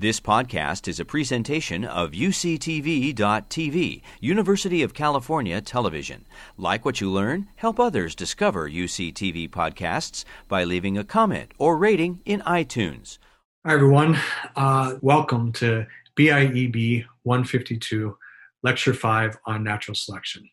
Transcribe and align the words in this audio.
This 0.00 0.20
podcast 0.20 0.86
is 0.86 1.00
a 1.00 1.04
presentation 1.04 1.84
of 1.84 2.12
UCTV.tv, 2.12 4.02
University 4.20 4.82
of 4.84 4.94
California 4.94 5.60
Television. 5.60 6.24
Like 6.56 6.84
what 6.84 7.00
you 7.00 7.10
learn, 7.10 7.48
help 7.56 7.80
others 7.80 8.14
discover 8.14 8.70
UCTV 8.70 9.50
podcasts 9.50 10.24
by 10.46 10.62
leaving 10.62 10.96
a 10.96 11.02
comment 11.02 11.50
or 11.58 11.76
rating 11.76 12.20
in 12.24 12.42
iTunes. 12.42 13.18
Hi, 13.66 13.74
everyone. 13.74 14.16
Uh, 14.54 14.98
welcome 15.02 15.50
to 15.54 15.84
BIEB 16.16 17.04
152, 17.24 18.16
Lecture 18.62 18.94
5 18.94 19.36
on 19.46 19.64
Natural 19.64 19.96
Selection. 19.96 20.48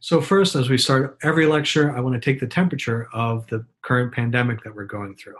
So, 0.00 0.22
first, 0.22 0.54
as 0.54 0.70
we 0.70 0.78
start 0.78 1.18
every 1.22 1.44
lecture, 1.44 1.94
I 1.94 2.00
want 2.00 2.14
to 2.14 2.20
take 2.20 2.40
the 2.40 2.46
temperature 2.46 3.06
of 3.12 3.46
the 3.48 3.66
current 3.82 4.14
pandemic 4.14 4.62
that 4.64 4.74
we're 4.74 4.86
going 4.86 5.14
through. 5.14 5.36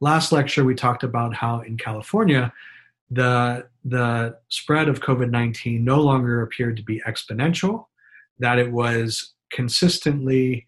Last 0.00 0.32
lecture, 0.32 0.64
we 0.64 0.74
talked 0.74 1.02
about 1.02 1.34
how 1.34 1.60
in 1.60 1.76
California, 1.76 2.52
the, 3.10 3.66
the 3.84 4.36
spread 4.48 4.88
of 4.88 5.00
COVID 5.00 5.30
19 5.30 5.82
no 5.84 6.00
longer 6.00 6.42
appeared 6.42 6.76
to 6.76 6.82
be 6.82 7.00
exponential, 7.06 7.86
that 8.38 8.58
it 8.58 8.70
was 8.70 9.34
consistently 9.50 10.66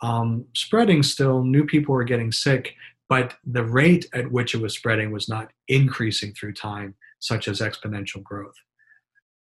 um, 0.00 0.46
spreading 0.54 1.02
still. 1.02 1.44
New 1.44 1.64
people 1.64 1.94
were 1.94 2.04
getting 2.04 2.32
sick, 2.32 2.74
but 3.08 3.34
the 3.44 3.64
rate 3.64 4.06
at 4.14 4.30
which 4.30 4.54
it 4.54 4.60
was 4.60 4.74
spreading 4.74 5.10
was 5.12 5.28
not 5.28 5.50
increasing 5.68 6.32
through 6.32 6.54
time, 6.54 6.94
such 7.18 7.48
as 7.48 7.60
exponential 7.60 8.22
growth. 8.22 8.54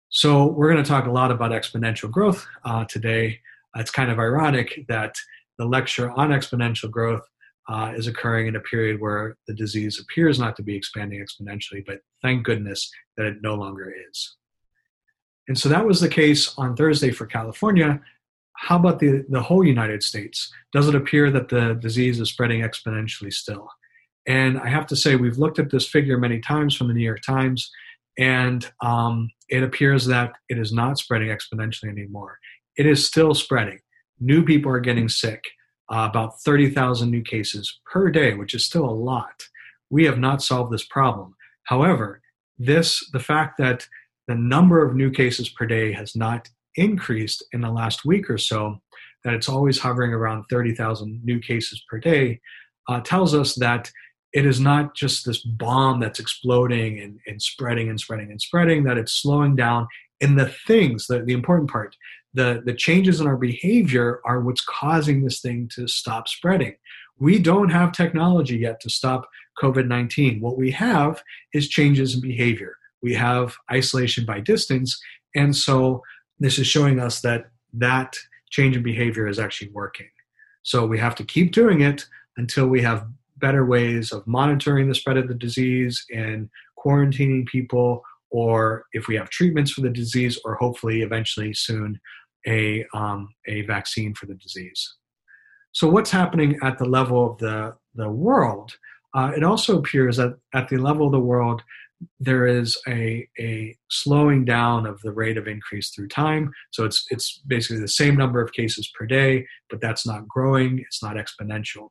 So, 0.09 0.47
we're 0.47 0.72
going 0.72 0.83
to 0.83 0.89
talk 0.89 1.05
a 1.05 1.11
lot 1.11 1.31
about 1.31 1.52
exponential 1.52 2.09
growth 2.09 2.45
uh, 2.66 2.85
today. 2.85 3.39
It's 3.75 3.91
kind 3.91 4.11
of 4.11 4.19
ironic 4.19 4.85
that 4.89 5.16
the 5.58 5.66
lecture 5.66 6.11
on 6.11 6.30
exponential 6.30 6.89
growth 6.89 7.22
uh, 7.71 7.93
is 7.95 8.07
occurring 8.07 8.48
in 8.48 8.57
a 8.57 8.59
period 8.59 8.99
where 8.99 9.38
the 9.48 9.53
disease 9.53 9.99
appears 9.99 10.38
not 10.38 10.55
to 10.57 10.63
be 10.63 10.75
expanding 10.75 11.23
exponentially, 11.25 11.84
but 11.85 11.99
thank 12.21 12.44
goodness 12.44 12.91
that 13.16 13.25
it 13.25 13.38
no 13.41 13.55
longer 13.55 13.94
is. 14.09 14.36
And 15.47 15.58
so 15.58 15.69
that 15.69 15.86
was 15.86 16.02
the 16.02 16.09
case 16.09 16.53
on 16.58 16.75
Thursday 16.75 17.11
for 17.11 17.25
California. 17.25 18.02
How 18.58 18.75
about 18.75 18.99
the, 18.99 19.23
the 19.30 19.42
whole 19.42 19.66
United 19.66 20.03
States? 20.03 20.52
Does 20.73 20.89
it 20.89 20.95
appear 20.95 21.31
that 21.31 21.47
the 21.47 21.75
disease 21.75 22.19
is 22.19 22.30
spreading 22.30 22.61
exponentially 22.61 23.31
still? 23.31 23.69
And 24.27 24.59
I 24.59 24.67
have 24.67 24.86
to 24.88 24.95
say, 24.95 25.16
we've 25.16 25.38
looked 25.38 25.58
at 25.58 25.72
this 25.72 25.88
figure 25.88 26.17
many 26.17 26.39
times 26.42 26.75
from 26.75 26.89
the 26.89 26.94
New 26.94 27.05
York 27.05 27.22
Times, 27.25 27.72
and 28.19 28.69
um, 28.81 29.30
it 29.49 29.64
appears 29.64 30.05
that 30.08 30.33
it 30.49 30.59
is 30.59 30.73
not 30.73 30.99
spreading 30.99 31.30
exponentially 31.30 31.89
anymore. 31.89 32.38
It 32.77 32.86
is 32.86 33.08
still 33.08 33.33
spreading. 33.33 33.80
New 34.19 34.44
people 34.44 34.72
are 34.72 34.80
getting 34.80 35.09
sick 35.09 35.42
uh, 35.92 36.08
about 36.09 36.39
30,000 36.42 37.11
new 37.11 37.22
cases 37.22 37.80
per 37.86 38.09
day, 38.09 38.34
which 38.34 38.53
is 38.53 38.66
still 38.66 38.86
a 38.86 38.92
lot. 38.92 39.44
We 39.89 40.06
have 40.06 40.17
not 40.17 40.42
solved 40.42 40.72
this 40.72 40.86
problem. 40.86 41.36
However, 41.64 42.22
this 42.58 43.08
the 43.11 43.20
fact 43.20 43.58
that 43.58 43.88
the 44.28 44.36
number 44.36 44.86
of 44.86 44.95
new 44.95 45.11
cases 45.11 45.50
per 45.50 45.66
day 45.66 45.92
has 45.92 46.16
not 46.16 46.50
increased 46.75 47.44
in 47.52 47.61
the 47.61 47.72
last 47.72 48.06
week 48.06 48.30
or 48.30 48.38
so, 48.38 48.78
that 49.23 49.33
it's 49.33 49.50
always 49.50 49.80
hovering 49.80 50.14
around 50.14 50.45
30,000 50.50 51.22
new 51.23 51.39
cases 51.39 51.83
per 51.89 52.00
day, 52.00 52.39
uh, 52.88 53.02
tells 53.02 53.36
us 53.36 53.55
that 53.55 53.92
it 54.33 54.45
is 54.45 54.59
not 54.59 54.95
just 54.95 55.26
this 55.26 55.44
bomb 55.44 56.00
that's 56.00 56.20
exploding 56.20 57.00
and, 57.00 57.20
and 57.28 57.42
spreading 57.42 57.89
and 57.89 58.00
spreading 58.00 58.31
and 58.31 58.42
spreading, 58.42 58.83
that 58.86 58.98
it's 58.98 59.14
slowing 59.14 59.55
down 59.55 59.88
in 60.22 60.36
the 60.36 60.53
things, 60.67 61.08
the, 61.08 61.20
the 61.20 61.33
important 61.33 61.70
part, 61.70 61.95
the, 62.33 62.61
the 62.65 62.73
changes 62.73 63.19
in 63.19 63.27
our 63.27 63.37
behavior 63.37 64.21
are 64.25 64.39
what's 64.41 64.63
causing 64.63 65.23
this 65.23 65.41
thing 65.41 65.69
to 65.75 65.87
stop 65.87 66.27
spreading. 66.27 66.75
We 67.19 67.39
don't 67.39 67.69
have 67.69 67.91
technology 67.91 68.57
yet 68.57 68.79
to 68.81 68.89
stop 68.89 69.29
COVID 69.61 69.87
19. 69.87 70.41
What 70.41 70.57
we 70.57 70.71
have 70.71 71.21
is 71.53 71.67
changes 71.67 72.15
in 72.15 72.21
behavior. 72.21 72.77
We 73.03 73.13
have 73.15 73.55
isolation 73.71 74.25
by 74.25 74.39
distance. 74.39 74.99
And 75.35 75.55
so 75.55 76.02
this 76.39 76.57
is 76.57 76.67
showing 76.67 76.99
us 76.99 77.21
that 77.21 77.52
that 77.73 78.17
change 78.49 78.75
in 78.75 78.83
behavior 78.83 79.27
is 79.27 79.39
actually 79.39 79.70
working. 79.71 80.09
So 80.64 80.86
we 80.86 80.99
have 80.99 81.15
to 81.15 81.23
keep 81.23 81.52
doing 81.52 81.81
it 81.81 82.05
until 82.37 82.67
we 82.67 82.81
have 82.81 83.08
better 83.37 83.65
ways 83.65 84.11
of 84.11 84.25
monitoring 84.27 84.87
the 84.87 84.95
spread 84.95 85.17
of 85.17 85.27
the 85.27 85.33
disease 85.33 86.05
and 86.14 86.49
quarantining 86.77 87.45
people, 87.47 88.03
or 88.30 88.86
if 88.93 89.08
we 89.08 89.15
have 89.15 89.30
treatments 89.30 89.71
for 89.71 89.81
the 89.81 89.89
disease, 89.89 90.39
or 90.45 90.55
hopefully 90.55 91.02
eventually 91.02 91.53
soon 91.53 91.99
a, 92.47 92.85
um, 92.93 93.29
a 93.47 93.61
vaccine 93.63 94.13
for 94.13 94.25
the 94.25 94.35
disease. 94.35 94.95
So, 95.73 95.89
what's 95.89 96.11
happening 96.11 96.57
at 96.63 96.77
the 96.77 96.85
level 96.85 97.31
of 97.31 97.37
the, 97.37 97.75
the 97.95 98.09
world? 98.09 98.73
Uh, 99.13 99.31
it 99.35 99.43
also 99.43 99.77
appears 99.77 100.17
that 100.17 100.37
at 100.53 100.69
the 100.69 100.77
level 100.77 101.05
of 101.05 101.11
the 101.11 101.19
world, 101.19 101.61
there 102.19 102.47
is 102.47 102.77
a, 102.87 103.27
a 103.39 103.75
slowing 103.89 104.45
down 104.45 104.85
of 104.85 104.99
the 105.02 105.11
rate 105.11 105.37
of 105.37 105.47
increase 105.47 105.91
through 105.91 106.07
time. 106.07 106.52
So 106.71 106.83
it's 106.85 107.05
it's 107.11 107.41
basically 107.47 107.79
the 107.79 107.87
same 107.87 108.15
number 108.15 108.41
of 108.41 108.53
cases 108.53 108.91
per 108.97 109.05
day, 109.05 109.45
but 109.69 109.81
that's 109.81 110.05
not 110.05 110.27
growing. 110.27 110.79
It's 110.79 111.03
not 111.03 111.15
exponential. 111.15 111.89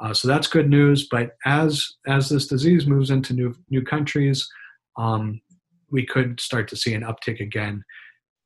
Uh, 0.00 0.14
so 0.14 0.28
that's 0.28 0.46
good 0.46 0.68
news. 0.68 1.08
But 1.10 1.32
as 1.46 1.86
as 2.06 2.28
this 2.28 2.46
disease 2.46 2.86
moves 2.86 3.10
into 3.10 3.32
new 3.32 3.54
new 3.70 3.82
countries, 3.82 4.46
um, 4.98 5.40
we 5.90 6.04
could 6.04 6.40
start 6.40 6.68
to 6.68 6.76
see 6.76 6.94
an 6.94 7.02
uptick 7.02 7.40
again 7.40 7.82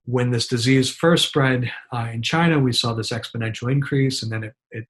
when 0.04 0.30
this 0.30 0.46
disease 0.46 0.90
first 0.90 1.28
spread 1.28 1.70
uh, 1.92 2.08
in 2.12 2.22
China, 2.22 2.58
we 2.58 2.72
saw 2.72 2.92
this 2.92 3.10
exponential 3.10 3.70
increase, 3.70 4.22
and 4.22 4.30
then 4.30 4.44
it, 4.44 4.54
it 4.70 4.86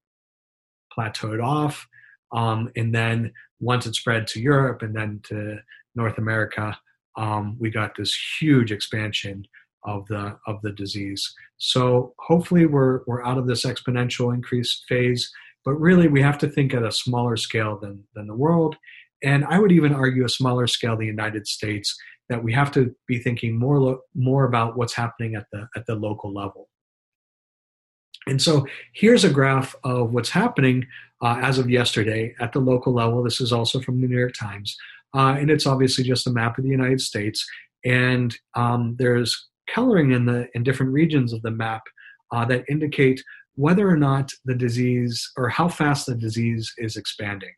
plateaued 0.96 1.42
off. 1.42 1.86
Um, 2.32 2.70
and 2.74 2.94
then 2.94 3.32
once 3.60 3.86
it 3.86 3.94
spread 3.94 4.26
to 4.28 4.40
Europe 4.40 4.82
and 4.82 4.94
then 4.94 5.20
to 5.24 5.58
North 5.94 6.18
America, 6.18 6.76
um, 7.16 7.56
we 7.60 7.70
got 7.70 7.96
this 7.96 8.16
huge 8.40 8.72
expansion 8.72 9.46
of 9.84 10.06
the 10.08 10.36
of 10.46 10.60
the 10.62 10.72
disease. 10.72 11.32
So 11.58 12.14
hopefully 12.18 12.66
we're 12.66 13.00
we're 13.06 13.24
out 13.24 13.38
of 13.38 13.46
this 13.46 13.64
exponential 13.64 14.34
increase 14.34 14.82
phase, 14.88 15.30
but 15.64 15.74
really 15.74 16.08
we 16.08 16.22
have 16.22 16.38
to 16.38 16.48
think 16.48 16.74
at 16.74 16.82
a 16.82 16.90
smaller 16.90 17.36
scale 17.36 17.78
than 17.78 18.02
than 18.14 18.26
the 18.26 18.34
world, 18.34 18.76
and 19.22 19.44
I 19.44 19.58
would 19.60 19.72
even 19.72 19.94
argue 19.94 20.24
a 20.24 20.28
smaller 20.28 20.66
scale 20.66 20.96
the 20.96 21.06
United 21.06 21.46
States 21.46 21.96
that 22.28 22.42
we 22.42 22.52
have 22.52 22.72
to 22.72 22.94
be 23.06 23.18
thinking 23.18 23.58
more 23.58 23.78
lo- 23.78 24.00
more 24.14 24.44
about 24.44 24.76
what's 24.76 24.94
happening 24.94 25.34
at 25.34 25.46
the 25.52 25.68
at 25.76 25.86
the 25.86 25.94
local 25.94 26.32
level. 26.32 26.68
And 28.26 28.40
so 28.40 28.66
here's 28.94 29.24
a 29.24 29.30
graph 29.30 29.74
of 29.84 30.12
what's 30.12 30.30
happening 30.30 30.86
uh, 31.22 31.38
as 31.42 31.58
of 31.58 31.68
yesterday 31.68 32.34
at 32.40 32.52
the 32.52 32.60
local 32.60 32.94
level. 32.94 33.22
This 33.22 33.40
is 33.40 33.52
also 33.52 33.80
from 33.80 34.00
the 34.00 34.08
New 34.08 34.18
York 34.18 34.34
Times, 34.34 34.76
uh, 35.14 35.36
and 35.38 35.50
it's 35.50 35.66
obviously 35.66 36.04
just 36.04 36.26
a 36.26 36.30
map 36.30 36.58
of 36.58 36.64
the 36.64 36.70
United 36.70 37.00
States. 37.00 37.46
And 37.84 38.34
um, 38.54 38.96
there's 38.98 39.48
coloring 39.68 40.12
in 40.12 40.24
the 40.26 40.48
in 40.54 40.62
different 40.62 40.92
regions 40.92 41.32
of 41.32 41.42
the 41.42 41.50
map 41.50 41.82
uh, 42.32 42.44
that 42.46 42.64
indicate 42.68 43.22
whether 43.56 43.88
or 43.88 43.96
not 43.96 44.32
the 44.44 44.54
disease 44.54 45.30
or 45.36 45.48
how 45.48 45.68
fast 45.68 46.06
the 46.06 46.14
disease 46.14 46.72
is 46.78 46.96
expanding. 46.96 47.52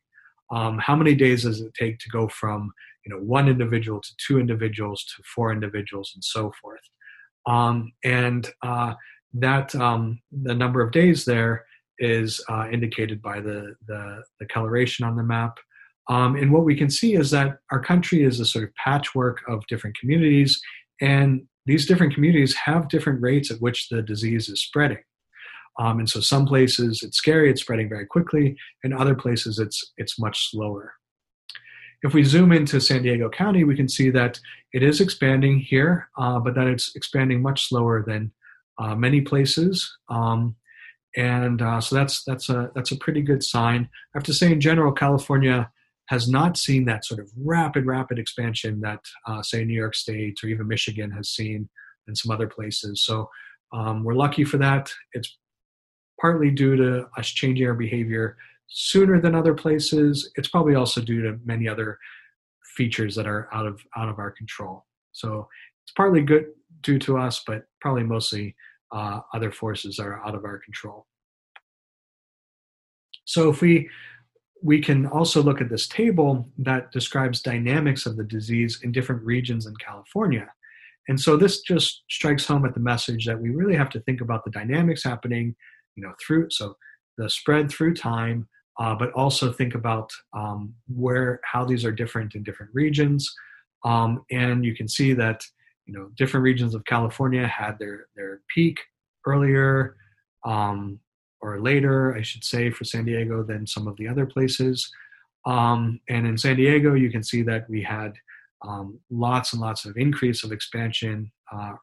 Um, 0.51 0.79
how 0.79 0.95
many 0.95 1.15
days 1.15 1.43
does 1.43 1.61
it 1.61 1.73
take 1.75 1.99
to 2.01 2.09
go 2.11 2.29
from 2.29 2.73
you 3.07 3.15
know 3.15 3.23
one 3.23 3.49
individual 3.49 4.01
to 4.01 4.11
two 4.27 4.39
individuals 4.39 5.05
to 5.05 5.23
four 5.35 5.53
individuals 5.53 6.13
and 6.15 6.25
so 6.25 6.53
forth. 6.61 6.81
Um, 7.47 7.93
and 8.05 8.51
uh, 8.63 8.95
that 9.35 9.75
um, 9.77 10.21
the 10.33 10.55
number 10.55 10.83
of 10.83 10.91
days 10.91 11.25
there 11.25 11.65
is 11.99 12.45
uh, 12.51 12.67
indicated 12.71 13.23
by 13.23 13.41
the, 13.41 13.75
the, 13.87 14.23
the 14.41 14.47
coloration 14.47 15.07
on 15.07 15.17
the 15.17 15.23
map. 15.23 15.57
Um, 16.09 16.37
and 16.37 16.53
what 16.53 16.65
we 16.65 16.77
can 16.77 16.91
see 16.91 17.15
is 17.15 17.31
that 17.31 17.59
our 17.71 17.81
country 17.81 18.23
is 18.25 18.41
a 18.41 18.45
sort 18.45 18.65
of 18.65 18.75
patchwork 18.75 19.43
of 19.49 19.67
different 19.69 19.97
communities 19.99 20.61
and 21.01 21.43
these 21.67 21.87
different 21.87 22.15
communities 22.15 22.55
have 22.55 22.89
different 22.89 23.21
rates 23.21 23.51
at 23.51 23.61
which 23.61 23.89
the 23.89 24.03
disease 24.03 24.49
is 24.49 24.63
spreading. 24.63 25.03
Um, 25.79 25.99
and 25.99 26.09
so 26.09 26.21
some 26.21 26.47
places 26.47 27.03
it's 27.03 27.19
scary 27.19 27.51
it's 27.51 27.61
spreading 27.61 27.89
very 27.89 28.07
quickly 28.07 28.57
and 28.83 28.95
other 28.95 29.15
places 29.15 29.59
it's 29.59 29.93
it's 29.99 30.19
much 30.19 30.51
slower 30.51 30.95
if 32.03 32.15
we 32.15 32.25
zoom 32.25 32.53
into 32.53 32.81
San 32.81 33.03
Diego 33.03 33.29
County, 33.29 33.65
we 33.65 33.77
can 33.77 33.89
see 33.89 34.11
that 34.11 34.39
it 34.73 34.83
is 34.83 35.01
expanding 35.01 35.59
here, 35.59 36.09
uh, 36.19 36.39
but 36.39 36.55
that 36.55 36.67
it's 36.67 36.95
expanding 36.95 37.43
much 37.43 37.69
slower 37.69 38.05
than 38.07 38.33
uh, 38.79 38.95
many 38.95 39.21
places. 39.21 39.97
Um, 40.09 40.57
and 41.17 41.63
uh, 41.63 41.81
so 41.81 41.97
that's 41.97 42.25
that's 42.25 42.51
a 42.51 42.71
that's 42.75 42.93
a 42.93 42.99
pretty 42.99 43.23
good 43.23 43.43
sign. 43.43 43.89
I 44.15 44.19
have 44.19 44.25
to 44.25 44.35
say, 44.35 44.53
in 44.53 44.61
general, 44.61 44.93
California 44.93 45.71
has 46.09 46.29
not 46.29 46.57
seen 46.57 46.85
that 46.85 47.05
sort 47.05 47.21
of 47.21 47.31
rapid 47.37 47.87
rapid 47.87 48.19
expansion 48.19 48.81
that 48.83 49.01
uh, 49.27 49.43
say 49.43 49.65
New 49.65 49.75
York 49.75 49.95
State 49.95 50.39
or 50.43 50.49
even 50.49 50.69
Michigan 50.69 51.11
has 51.11 51.31
seen 51.31 51.69
and 52.07 52.17
some 52.17 52.31
other 52.31 52.47
places. 52.47 53.03
So 53.05 53.29
um, 53.73 54.05
we're 54.05 54.15
lucky 54.15 54.45
for 54.45 54.59
that. 54.59 54.93
It's 55.15 55.37
partly 56.21 56.51
due 56.51 56.77
to 56.77 57.09
us 57.17 57.29
changing 57.29 57.67
our 57.67 57.75
behavior 57.75 58.37
sooner 58.69 59.21
than 59.21 59.35
other 59.35 59.55
places. 59.55 60.31
It's 60.37 60.49
probably 60.49 60.75
also 60.75 61.01
due 61.01 61.23
to 61.23 61.39
many 61.45 61.69
other 61.69 61.99
features 62.77 63.15
that 63.15 63.27
are 63.27 63.49
out 63.53 63.67
of 63.67 63.81
out 63.97 64.09
of 64.09 64.19
our 64.19 64.31
control. 64.31 64.85
So 65.13 65.49
it's 65.85 65.93
partly 65.93 66.21
good 66.21 66.47
due 66.83 66.99
to 67.01 67.19
us, 67.19 67.43
but 67.47 67.65
probably 67.81 68.03
mostly 68.03 68.55
uh, 68.93 69.21
other 69.35 69.51
forces 69.51 69.99
are 69.99 70.25
out 70.27 70.35
of 70.35 70.45
our 70.45 70.59
control. 70.59 71.07
So 73.25 73.49
if 73.49 73.61
we 73.61 73.89
we 74.63 74.81
can 74.81 75.07
also 75.07 75.43
look 75.43 75.61
at 75.61 75.69
this 75.69 75.87
table 75.87 76.49
that 76.59 76.91
describes 76.91 77.43
dynamics 77.43 78.07
of 78.07 78.17
the 78.17 78.25
disease 78.25 78.81
in 78.83 78.91
different 78.91 79.23
regions 79.23 79.67
in 79.67 79.75
California. 79.77 80.49
And 81.09 81.21
so 81.21 81.37
this 81.37 81.61
just 81.61 82.03
strikes 82.11 82.47
home 82.47 82.65
at 82.65 82.75
the 82.75 82.81
message 82.81 83.27
that 83.27 83.41
we 83.41 83.51
really 83.51 83.77
have 83.77 83.91
to 83.91 84.01
think 84.01 84.21
about 84.21 84.45
the 84.45 84.51
dynamics 84.51 85.05
happening, 85.05 85.55
you 85.95 86.03
know, 86.03 86.13
through 86.21 86.49
so 86.51 86.77
the 87.17 87.31
spread 87.31 87.71
through 87.71 87.95
time, 87.95 88.49
uh, 88.79 88.95
but 88.95 89.13
also 89.13 89.53
think 89.53 89.75
about 89.75 90.11
um, 90.33 90.75
where 90.89 91.41
how 91.45 91.65
these 91.65 91.85
are 91.85 91.93
different 91.93 92.35
in 92.35 92.43
different 92.43 92.73
regions. 92.75 93.33
Um, 93.85 94.25
and 94.31 94.65
you 94.65 94.75
can 94.75 94.89
see 94.89 95.13
that 95.15 95.43
you 95.87 95.95
know 95.95 96.11
different 96.17 96.45
regions 96.45 96.75
of 96.75 96.85
California 96.85 97.47
had 97.47 97.79
their 97.79 98.09
their 98.17 98.41
peak 98.55 98.81
earlier 99.27 99.97
um, 100.45 101.01
or 101.41 101.61
later, 101.61 102.17
I 102.17 102.23
should 102.23 102.45
say, 102.45 102.71
for 102.71 102.85
San 102.85 103.05
Diego 103.05 103.43
than 103.43 103.67
some 103.67 103.87
of 103.87 103.97
the 103.97 104.09
other 104.09 104.27
places. 104.27 104.91
Um, 105.45 106.01
and 106.09 106.27
in 106.27 106.39
San 106.39 106.57
Diego, 106.57 106.95
you 106.95 107.11
can 107.11 107.23
see 107.23 107.43
that 107.43 107.69
we 107.69 107.83
had 107.83 108.15
um, 108.67 108.99
lots 109.11 109.53
and 109.53 109.61
lots 109.61 109.85
of 109.85 109.97
increase 109.97 110.43
of 110.43 110.53
expansion 110.53 111.31
uh, 111.53 111.75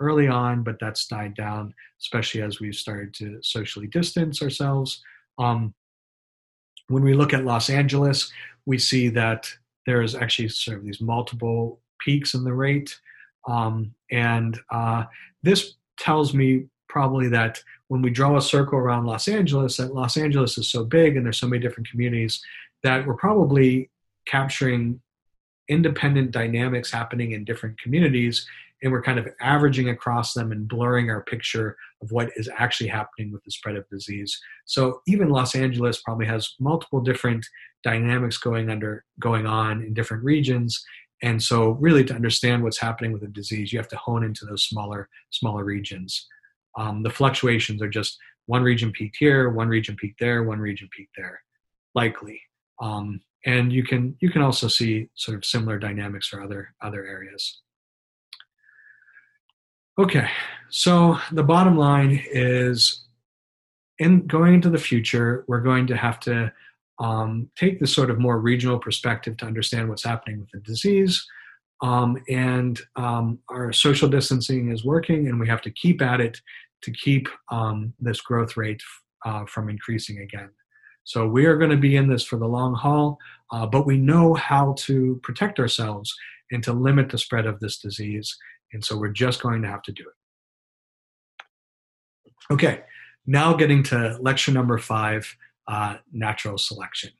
early 0.00 0.28
on, 0.28 0.62
but 0.62 0.76
that's 0.80 1.06
died 1.06 1.34
down, 1.34 1.72
especially 2.00 2.42
as 2.42 2.60
we've 2.60 2.74
started 2.74 3.14
to 3.14 3.38
socially 3.42 3.86
distance 3.86 4.42
ourselves. 4.42 5.02
Um, 5.38 5.74
when 6.88 7.02
we 7.02 7.14
look 7.14 7.32
at 7.32 7.44
Los 7.44 7.70
Angeles, 7.70 8.30
we 8.64 8.78
see 8.78 9.08
that 9.10 9.50
there 9.86 10.02
is 10.02 10.14
actually 10.14 10.48
sort 10.48 10.78
of 10.78 10.84
these 10.84 11.00
multiple 11.00 11.80
peaks 12.00 12.34
in 12.34 12.44
the 12.44 12.52
rate. 12.52 12.98
Um, 13.46 13.94
and 14.10 14.58
uh, 14.70 15.04
this 15.42 15.74
tells 15.98 16.34
me 16.34 16.66
probably 16.88 17.28
that 17.28 17.62
when 17.88 18.02
we 18.02 18.10
draw 18.10 18.36
a 18.36 18.42
circle 18.42 18.78
around 18.78 19.06
Los 19.06 19.28
Angeles, 19.28 19.76
that 19.76 19.94
Los 19.94 20.16
Angeles 20.16 20.58
is 20.58 20.68
so 20.68 20.84
big 20.84 21.16
and 21.16 21.24
there's 21.24 21.38
so 21.38 21.46
many 21.46 21.62
different 21.62 21.88
communities 21.88 22.42
that 22.82 23.06
we're 23.06 23.14
probably 23.14 23.90
capturing 24.26 25.00
independent 25.68 26.30
dynamics 26.30 26.90
happening 26.90 27.32
in 27.32 27.44
different 27.44 27.80
communities 27.80 28.46
and 28.82 28.92
we're 28.92 29.02
kind 29.02 29.18
of 29.18 29.28
averaging 29.40 29.88
across 29.88 30.34
them 30.34 30.52
and 30.52 30.68
blurring 30.68 31.10
our 31.10 31.22
picture 31.24 31.76
of 32.02 32.12
what 32.12 32.30
is 32.36 32.48
actually 32.56 32.88
happening 32.88 33.32
with 33.32 33.42
the 33.44 33.50
spread 33.50 33.76
of 33.76 33.88
disease. 33.88 34.38
So 34.66 35.00
even 35.06 35.30
los 35.30 35.54
angeles 35.54 36.02
probably 36.02 36.26
has 36.26 36.54
multiple 36.60 37.00
different 37.00 37.46
dynamics 37.82 38.36
going 38.36 38.70
under 38.70 39.04
going 39.20 39.46
on 39.46 39.82
in 39.82 39.94
different 39.94 40.24
regions. 40.24 40.84
And 41.22 41.42
so 41.42 41.70
really 41.70 42.04
to 42.04 42.14
understand 42.14 42.62
what's 42.62 42.80
happening 42.80 43.12
with 43.12 43.22
the 43.22 43.28
disease 43.28 43.72
you 43.72 43.78
have 43.78 43.88
to 43.88 43.96
hone 43.96 44.24
into 44.24 44.44
those 44.44 44.64
smaller 44.64 45.08
smaller 45.30 45.64
regions. 45.64 46.26
Um, 46.78 47.02
the 47.02 47.10
fluctuations 47.10 47.80
are 47.80 47.88
just 47.88 48.18
one 48.44 48.62
region 48.62 48.92
peaked 48.92 49.16
here 49.18 49.48
one 49.48 49.68
region 49.68 49.96
peaked 49.96 50.20
there 50.20 50.44
one 50.44 50.60
region 50.60 50.88
peaked 50.94 51.14
there 51.16 51.40
likely. 51.94 52.40
Um, 52.82 53.22
and 53.46 53.72
you 53.72 53.84
can 53.84 54.16
you 54.20 54.30
can 54.30 54.42
also 54.42 54.68
see 54.68 55.08
sort 55.14 55.38
of 55.38 55.46
similar 55.46 55.78
dynamics 55.78 56.28
for 56.28 56.42
other 56.42 56.74
other 56.82 57.06
areas 57.06 57.62
okay 59.98 60.28
so 60.68 61.18
the 61.32 61.42
bottom 61.42 61.76
line 61.76 62.22
is 62.30 63.04
in 63.98 64.26
going 64.26 64.54
into 64.54 64.70
the 64.70 64.78
future 64.78 65.44
we're 65.48 65.60
going 65.60 65.86
to 65.86 65.96
have 65.96 66.20
to 66.20 66.52
um, 66.98 67.50
take 67.56 67.78
this 67.78 67.94
sort 67.94 68.10
of 68.10 68.18
more 68.18 68.38
regional 68.38 68.78
perspective 68.78 69.36
to 69.36 69.46
understand 69.46 69.88
what's 69.88 70.04
happening 70.04 70.40
with 70.40 70.50
the 70.50 70.60
disease 70.60 71.26
um, 71.82 72.16
and 72.28 72.80
um, 72.96 73.38
our 73.50 73.72
social 73.72 74.08
distancing 74.08 74.70
is 74.70 74.84
working 74.84 75.28
and 75.28 75.38
we 75.38 75.48
have 75.48 75.62
to 75.62 75.70
keep 75.70 76.00
at 76.00 76.20
it 76.20 76.40
to 76.82 76.90
keep 76.90 77.28
um, 77.50 77.92
this 78.00 78.20
growth 78.20 78.56
rate 78.56 78.82
uh, 79.24 79.44
from 79.46 79.68
increasing 79.68 80.20
again 80.20 80.50
so 81.06 81.28
we 81.28 81.46
are 81.46 81.56
going 81.56 81.70
to 81.70 81.76
be 81.76 81.94
in 81.94 82.08
this 82.08 82.24
for 82.24 82.36
the 82.36 82.48
long 82.48 82.74
haul, 82.74 83.18
uh, 83.52 83.64
but 83.64 83.86
we 83.86 83.96
know 83.96 84.34
how 84.34 84.74
to 84.78 85.20
protect 85.22 85.60
ourselves 85.60 86.12
and 86.50 86.64
to 86.64 86.72
limit 86.72 87.10
the 87.10 87.18
spread 87.18 87.46
of 87.46 87.60
this 87.60 87.78
disease. 87.78 88.36
And 88.72 88.84
so 88.84 88.98
we're 88.98 89.08
just 89.08 89.42
going 89.42 89.62
to 89.62 89.68
have 89.68 89.82
to 89.82 89.92
do 89.92 90.02
it. 90.02 90.14
Okay, 92.52 92.82
now 93.26 93.54
getting 93.54 93.82
to 93.84 94.18
lecture 94.20 94.52
number 94.52 94.78
five 94.78 95.34
uh, 95.66 95.96
natural 96.12 96.58
selection. 96.58 97.10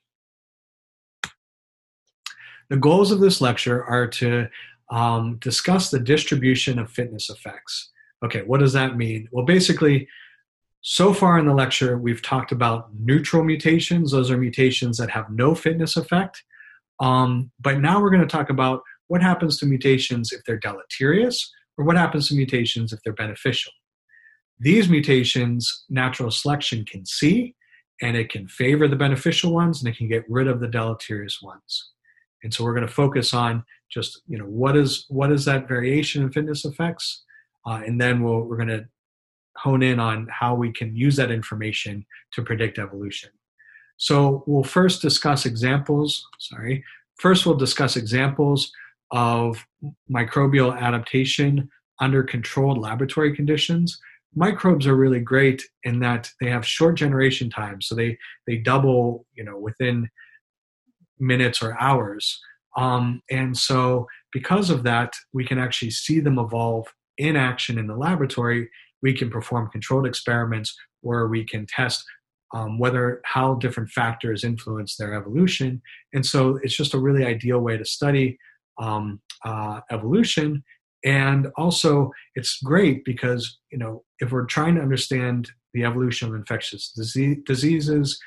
The 2.69 2.77
goals 2.77 3.11
of 3.11 3.21
this 3.21 3.41
lecture 3.41 3.85
are 3.85 4.07
to 4.09 4.49
um, 4.91 5.37
discuss 5.41 5.91
the 5.91 6.01
distribution 6.01 6.79
of 6.79 6.91
fitness 6.91 7.31
effects. 7.31 7.91
Okay, 8.25 8.43
what 8.43 8.61
does 8.61 8.73
that 8.73 8.97
mean? 8.97 9.29
Well, 9.31 9.45
basically, 9.45 10.09
so 10.81 11.13
far 11.13 11.39
in 11.39 11.47
the 11.47 11.55
lecture, 11.55 11.99
we've 11.99 12.23
talked 12.23 12.53
about 12.53 12.91
neutral 12.99 13.43
mutations. 13.43 14.13
Those 14.13 14.31
are 14.31 14.37
mutations 14.37 14.97
that 14.99 15.11
have 15.11 15.31
no 15.31 15.55
fitness 15.55 15.97
effect. 15.97 16.43
Um, 17.01 17.51
but 17.61 17.81
now 17.81 18.01
we're 18.01 18.11
going 18.11 18.23
to 18.23 18.29
talk 18.29 18.51
about 18.51 18.83
what 19.09 19.23
happens 19.23 19.59
to 19.59 19.67
mutations 19.67 20.33
if 20.33 20.43
they're 20.45 20.59
deleterious 20.59 21.53
or 21.79 21.85
what 21.85 21.97
happens 21.97 22.29
to 22.29 22.35
mutations 22.35 22.93
if 22.93 23.01
they're 23.05 23.13
beneficial. 23.13 23.73
These 24.59 24.89
mutations, 24.89 25.85
natural 25.89 26.31
selection 26.31 26.85
can 26.85 27.05
see, 27.05 27.55
and 28.03 28.17
it 28.17 28.31
can 28.31 28.49
favor 28.49 28.89
the 28.89 28.97
beneficial 28.97 29.53
ones 29.53 29.81
and 29.81 29.89
it 29.89 29.97
can 29.97 30.09
get 30.09 30.25
rid 30.29 30.49
of 30.49 30.61
the 30.61 30.69
deleterious 30.69 31.41
ones. 31.43 31.91
And 32.43 32.53
so 32.53 32.65
we're 32.65 32.75
going 32.75 32.87
to 32.87 32.93
focus 32.93 33.35
on 33.35 33.65
just 33.91 34.23
you 34.27 34.39
know 34.39 34.45
what 34.45 34.77
is 34.77 35.07
what 35.09 35.31
is 35.31 35.45
that 35.45 35.69
variation 35.69 36.23
in 36.23 36.33
fitness 36.33 36.65
effects, 36.65 37.25
uh, 37.67 37.83
and 37.87 38.01
then 38.01 38.23
we'll, 38.23 38.41
we're 38.41 38.57
going 38.57 38.69
to 38.69 38.87
hone 39.57 39.83
in 39.83 39.99
on 39.99 40.29
how 40.31 40.55
we 40.55 40.71
can 40.71 40.95
use 40.95 41.17
that 41.17 41.31
information 41.31 42.05
to 42.33 42.43
predict 42.43 42.79
evolution. 42.79 43.31
So 43.97 44.45
we'll 44.47 44.65
first 44.65 45.01
discuss 45.01 45.47
examples, 45.47 46.27
sorry, 46.39 46.85
first 47.19 47.47
we'll 47.47 47.57
discuss 47.57 47.97
examples 47.97 48.71
of 49.11 49.65
microbial 50.11 50.79
adaptation 50.79 51.69
under 52.01 52.23
controlled 52.23 52.79
laboratory 52.79 53.35
conditions. 53.35 53.99
Microbes 54.35 54.87
are 54.87 54.97
really 54.97 55.21
great 55.21 55.63
in 55.85 56.01
that 56.01 56.31
they 56.41 56.51
have 56.51 56.67
short 56.67 56.97
generation 56.97 57.49
times, 57.49 57.87
so 57.89 57.95
they 57.95 58.19
they 58.47 58.57
double, 58.57 59.25
you 59.35 59.45
know, 59.45 59.59
within 59.59 60.09
minutes 61.19 61.63
or 61.63 61.81
hours. 61.81 62.39
Um, 62.77 63.23
and 63.31 63.57
so, 63.57 64.07
because 64.33 64.69
of 64.69 64.83
that, 64.83 65.15
we 65.33 65.45
can 65.45 65.59
actually 65.59 65.91
see 65.91 66.21
them 66.21 66.39
evolve 66.39 66.87
in 67.17 67.37
action 67.37 67.79
in 67.79 67.87
the 67.87 67.97
laboratory 67.97 68.69
we 69.03 69.13
can 69.13 69.31
perform 69.31 69.71
controlled 69.71 70.07
experiments 70.07 70.77
where 71.01 71.29
we 71.29 71.45
can 71.45 71.67
test 71.67 72.05
um, 72.55 72.79
whether 72.79 73.21
how 73.25 73.55
different 73.55 73.91
factors 73.91 74.45
influence 74.45 74.97
their 74.97 75.15
evolution. 75.15 75.83
And 76.13 76.25
so 76.25 76.59
it's 76.63 76.77
just 76.77 76.95
a 76.95 76.99
really 76.99 77.25
ideal 77.25 77.59
way 77.59 77.77
to 77.77 77.85
study 77.85 78.39
um, 78.79 79.21
uh, 79.45 79.81
evolution. 79.91 80.63
And 81.05 81.49
also, 81.57 82.11
it's 82.35 82.59
great 82.63 83.05
because 83.05 83.59
you 83.71 83.79
know 83.79 84.05
if 84.19 84.33
we're 84.33 84.47
trying 84.47 84.75
to 84.77 84.83
understand 84.83 85.51
the 85.75 85.85
evolution 85.85 86.29
of 86.29 86.35
infectious 86.35 86.91
disease, 86.91 87.39
diseases, 87.45 88.19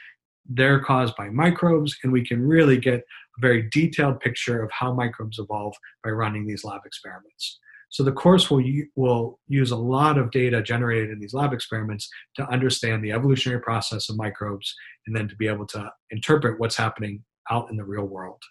they're 0.48 0.80
caused 0.80 1.16
by 1.16 1.30
microbes, 1.30 1.98
and 2.04 2.12
we 2.12 2.26
can 2.26 2.46
really 2.46 2.78
get 2.78 3.00
a 3.00 3.42
very 3.42 3.70
detailed 3.72 4.20
picture 4.20 4.62
of 4.64 4.72
how 4.72 4.94
microbes 4.94 5.40
evolve 5.40 5.76
by 6.04 6.12
running 6.12 6.46
these 6.46 6.64
lab 6.64 6.82
experiments. 6.86 7.60
So 7.90 8.04
the 8.04 8.12
course 8.12 8.52
will, 8.52 8.64
will 8.96 9.40
use 9.48 9.72
a 9.72 9.76
lot 9.76 10.18
of 10.18 10.30
data 10.30 10.62
generated 10.62 11.10
in 11.10 11.20
these 11.20 11.34
lab 11.34 11.54
experiments 11.54 12.08
to 12.36 12.48
understand 12.50 13.04
the 13.04 13.12
evolutionary 13.12 13.62
process 13.62 14.10
of 14.10 14.18
microbes 14.18 14.76
and 15.08 15.16
then 15.16 15.28
to 15.28 15.36
be 15.36 15.48
able 15.48 15.66
to 15.68 15.92
interpret 16.12 16.60
what's 16.60 16.78
happening 16.78 17.24
out 17.50 17.70
in 17.72 17.78
the 17.78 17.84
real 17.84 18.06
world. 18.06 18.42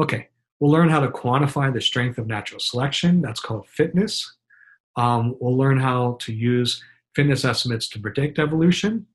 Okay, 0.00 0.28
we'll 0.60 0.70
learn 0.70 0.90
how 0.90 1.00
to 1.00 1.08
quantify 1.08 1.72
the 1.72 1.80
strength 1.80 2.18
of 2.18 2.26
natural 2.26 2.60
selection. 2.60 3.22
That's 3.22 3.40
called 3.40 3.66
fitness. 3.68 4.36
Um, 4.96 5.36
we'll 5.40 5.56
learn 5.56 5.78
how 5.78 6.18
to 6.20 6.32
use 6.32 6.82
fitness 7.14 7.44
estimates 7.44 7.88
to 7.88 7.98
predict 7.98 8.38
evolution. 8.38 9.06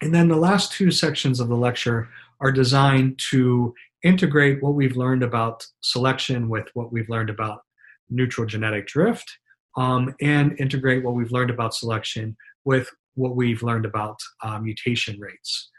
And 0.00 0.14
then 0.14 0.28
the 0.28 0.36
last 0.36 0.72
two 0.72 0.90
sections 0.90 1.40
of 1.40 1.48
the 1.48 1.56
lecture 1.56 2.08
are 2.40 2.52
designed 2.52 3.20
to 3.30 3.74
integrate 4.02 4.62
what 4.62 4.74
we've 4.74 4.96
learned 4.96 5.22
about 5.22 5.66
selection 5.80 6.48
with 6.48 6.68
what 6.74 6.92
we've 6.92 7.08
learned 7.08 7.30
about 7.30 7.62
neutral 8.10 8.46
genetic 8.46 8.86
drift 8.86 9.38
um, 9.76 10.14
and 10.20 10.58
integrate 10.60 11.02
what 11.02 11.14
we've 11.14 11.32
learned 11.32 11.50
about 11.50 11.74
selection 11.74 12.36
with 12.64 12.88
what 13.14 13.34
we've 13.34 13.62
learned 13.62 13.86
about 13.86 14.16
uh, 14.42 14.58
mutation 14.58 15.18
rates. 15.18 15.70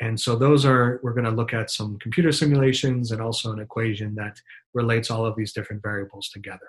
And 0.00 0.18
so 0.18 0.34
those 0.34 0.64
are, 0.64 0.98
we're 1.02 1.12
going 1.12 1.26
to 1.26 1.30
look 1.30 1.52
at 1.52 1.70
some 1.70 1.98
computer 1.98 2.32
simulations 2.32 3.12
and 3.12 3.20
also 3.20 3.52
an 3.52 3.60
equation 3.60 4.14
that 4.14 4.40
relates 4.72 5.10
all 5.10 5.26
of 5.26 5.36
these 5.36 5.52
different 5.52 5.82
variables 5.82 6.30
together. 6.30 6.68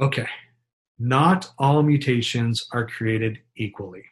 Okay, 0.00 0.26
not 0.98 1.48
all 1.58 1.82
mutations 1.84 2.66
are 2.72 2.86
created 2.86 3.38
equally. 3.56 4.04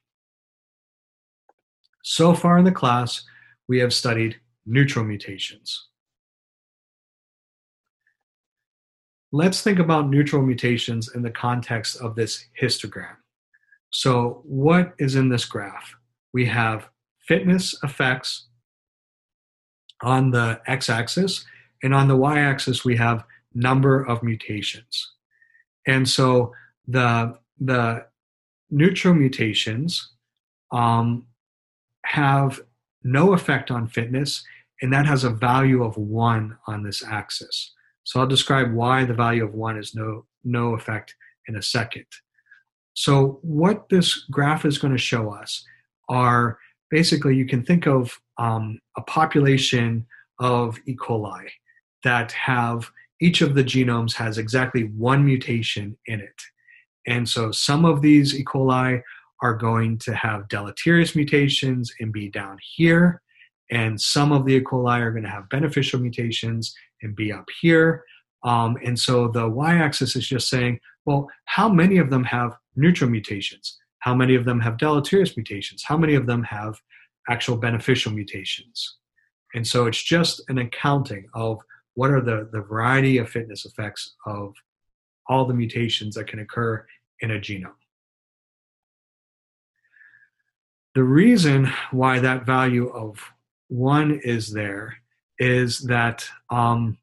So 2.04 2.35
far 2.35 2.59
in 2.59 2.64
the 2.64 2.71
class, 2.71 3.25
we 3.69 3.81
have 3.81 3.92
studied 3.92 4.37
neutral 4.64 5.04
mutations. 5.04 5.88
Let's 9.33 9.62
think 9.62 9.78
about 9.78 10.11
neutral 10.11 10.42
mutations 10.42 11.14
in 11.14 11.23
the 11.23 11.31
context 11.31 11.97
of 12.00 12.14
this 12.14 12.47
histogram. 12.61 13.16
So, 13.90 14.42
what 14.45 14.95
is 14.99 15.16
in 15.16 15.28
this 15.28 15.45
graph? 15.45 15.95
We 16.33 16.47
have 16.47 16.89
fitness 17.27 17.75
effects 17.83 18.49
on 20.03 20.31
the 20.31 20.61
x 20.67 20.91
axis, 20.91 21.45
and 21.83 21.95
on 21.95 22.09
the 22.09 22.17
y 22.17 22.41
axis, 22.41 22.85
we 22.85 22.97
have 22.97 23.25
number 23.55 24.03
of 24.03 24.23
mutations. 24.23 25.12
And 25.87 26.09
so 26.09 26.53
the, 26.87 27.39
the 27.61 28.07
neutral 28.71 29.15
mutations 29.15 30.12
um, 30.73 31.27
have 32.05 32.61
no 33.05 33.35
effect 33.35 33.71
on 33.71 33.89
fitness, 33.89 34.45
and 34.81 34.93
that 34.93 35.07
has 35.07 35.25
a 35.25 35.31
value 35.31 35.85
of 35.85 35.97
one 35.97 36.57
on 36.67 36.83
this 36.83 37.05
axis. 37.05 37.73
So 38.05 38.21
I'll 38.21 38.27
describe 38.27 38.73
why 38.73 39.05
the 39.05 39.15
value 39.15 39.45
of 39.45 39.55
one 39.55 39.77
is 39.77 39.95
no, 39.95 40.27
no 40.45 40.75
effect 40.75 41.15
in 41.47 41.57
a 41.57 41.62
second. 41.62 42.07
So, 42.95 43.39
what 43.43 43.89
this 43.89 44.27
graph 44.31 44.67
is 44.67 44.77
going 44.77 44.93
to 44.93 44.99
show 44.99 45.33
us 45.33 45.65
are 46.12 46.59
basically 46.90 47.35
you 47.35 47.47
can 47.47 47.64
think 47.64 47.87
of 47.87 48.21
um, 48.38 48.78
a 48.99 49.02
population 49.02 50.07
of 50.38 50.78
E. 50.87 50.95
coli 50.95 51.49
that 52.04 52.31
have 52.33 52.90
each 53.21 53.40
of 53.40 53.54
the 53.54 53.64
genomes 53.64 54.12
has 54.14 54.37
exactly 54.37 54.85
one 54.97 55.25
mutation 55.25 55.97
in 56.07 56.21
it. 56.21 56.40
And 57.07 57.28
so 57.28 57.50
some 57.50 57.85
of 57.85 58.02
these 58.02 58.38
E. 58.38 58.45
coli 58.45 59.00
are 59.40 59.54
going 59.54 59.99
to 59.99 60.14
have 60.14 60.49
deleterious 60.49 61.16
mutations 61.16 61.92
and 61.99 62.12
be 62.12 62.28
down 62.28 62.59
here. 62.76 63.23
And 63.71 63.99
some 63.99 64.31
of 64.31 64.45
the 64.45 64.57
E. 64.57 64.61
coli 64.61 65.00
are 65.00 65.12
going 65.12 65.25
to 65.25 65.31
have 65.31 65.49
beneficial 65.49 65.99
mutations 65.99 66.75
and 67.00 67.16
be 67.16 67.33
up 67.33 67.49
here. 67.61 68.04
Um, 68.45 68.76
and 68.85 68.99
so 68.99 69.28
the 69.28 69.49
y 69.49 69.76
axis 69.76 70.14
is 70.14 70.28
just 70.28 70.50
saying, 70.50 70.78
well, 71.07 71.28
how 71.47 71.69
many 71.69 71.97
of 71.99 72.11
them 72.11 72.25
have 72.25 72.57
neutral 72.76 73.09
mutations? 73.09 73.78
How 74.03 74.17
many 74.17 74.35
of 74.35 74.45
them 74.45 74.59
have 74.59 74.79
deleterious 74.79 75.37
mutations? 75.37 75.85
How 75.87 75.97
many 75.97 76.17
of 76.17 76.27
them 76.27 76.43
have 76.43 76.75
actual 77.31 77.57
beneficial 77.57 78.11
mutations? 78.11 78.97
And 79.55 79.65
so 79.65 79.87
it's 79.87 80.03
just 80.03 80.43
an 80.49 80.59
accounting 80.59 81.29
of 81.35 81.61
what 81.95 82.11
are 82.11 82.21
the, 82.21 82.49
the 82.53 82.63
variety 82.63 83.19
of 83.19 83.31
fitness 83.31 83.65
effects 83.65 84.15
of 84.27 84.55
all 85.29 85.45
the 85.45 85.55
mutations 85.55 86.17
that 86.17 86.27
can 86.27 86.41
occur 86.41 86.85
in 87.21 87.31
a 87.31 87.39
genome. 87.39 87.75
The 90.97 91.05
reason 91.05 91.71
why 91.93 92.19
that 92.19 92.45
value 92.45 92.89
of 92.89 93.21
one 93.69 94.21
is 94.25 94.53
there 94.53 94.97
is 95.39 95.79
that 95.83 96.27
um, 96.51 96.99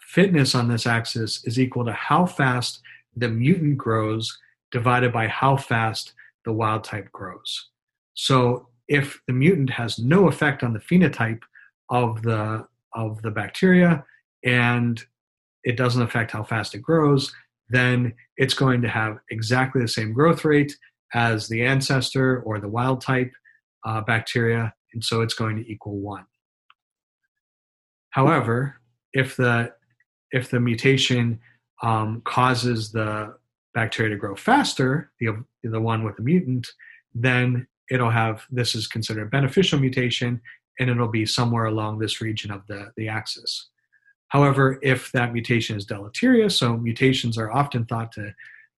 fitness 0.00 0.56
on 0.56 0.66
this 0.66 0.88
axis 0.88 1.44
is 1.44 1.60
equal 1.60 1.84
to 1.84 1.92
how 1.92 2.26
fast 2.26 2.80
the 3.14 3.28
mutant 3.28 3.78
grows 3.78 4.36
divided 4.70 5.12
by 5.12 5.26
how 5.28 5.56
fast 5.56 6.14
the 6.44 6.52
wild 6.52 6.84
type 6.84 7.10
grows. 7.12 7.68
So 8.14 8.68
if 8.88 9.20
the 9.26 9.32
mutant 9.32 9.70
has 9.70 9.98
no 9.98 10.28
effect 10.28 10.62
on 10.62 10.72
the 10.72 10.80
phenotype 10.80 11.42
of 11.90 12.22
the 12.22 12.66
of 12.94 13.22
the 13.22 13.30
bacteria 13.30 14.04
and 14.44 15.02
it 15.62 15.76
doesn't 15.76 16.02
affect 16.02 16.32
how 16.32 16.42
fast 16.42 16.74
it 16.74 16.82
grows, 16.82 17.32
then 17.68 18.12
it's 18.36 18.54
going 18.54 18.82
to 18.82 18.88
have 18.88 19.18
exactly 19.30 19.80
the 19.80 19.88
same 19.88 20.12
growth 20.12 20.44
rate 20.44 20.76
as 21.14 21.48
the 21.48 21.64
ancestor 21.64 22.40
or 22.42 22.58
the 22.58 22.68
wild 22.68 23.00
type 23.00 23.32
uh, 23.84 24.00
bacteria, 24.00 24.72
and 24.92 25.02
so 25.02 25.22
it's 25.22 25.34
going 25.34 25.56
to 25.56 25.70
equal 25.70 25.98
one. 25.98 26.26
However, 28.10 28.76
if 29.12 29.36
the 29.36 29.72
if 30.32 30.50
the 30.50 30.60
mutation 30.60 31.40
um, 31.82 32.22
causes 32.24 32.92
the 32.92 33.34
bacteria 33.74 34.10
to 34.10 34.16
grow 34.16 34.34
faster, 34.34 35.12
the 35.20 35.44
the 35.62 35.80
one 35.80 36.04
with 36.04 36.16
the 36.16 36.22
mutant, 36.22 36.66
then 37.14 37.66
it'll 37.90 38.10
have 38.10 38.42
this 38.50 38.74
is 38.74 38.86
considered 38.86 39.26
a 39.26 39.30
beneficial 39.30 39.78
mutation, 39.78 40.40
and 40.78 40.88
it'll 40.88 41.08
be 41.08 41.26
somewhere 41.26 41.66
along 41.66 41.98
this 41.98 42.20
region 42.20 42.50
of 42.50 42.66
the, 42.66 42.90
the 42.96 43.08
axis. 43.08 43.68
However, 44.28 44.78
if 44.82 45.10
that 45.12 45.32
mutation 45.32 45.76
is 45.76 45.84
deleterious, 45.84 46.56
so 46.56 46.76
mutations 46.76 47.36
are 47.36 47.50
often 47.50 47.84
thought 47.84 48.12
to 48.12 48.32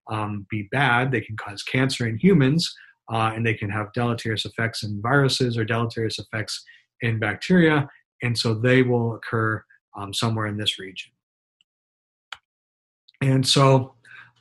um, 0.09 0.47
be 0.49 0.67
bad, 0.71 1.11
they 1.11 1.21
can 1.21 1.37
cause 1.37 1.61
cancer 1.63 2.07
in 2.07 2.17
humans, 2.17 2.75
uh, 3.11 3.31
and 3.35 3.45
they 3.45 3.53
can 3.53 3.69
have 3.69 3.93
deleterious 3.93 4.45
effects 4.45 4.83
in 4.83 5.01
viruses 5.01 5.57
or 5.57 5.63
deleterious 5.63 6.17
effects 6.19 6.63
in 7.01 7.19
bacteria, 7.19 7.87
and 8.23 8.37
so 8.37 8.53
they 8.53 8.81
will 8.81 9.15
occur 9.15 9.63
um, 9.95 10.13
somewhere 10.13 10.47
in 10.47 10.57
this 10.57 10.79
region. 10.79 11.11
And 13.21 13.47
so 13.47 13.93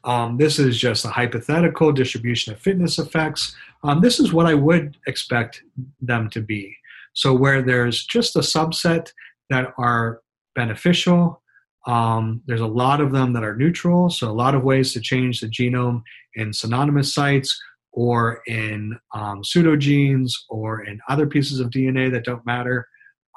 um, 0.04 0.37
this 0.37 0.59
is 0.59 0.78
just 0.78 1.04
a 1.04 1.09
hypothetical 1.09 1.92
distribution 1.92 2.52
of 2.52 2.61
fitness 2.61 2.99
effects. 2.99 3.54
Um, 3.85 4.00
this 4.00 4.18
is 4.18 4.32
what 4.32 4.47
I 4.47 4.54
would 4.54 4.97
expect 5.06 5.62
them 6.00 6.28
to 6.30 6.40
be. 6.40 6.76
So, 7.14 7.35
where 7.35 7.62
there's 7.62 8.04
just 8.04 8.37
a 8.37 8.40
subset 8.40 9.11
that 9.50 9.73
are 9.78 10.21
beneficial, 10.54 11.42
um, 11.87 12.42
there's 12.47 12.61
a 12.61 12.66
lot 12.66 13.00
of 13.00 13.12
them 13.12 13.32
that 13.35 13.44
are 13.44 13.56
neutral. 13.56 14.11
So, 14.11 14.28
a 14.28 14.32
lot 14.32 14.54
of 14.54 14.64
ways 14.64 14.92
to 14.94 15.00
change 15.00 15.40
the 15.40 15.49
genome 15.49 16.02
in 16.35 16.52
synonymous 16.52 17.14
sites 17.14 17.61
or 17.92 18.40
in 18.47 18.99
um, 19.14 19.42
pseudogenes 19.42 20.32
or 20.49 20.85
in 20.85 20.99
other 21.09 21.26
pieces 21.26 21.61
of 21.61 21.71
DNA 21.71 22.11
that 22.11 22.25
don't 22.25 22.47
matter. 22.47 22.88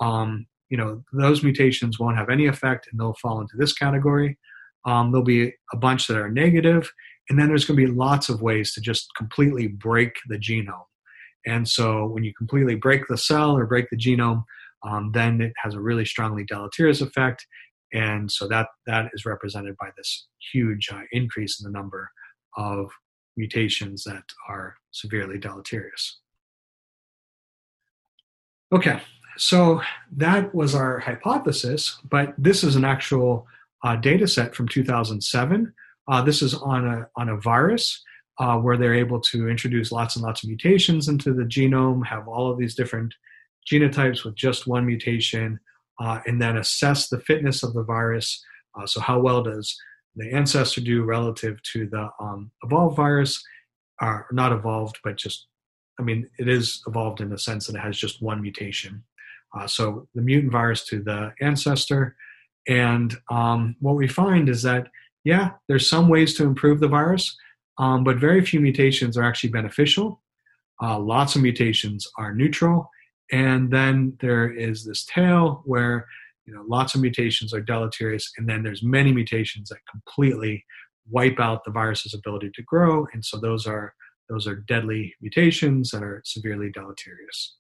Um, 0.02 0.46
you 0.70 0.78
know, 0.78 1.04
those 1.14 1.44
mutations 1.44 2.00
won't 2.00 2.18
have 2.18 2.30
any 2.30 2.48
effect 2.48 2.88
and 2.90 3.00
they'll 3.00 3.16
fall 3.22 3.42
into 3.42 3.58
this 3.58 3.74
category. 3.74 4.38
Um, 4.86 5.12
there'll 5.12 5.26
be 5.26 5.54
a 5.74 5.78
bunch 5.78 6.08
that 6.08 6.18
are 6.18 6.30
negative, 6.30 6.92
and 7.30 7.40
then 7.40 7.48
there's 7.48 7.66
going 7.66 7.80
to 7.80 7.86
be 7.86 7.92
lots 7.92 8.30
of 8.30 8.42
ways 8.42 8.74
to 8.74 8.82
just 8.82 9.10
completely 9.18 9.68
break 9.68 10.16
the 10.28 10.38
genome. 10.38 10.86
And 11.46 11.68
so 11.68 12.08
when 12.08 12.24
you 12.24 12.34
completely 12.34 12.76
break 12.76 13.08
the 13.08 13.18
cell 13.18 13.56
or 13.56 13.66
break 13.66 13.90
the 13.90 13.98
genome, 13.98 14.44
um, 14.84 15.12
then 15.14 15.42
it 15.42 15.54
has 15.64 15.74
a 15.74 15.80
really 15.80 16.06
strongly 16.06 16.44
deleterious 16.44 17.02
effect. 17.02 17.46
And 17.94 18.32
so 18.32 18.48
that, 18.48 18.68
that 18.88 19.10
is 19.14 19.26
represented 19.26 19.76
by 19.78 19.90
this 19.96 20.28
huge 20.52 20.90
uh, 20.92 21.02
increase 21.12 21.60
in 21.60 21.72
the 21.72 21.78
number 21.78 22.12
of 22.58 22.92
mutations 23.38 24.04
that 24.04 24.24
are 24.50 24.76
severely 24.92 25.38
deleterious. 25.38 26.20
Okay, 28.72 29.02
so 29.38 29.82
that 30.18 30.54
was 30.54 30.74
our 30.74 31.00
hypothesis, 31.00 32.00
but 32.10 32.34
this 32.38 32.64
is 32.64 32.76
an 32.76 32.84
actual 32.84 33.48
uh, 33.86 33.96
data 33.96 34.28
set 34.28 34.56
from 34.56 34.68
2007. 34.68 35.72
Uh, 36.08 36.22
this 36.22 36.42
is 36.42 36.56
on 36.56 36.88
a, 36.88 37.08
on 37.16 37.30
a 37.30 37.38
virus 37.38 38.04
uh, 38.40 38.58
where 38.58 38.78
they're 38.78 38.96
able 38.96 39.22
to 39.22 39.48
introduce 39.48 39.92
lots 39.92 40.16
and 40.16 40.26
lots 40.26 40.44
of 40.44 40.50
mutations 40.50 41.08
into 41.08 41.34
the 41.34 41.44
genome, 41.44 42.06
have 42.06 42.28
all 42.28 42.52
of 42.52 42.58
these 42.58 42.76
different 42.76 43.14
genotypes 43.72 44.26
with 44.26 44.36
just 44.36 44.68
one 44.68 44.86
mutation, 44.86 45.60
uh, 46.02 46.20
and 46.26 46.42
then 46.42 46.58
assess 46.58 47.08
the 47.08 47.20
fitness 47.22 47.64
of 47.64 47.74
the 47.74 47.84
virus. 47.84 48.44
Uh, 48.78 48.86
so, 48.88 49.00
how 49.00 49.20
well 49.20 49.44
does 49.44 49.78
the 50.16 50.34
ancestor 50.34 50.82
do 50.82 51.04
relative 51.04 51.62
to 51.74 51.88
the 51.88 52.10
um, 52.20 52.52
evolved 52.64 52.98
virus? 52.98 53.42
Uh, 54.02 54.20
not 54.32 54.52
evolved, 54.52 54.98
but 55.04 55.16
just, 55.16 55.48
I 56.00 56.04
mean, 56.04 56.28
it 56.38 56.50
is 56.50 56.82
evolved 56.88 57.22
in 57.22 57.30
the 57.30 57.38
sense 57.38 57.68
that 57.68 57.76
it 57.76 57.82
has 57.82 57.98
just 57.98 58.22
one 58.22 58.42
mutation. 58.42 59.04
Uh, 59.58 59.68
so, 59.68 60.08
the 60.16 60.22
mutant 60.22 60.52
virus 60.52 60.86
to 60.88 61.02
the 61.02 61.34
ancestor. 61.40 62.16
And 62.68 63.16
um, 63.30 63.76
what 63.80 63.96
we 63.96 64.08
find 64.08 64.50
is 64.50 64.64
that, 64.64 64.88
yeah, 65.24 65.52
there's 65.68 65.90
some 65.90 66.10
ways 66.10 66.36
to 66.36 66.44
improve 66.44 66.80
the 66.80 66.88
virus, 66.88 67.36
um, 67.78 68.04
but 68.04 68.18
very 68.18 68.44
few 68.44 68.60
mutations 68.60 69.18
are 69.18 69.24
actually 69.24 69.50
beneficial. 69.50 70.22
Uh, 70.82 71.00
lots 71.00 71.36
of 71.36 71.42
mutations 71.42 72.08
are 72.18 72.34
neutral. 72.34 72.90
And 73.32 73.72
then 73.72 74.18
there 74.20 74.52
is 74.52 74.86
this 74.86 75.06
tail 75.06 75.64
where 75.66 76.06
you 76.46 76.54
know 76.54 76.64
lots 76.68 76.94
of 76.94 77.02
mutations 77.02 77.54
are 77.54 77.62
deleterious, 77.62 78.32
and 78.38 78.48
then 78.48 78.62
there's 78.62 78.84
many 78.84 79.12
mutations 79.12 79.70
that 79.70 79.80
completely 79.90 80.64
wipe 81.10 81.40
out 81.40 81.64
the 81.64 81.72
virus's 81.72 82.14
ability 82.14 82.52
to 82.54 82.64
grow. 82.64 83.08
And 83.14 83.24
so 83.26 83.40
those 83.40 83.66
are 83.66 83.94
those 84.30 84.48
are 84.48 84.56
deadly 84.56 85.14
mutations 85.22 85.92
that 85.92 86.04
are 86.04 86.22
severely 86.26 86.72
deleterious. 86.72 87.56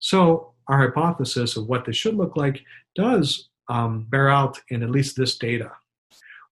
So 0.00 0.54
our 0.68 0.78
hypothesis 0.78 1.56
of 1.56 1.66
what 1.66 1.84
this 1.84 1.96
should 1.96 2.14
look 2.14 2.36
like 2.36 2.60
does 2.94 3.48
um, 3.68 4.06
bear 4.08 4.28
out 4.28 4.58
in 4.70 4.82
at 4.82 4.90
least 4.90 5.16
this 5.16 5.36
data. 5.38 5.70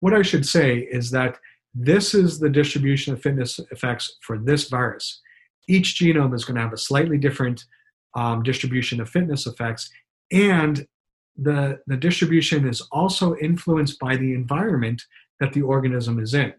What 0.00 0.14
I 0.14 0.22
should 0.22 0.46
say 0.46 0.78
is 0.78 1.10
that 1.10 1.38
this 1.74 2.14
is 2.14 2.38
the 2.38 2.50
distribution 2.50 3.12
of 3.12 3.22
fitness 3.22 3.58
effects 3.70 4.16
for 4.22 4.38
this 4.38 4.68
virus. 4.68 5.20
Each 5.68 5.98
genome 6.00 6.34
is 6.34 6.44
going 6.44 6.56
to 6.56 6.62
have 6.62 6.72
a 6.72 6.78
slightly 6.78 7.18
different 7.18 7.64
um, 8.14 8.42
distribution 8.42 9.00
of 9.00 9.10
fitness 9.10 9.46
effects, 9.46 9.90
and 10.32 10.86
the, 11.36 11.80
the 11.86 11.96
distribution 11.96 12.66
is 12.66 12.80
also 12.92 13.36
influenced 13.36 13.98
by 13.98 14.16
the 14.16 14.32
environment 14.32 15.02
that 15.40 15.52
the 15.52 15.62
organism 15.62 16.18
is 16.18 16.32
in. 16.32 16.54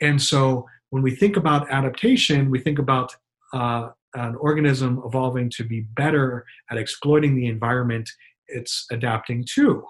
And 0.00 0.20
so 0.20 0.66
when 0.90 1.02
we 1.02 1.14
think 1.14 1.36
about 1.36 1.70
adaptation, 1.70 2.50
we 2.50 2.60
think 2.60 2.78
about 2.78 3.14
uh, 3.52 3.88
an 4.14 4.36
organism 4.36 5.02
evolving 5.04 5.50
to 5.50 5.64
be 5.64 5.80
better 5.80 6.44
at 6.70 6.78
exploiting 6.78 7.34
the 7.34 7.46
environment 7.46 8.08
it's 8.48 8.86
adapting 8.90 9.44
to. 9.54 9.84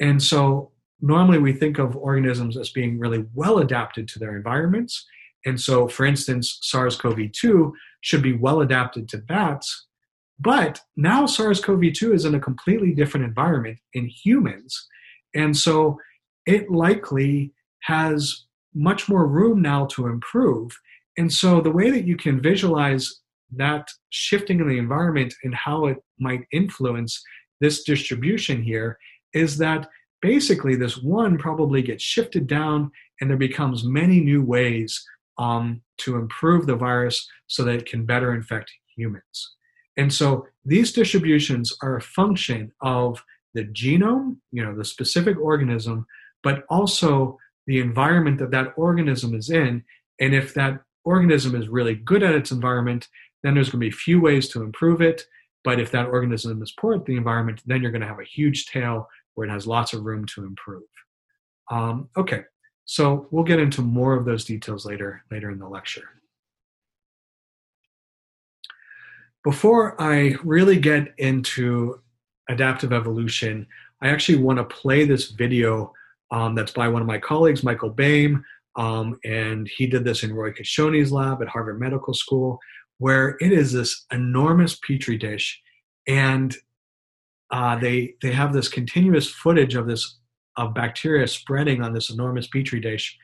And 0.00 0.22
so 0.22 0.72
normally 1.00 1.38
we 1.38 1.52
think 1.52 1.78
of 1.78 1.96
organisms 1.96 2.56
as 2.56 2.70
being 2.70 2.98
really 2.98 3.24
well 3.34 3.58
adapted 3.58 4.08
to 4.08 4.18
their 4.18 4.36
environments. 4.36 5.04
And 5.44 5.60
so, 5.60 5.88
for 5.88 6.04
instance, 6.04 6.58
SARS 6.62 6.96
CoV 6.96 7.30
2 7.32 7.72
should 8.00 8.22
be 8.22 8.32
well 8.32 8.60
adapted 8.60 9.08
to 9.10 9.18
bats. 9.18 9.86
But 10.38 10.80
now 10.96 11.26
SARS 11.26 11.60
CoV 11.60 11.92
2 11.94 12.12
is 12.12 12.24
in 12.24 12.34
a 12.34 12.40
completely 12.40 12.92
different 12.92 13.26
environment 13.26 13.78
in 13.94 14.06
humans. 14.06 14.86
And 15.34 15.56
so 15.56 15.98
it 16.46 16.70
likely 16.70 17.52
has 17.82 18.44
much 18.74 19.08
more 19.08 19.26
room 19.26 19.62
now 19.62 19.86
to 19.86 20.06
improve. 20.06 20.76
And 21.16 21.32
so 21.32 21.60
the 21.60 21.70
way 21.70 21.90
that 21.90 22.04
you 22.04 22.16
can 22.16 22.42
visualize 22.42 23.20
that 23.52 23.88
shifting 24.10 24.60
in 24.60 24.68
the 24.68 24.78
environment 24.78 25.32
and 25.44 25.54
how 25.54 25.86
it 25.86 25.98
might 26.18 26.42
influence 26.52 27.22
this 27.60 27.84
distribution 27.84 28.62
here 28.62 28.98
is 29.32 29.58
that 29.58 29.88
basically 30.22 30.76
this 30.76 30.98
one 30.98 31.38
probably 31.38 31.82
gets 31.82 32.02
shifted 32.02 32.46
down 32.46 32.90
and 33.20 33.30
there 33.30 33.36
becomes 33.36 33.84
many 33.84 34.20
new 34.20 34.42
ways 34.42 35.04
um, 35.38 35.82
to 35.98 36.16
improve 36.16 36.66
the 36.66 36.76
virus 36.76 37.28
so 37.46 37.64
that 37.64 37.74
it 37.74 37.86
can 37.86 38.04
better 38.04 38.34
infect 38.34 38.72
humans. 38.96 39.54
And 39.96 40.12
so 40.12 40.46
these 40.64 40.92
distributions 40.92 41.74
are 41.82 41.96
a 41.96 42.02
function 42.02 42.72
of 42.82 43.22
the 43.54 43.64
genome, 43.64 44.36
you 44.52 44.62
know, 44.62 44.76
the 44.76 44.84
specific 44.84 45.38
organism, 45.38 46.06
but 46.42 46.64
also 46.68 47.38
the 47.66 47.80
environment 47.80 48.38
that 48.38 48.50
that 48.50 48.72
organism 48.76 49.34
is 49.34 49.50
in. 49.50 49.82
And 50.20 50.34
if 50.34 50.54
that 50.54 50.82
organism 51.04 51.54
is 51.54 51.68
really 51.68 51.94
good 51.94 52.22
at 52.22 52.34
its 52.34 52.50
environment, 52.50 53.08
then 53.42 53.54
there's 53.54 53.70
going 53.70 53.80
to 53.80 53.86
be 53.86 53.90
few 53.90 54.20
ways 54.20 54.48
to 54.48 54.62
improve 54.62 55.00
it. 55.00 55.24
But 55.66 55.80
if 55.80 55.90
that 55.90 56.06
organism 56.06 56.62
is 56.62 56.72
poor 56.78 56.94
at 56.94 57.04
the 57.06 57.16
environment, 57.16 57.60
then 57.66 57.82
you're 57.82 57.90
going 57.90 58.00
to 58.00 58.06
have 58.06 58.20
a 58.20 58.24
huge 58.24 58.66
tail 58.66 59.08
where 59.34 59.48
it 59.48 59.50
has 59.50 59.66
lots 59.66 59.92
of 59.92 60.04
room 60.04 60.24
to 60.26 60.44
improve. 60.44 60.84
Um, 61.72 62.08
okay, 62.16 62.42
so 62.84 63.26
we'll 63.32 63.42
get 63.42 63.58
into 63.58 63.82
more 63.82 64.14
of 64.14 64.24
those 64.24 64.44
details 64.44 64.86
later 64.86 65.24
later 65.28 65.50
in 65.50 65.58
the 65.58 65.68
lecture. 65.68 66.08
Before 69.42 70.00
I 70.00 70.36
really 70.44 70.78
get 70.78 71.12
into 71.18 72.00
adaptive 72.48 72.92
evolution, 72.92 73.66
I 74.00 74.10
actually 74.10 74.38
want 74.38 74.58
to 74.58 74.64
play 74.64 75.04
this 75.04 75.32
video 75.32 75.92
um, 76.30 76.54
that's 76.54 76.72
by 76.72 76.86
one 76.86 77.02
of 77.02 77.08
my 77.08 77.18
colleagues, 77.18 77.64
Michael 77.64 77.92
Baym, 77.92 78.40
um, 78.76 79.18
and 79.24 79.66
he 79.66 79.88
did 79.88 80.04
this 80.04 80.22
in 80.22 80.32
Roy 80.32 80.52
Kishony's 80.52 81.10
lab 81.10 81.42
at 81.42 81.48
Harvard 81.48 81.80
Medical 81.80 82.14
School, 82.14 82.60
where 82.98 83.36
it 83.40 83.52
is 83.52 83.72
this 83.72 84.06
enormous 84.12 84.76
petri 84.76 85.16
dish, 85.18 85.60
and 86.06 86.56
uh, 87.50 87.76
they 87.78 88.14
they 88.22 88.32
have 88.32 88.52
this 88.52 88.68
continuous 88.68 89.30
footage 89.30 89.74
of 89.74 89.86
this 89.86 90.18
of 90.56 90.74
bacteria 90.74 91.26
spreading 91.26 91.82
on 91.82 91.92
this 91.92 92.10
enormous 92.10 92.48
petri 92.48 92.80
dish, 92.80 93.16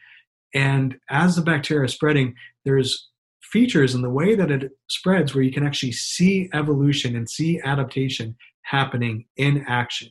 and 0.55 0.97
as 1.11 1.37
the 1.37 1.43
bacteria 1.43 1.87
is 1.87 1.95
spreading, 1.95 2.35
there's 2.65 3.09
features 3.53 3.95
in 3.95 4.03
the 4.03 4.11
way 4.11 4.35
that 4.35 4.51
it 4.51 4.71
spreads 4.89 5.35
where 5.35 5.45
you 5.45 5.53
can 5.53 5.67
actually 5.67 5.93
see 5.93 6.49
evolution 6.55 7.17
and 7.17 7.29
see 7.29 7.61
adaptation 7.65 8.35
happening 8.63 9.27
in 9.37 9.65
action. 9.69 10.09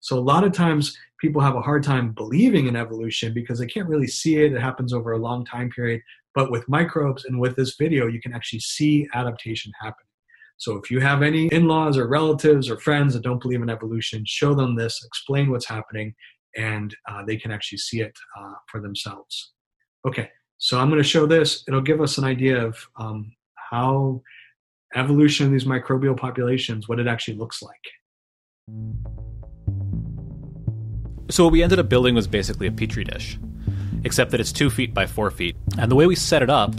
So 0.00 0.18
a 0.18 0.20
lot 0.20 0.44
of 0.44 0.52
times 0.52 0.96
people 1.20 1.40
have 1.40 1.54
a 1.54 1.62
hard 1.62 1.84
time 1.84 2.12
believing 2.12 2.66
in 2.66 2.76
evolution 2.76 3.32
because 3.32 3.60
they 3.60 3.66
can't 3.66 3.88
really 3.88 4.08
see 4.08 4.36
it. 4.44 4.52
It 4.52 4.60
happens 4.60 4.92
over 4.92 5.12
a 5.12 5.18
long 5.18 5.44
time 5.44 5.70
period. 5.70 6.02
But 6.34 6.50
with 6.50 6.68
microbes 6.68 7.24
and 7.24 7.38
with 7.38 7.56
this 7.56 7.76
video, 7.78 8.06
you 8.06 8.20
can 8.20 8.32
actually 8.32 8.60
see 8.60 9.08
adaptation 9.14 9.72
happening. 9.80 10.06
So 10.56 10.76
if 10.76 10.90
you 10.90 11.00
have 11.00 11.22
any 11.22 11.48
in-laws 11.48 11.98
or 11.98 12.06
relatives 12.06 12.70
or 12.70 12.78
friends 12.78 13.14
that 13.14 13.22
don't 13.22 13.42
believe 13.42 13.62
in 13.62 13.68
evolution, 13.68 14.24
show 14.26 14.54
them 14.54 14.76
this, 14.76 15.02
explain 15.04 15.50
what's 15.50 15.66
happening, 15.66 16.14
and 16.56 16.94
uh, 17.08 17.24
they 17.26 17.36
can 17.36 17.50
actually 17.50 17.78
see 17.78 18.00
it 18.00 18.16
uh, 18.38 18.54
for 18.70 18.80
themselves. 18.80 19.52
Okay, 20.06 20.30
so 20.58 20.78
I'm 20.78 20.88
going 20.88 21.02
to 21.02 21.08
show 21.08 21.26
this. 21.26 21.64
It'll 21.66 21.80
give 21.80 22.00
us 22.00 22.18
an 22.18 22.24
idea 22.24 22.64
of 22.64 22.78
um, 22.96 23.32
how 23.70 24.22
evolution 24.94 25.46
of 25.46 25.52
these 25.52 25.64
microbial 25.64 26.16
populations, 26.16 26.88
what 26.88 27.00
it 27.00 27.08
actually 27.08 27.38
looks 27.38 27.62
like. 27.62 27.84
So 31.30 31.44
what 31.44 31.52
we 31.52 31.62
ended 31.62 31.78
up 31.78 31.88
building 31.88 32.14
was 32.14 32.26
basically 32.26 32.66
a 32.66 32.72
petri 32.72 33.04
dish, 33.04 33.38
except 34.04 34.30
that 34.30 34.40
it's 34.40 34.52
two 34.52 34.70
feet 34.70 34.92
by 34.94 35.06
four 35.06 35.30
feet. 35.30 35.56
And 35.78 35.90
the 35.90 35.94
way 35.94 36.06
we 36.06 36.16
set 36.16 36.42
it 36.42 36.50
up 36.50 36.74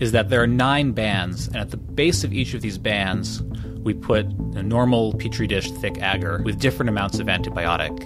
is 0.00 0.12
that 0.12 0.28
there 0.28 0.42
are 0.42 0.46
nine 0.46 0.92
bands, 0.92 1.48
and 1.48 1.56
at 1.56 1.70
the 1.70 1.76
base 1.76 2.24
of 2.24 2.32
each 2.32 2.54
of 2.54 2.60
these 2.60 2.78
bands, 2.78 3.42
we 3.82 3.94
put 3.94 4.26
a 4.54 4.62
normal 4.62 5.14
petri 5.14 5.46
dish 5.46 5.70
thick 5.70 6.00
agar 6.02 6.42
with 6.44 6.58
different 6.60 6.88
amounts 6.88 7.18
of 7.18 7.26
antibiotic. 7.26 7.96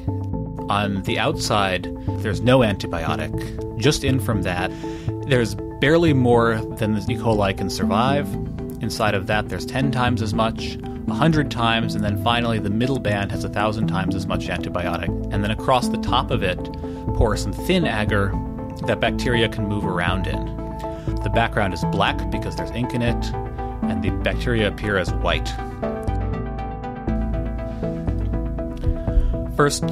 On 0.71 1.03
the 1.03 1.19
outside, 1.19 1.85
there's 2.21 2.41
no 2.41 2.61
antibiotic. 2.61 3.79
Just 3.79 4.05
in 4.05 4.21
from 4.21 4.43
that, 4.43 4.71
there's 5.27 5.55
barely 5.81 6.13
more 6.13 6.57
than 6.77 6.95
the 6.95 7.01
E. 7.01 7.17
coli 7.17 7.57
can 7.57 7.69
survive. 7.69 8.33
Inside 8.81 9.15
of 9.15 9.27
that, 9.27 9.49
there's 9.49 9.67
10 9.67 9.91
times 9.91 10.23
as 10.23 10.33
much. 10.33 10.79
100 11.07 11.51
times, 11.51 11.95
and 11.95 12.05
then 12.05 12.23
finally 12.23 12.59
the 12.59 12.71
middle 12.71 12.99
band 12.99 13.31
has 13.33 13.45
1,000 13.45 13.87
times 13.87 14.15
as 14.15 14.27
much 14.27 14.47
antibiotic. 14.47 15.09
And 15.33 15.43
then 15.43 15.51
across 15.51 15.89
the 15.89 15.99
top 15.99 16.31
of 16.31 16.43
it, 16.43 16.59
pour 17.15 17.37
some 17.37 17.53
thin 17.53 17.87
agar 17.87 18.33
that 18.87 19.01
bacteria 19.01 19.49
can 19.49 19.69
move 19.69 19.85
around 19.85 20.27
in. 20.27 20.45
The 21.23 21.31
background 21.35 21.75
is 21.75 21.85
black 21.87 22.31
because 22.31 22.57
there's 22.57 22.71
ink 22.71 22.95
in 22.95 23.03
it, 23.03 23.33
and 23.83 24.03
the 24.03 24.11
bacteria 24.23 24.69
appear 24.69 24.97
as 24.97 25.13
white. 25.15 25.49
First, 29.57 29.85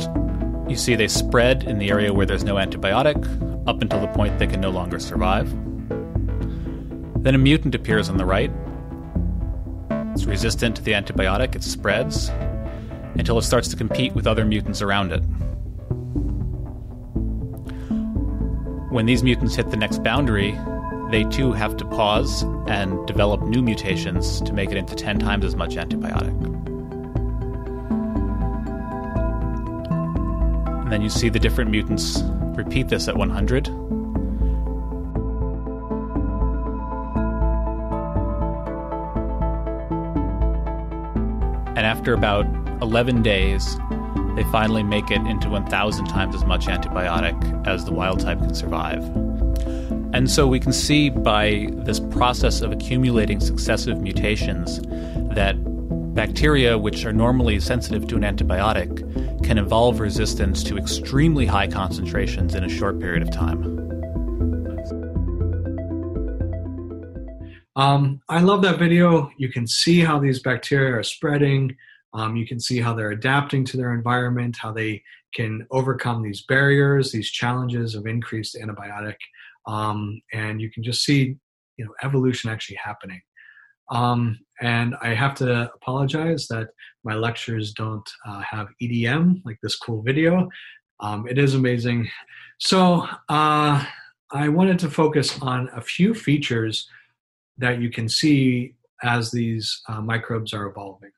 you 0.69 0.77
see 0.77 0.95
they 0.95 1.09
spread 1.09 1.65
in 1.65 1.79
the 1.79 1.91
area 1.91 2.13
where 2.13 2.27
there's 2.27 2.45
no 2.45 2.55
antibiotic 2.55 3.17
up 3.69 3.83
until 3.83 4.01
the 4.01 4.09
point 4.09 4.39
they 4.39 4.47
can 4.47 4.61
no 4.61 4.71
longer 4.71 4.99
survive. 4.99 5.51
Then 7.23 7.35
a 7.35 7.39
mutant 7.39 7.75
appears 7.75 8.09
on 8.09 8.17
the 8.17 8.25
right, 8.25 8.51
it's 10.13 10.25
resistant 10.25 10.77
to 10.77 10.83
the 10.83 10.93
antibiotic, 10.93 11.55
it 11.55 11.63
spreads 11.63 12.29
until 13.15 13.39
it 13.39 13.43
starts 13.43 13.69
to 13.69 13.77
compete 13.77 14.13
with 14.15 14.27
other 14.27 14.45
mutants 14.45 14.83
around 14.83 15.13
it. 15.13 15.21
When 18.91 19.07
these 19.07 19.23
mutants 19.23 19.55
hit 19.55 19.71
the 19.71 19.77
next 19.77 20.03
boundary, 20.03 20.59
they 21.11 21.25
too 21.25 21.53
have 21.53 21.77
to 21.77 21.85
pause 21.85 22.43
and 22.67 23.07
develop 23.07 23.43
new 23.43 23.63
mutations 23.63 24.41
to 24.43 24.53
make 24.53 24.71
it 24.71 24.77
into 24.77 24.95
10 24.95 25.19
times 25.19 25.45
as 25.45 25.55
much 25.55 25.75
antibiotic. 25.75 26.37
And 30.83 30.93
then 30.93 31.03
you 31.03 31.09
see 31.09 31.29
the 31.29 31.39
different 31.39 31.71
mutants 31.71 32.23
repeat 32.57 32.89
this 32.89 33.07
at 33.07 33.17
100 33.17 33.69
and 41.81 41.87
after 41.87 42.13
about 42.13 42.45
11 42.83 43.23
days, 43.23 43.79
they 44.37 44.45
finally 44.53 44.83
make 44.83 45.11
it 45.11 45.27
into 45.27 45.49
1,000 45.49 46.05
times 46.09 46.35
as 46.35 46.45
much 46.45 46.67
antibiotic 46.67 47.67
as 47.67 47.87
the 47.87 47.91
wild 47.91 48.21
type 48.21 48.39
can 48.39 48.55
survive. 48.55 49.03
And 50.13 50.31
so 50.31 50.47
we 50.47 50.61
can 50.61 50.75
see 50.75 51.09
by 51.09 51.71
this 51.73 51.99
process 51.99 52.61
of 52.61 52.71
accumulating 52.71 53.41
successive 53.41 53.99
mutations 54.03 54.83
that 55.35 55.55
bacteria, 56.15 56.77
which 56.77 57.07
are 57.07 57.15
normally 57.15 57.59
sensitive 57.61 58.07
to 58.09 58.17
an 58.17 58.25
antibiotic, 58.25 59.43
can 59.43 59.57
evolve 59.57 60.01
resistance 60.01 60.63
to 60.65 60.77
extremely 60.77 61.47
high 61.47 61.67
concentrations 61.67 62.55
in 62.55 62.63
a 62.63 62.69
short 62.69 63.01
period 63.01 63.23
of 63.23 63.31
time. 63.31 63.80
Um, 67.81 68.21
I 68.29 68.41
love 68.41 68.61
that 68.61 68.79
video. 68.79 69.31
You 69.39 69.49
can 69.49 69.67
see 69.67 70.01
how 70.01 70.19
these 70.19 70.43
bacteria 70.43 70.99
are 70.99 71.03
spreading. 71.03 71.75
Um, 72.13 72.37
you 72.37 72.47
can 72.47 72.61
see 72.61 72.79
how 72.79 72.93
they're 72.93 73.13
adapting 73.13 73.65
to 73.65 73.79
their 73.79 73.95
environment, 73.95 74.59
how 74.61 74.71
they 74.71 75.03
can 75.35 75.67
overcome 75.71 76.23
these 76.23 76.43
barriers, 76.43 77.11
these 77.11 77.31
challenges 77.31 77.95
of 77.95 78.07
increased 78.07 78.55
antibiotic, 78.63 79.17
um, 79.67 80.21
and 80.35 80.61
you 80.61 80.71
can 80.71 80.83
just 80.83 81.03
see, 81.05 81.37
you 81.79 81.85
know, 81.87 81.93
evolution 82.03 82.51
actually 82.51 82.77
happening. 82.85 83.23
Um, 83.91 84.39
and 84.61 84.95
I 85.01 85.15
have 85.15 85.35
to 85.37 85.73
apologize 85.75 86.49
that 86.49 86.69
my 87.03 87.15
lectures 87.15 87.73
don't 87.73 88.09
uh, 88.27 88.41
have 88.41 88.69
EDM 88.83 89.41
like 89.47 89.57
this 89.63 89.77
cool 89.77 90.03
video. 90.03 90.51
Um, 91.01 91.27
it 91.27 91.39
is 91.39 91.55
amazing. 91.55 92.11
So 92.59 93.09
uh, 93.31 93.83
I 94.31 94.49
wanted 94.51 94.79
to 94.81 94.91
focus 94.91 95.41
on 95.41 95.71
a 95.75 95.81
few 95.81 96.13
features 96.13 96.87
that 97.61 97.81
you 97.81 97.91
can 97.91 98.09
see 98.09 98.75
as 99.03 99.31
these 99.31 99.83
uh, 99.89 100.01
microbes 100.01 100.53
are 100.53 100.67
evolving. 100.67 101.13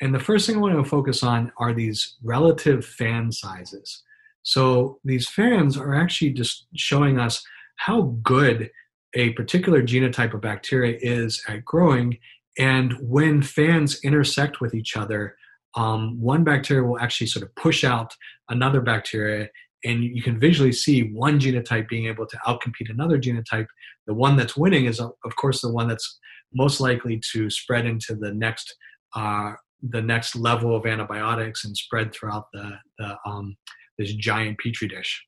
And 0.00 0.14
the 0.14 0.20
first 0.20 0.46
thing 0.46 0.56
I 0.56 0.60
want 0.60 0.76
to 0.76 0.88
focus 0.88 1.22
on 1.22 1.52
are 1.58 1.72
these 1.72 2.16
relative 2.22 2.84
fan 2.84 3.32
sizes. 3.32 4.02
So 4.42 4.98
these 5.04 5.28
fans 5.28 5.76
are 5.76 5.94
actually 5.94 6.30
just 6.30 6.66
showing 6.76 7.18
us 7.18 7.42
how 7.76 8.02
good 8.22 8.70
a 9.14 9.30
particular 9.30 9.82
genotype 9.82 10.34
of 10.34 10.40
bacteria 10.40 10.98
is 11.00 11.42
at 11.48 11.64
growing. 11.64 12.18
And 12.58 12.92
when 13.00 13.42
fans 13.42 14.00
intersect 14.04 14.60
with 14.60 14.74
each 14.74 14.96
other, 14.96 15.36
um, 15.74 16.20
one 16.20 16.44
bacteria 16.44 16.84
will 16.84 16.98
actually 16.98 17.26
sort 17.26 17.44
of 17.44 17.54
push 17.56 17.84
out 17.84 18.16
another 18.48 18.80
bacteria 18.80 19.48
and 19.84 20.02
you 20.02 20.22
can 20.22 20.40
visually 20.40 20.72
see 20.72 21.12
one 21.12 21.38
genotype 21.38 21.88
being 21.88 22.06
able 22.06 22.26
to 22.26 22.36
outcompete 22.46 22.90
another 22.90 23.18
genotype. 23.18 23.66
The 24.06 24.14
one 24.14 24.36
that's 24.36 24.56
winning 24.56 24.86
is, 24.86 25.00
of 25.00 25.36
course, 25.36 25.60
the 25.60 25.72
one 25.72 25.88
that's 25.88 26.18
most 26.52 26.80
likely 26.80 27.20
to 27.32 27.50
spread 27.50 27.86
into 27.86 28.14
the 28.14 28.32
next 28.32 28.74
uh, 29.14 29.52
the 29.82 30.02
next 30.02 30.34
level 30.34 30.74
of 30.74 30.86
antibiotics 30.86 31.64
and 31.64 31.76
spread 31.76 32.12
throughout 32.12 32.46
the, 32.52 32.72
the 32.98 33.16
um, 33.24 33.56
this 33.96 34.12
giant 34.14 34.58
petri 34.58 34.88
dish. 34.88 35.24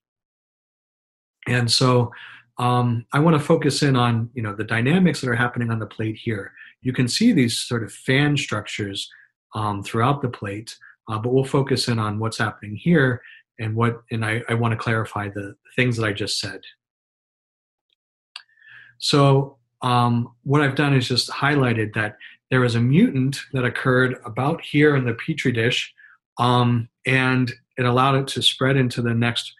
And 1.46 1.70
so 1.70 2.10
um, 2.58 3.06
I 3.12 3.20
want 3.20 3.38
to 3.38 3.44
focus 3.44 3.82
in 3.82 3.96
on 3.96 4.30
you 4.34 4.42
know 4.42 4.54
the 4.54 4.64
dynamics 4.64 5.20
that 5.20 5.30
are 5.30 5.36
happening 5.36 5.70
on 5.70 5.78
the 5.78 5.86
plate 5.86 6.18
here. 6.20 6.52
You 6.82 6.92
can 6.92 7.08
see 7.08 7.32
these 7.32 7.58
sort 7.58 7.84
of 7.84 7.92
fan 7.92 8.36
structures 8.36 9.08
um, 9.54 9.82
throughout 9.82 10.22
the 10.22 10.28
plate, 10.28 10.76
uh, 11.08 11.18
but 11.18 11.32
we'll 11.32 11.44
focus 11.44 11.88
in 11.88 11.98
on 11.98 12.18
what's 12.18 12.38
happening 12.38 12.76
here 12.76 13.22
and 13.60 13.76
what. 13.76 14.02
And 14.10 14.24
I, 14.24 14.42
I 14.48 14.54
want 14.54 14.72
to 14.72 14.78
clarify 14.78 15.28
the 15.28 15.54
things 15.76 15.96
that 15.96 16.06
I 16.06 16.12
just 16.12 16.40
said. 16.40 16.60
So 18.98 19.58
um, 19.82 20.34
what 20.42 20.60
I've 20.60 20.74
done 20.74 20.94
is 20.94 21.08
just 21.08 21.30
highlighted 21.30 21.94
that 21.94 22.16
there 22.50 22.60
was 22.60 22.74
a 22.74 22.80
mutant 22.80 23.38
that 23.52 23.64
occurred 23.64 24.16
about 24.24 24.60
here 24.60 24.96
in 24.96 25.04
the 25.04 25.14
petri 25.14 25.52
dish, 25.52 25.94
um, 26.38 26.88
and 27.06 27.52
it 27.76 27.86
allowed 27.86 28.16
it 28.16 28.26
to 28.28 28.42
spread 28.42 28.76
into 28.76 29.00
the 29.00 29.14
next 29.14 29.54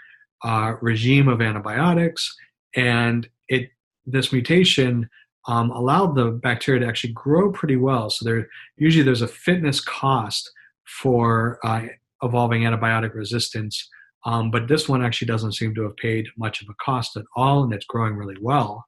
uh, 0.45 0.75
regime 0.81 1.29
of 1.29 1.41
antibiotics 1.41 2.35
and 2.75 3.29
it 3.49 3.71
this 4.07 4.33
mutation 4.33 5.09
um, 5.47 5.71
allowed 5.71 6.15
the 6.15 6.31
bacteria 6.31 6.81
to 6.81 6.87
actually 6.87 7.13
grow 7.13 7.51
pretty 7.51 7.77
well. 7.77 8.11
So 8.11 8.25
there 8.25 8.49
usually 8.77 9.05
there's 9.05 9.23
a 9.23 9.29
fitness 9.29 9.81
cost 9.81 10.51
for 10.85 11.59
uh, 11.65 11.83
evolving 12.23 12.63
antibiotic 12.63 13.15
resistance, 13.15 13.89
um, 14.25 14.51
but 14.51 14.69
this 14.69 14.89
one 14.89 15.05
actually 15.05 15.27
doesn't 15.27 15.55
seem 15.55 15.75
to 15.75 15.83
have 15.83 15.97
paid 15.97 16.27
much 16.37 16.63
of 16.63 16.69
a 16.69 16.75
cost 16.85 17.17
at 17.17 17.25
all, 17.37 17.63
and 17.63 17.73
it's 17.73 17.87
growing 17.87 18.15
really 18.15 18.37
well. 18.41 18.85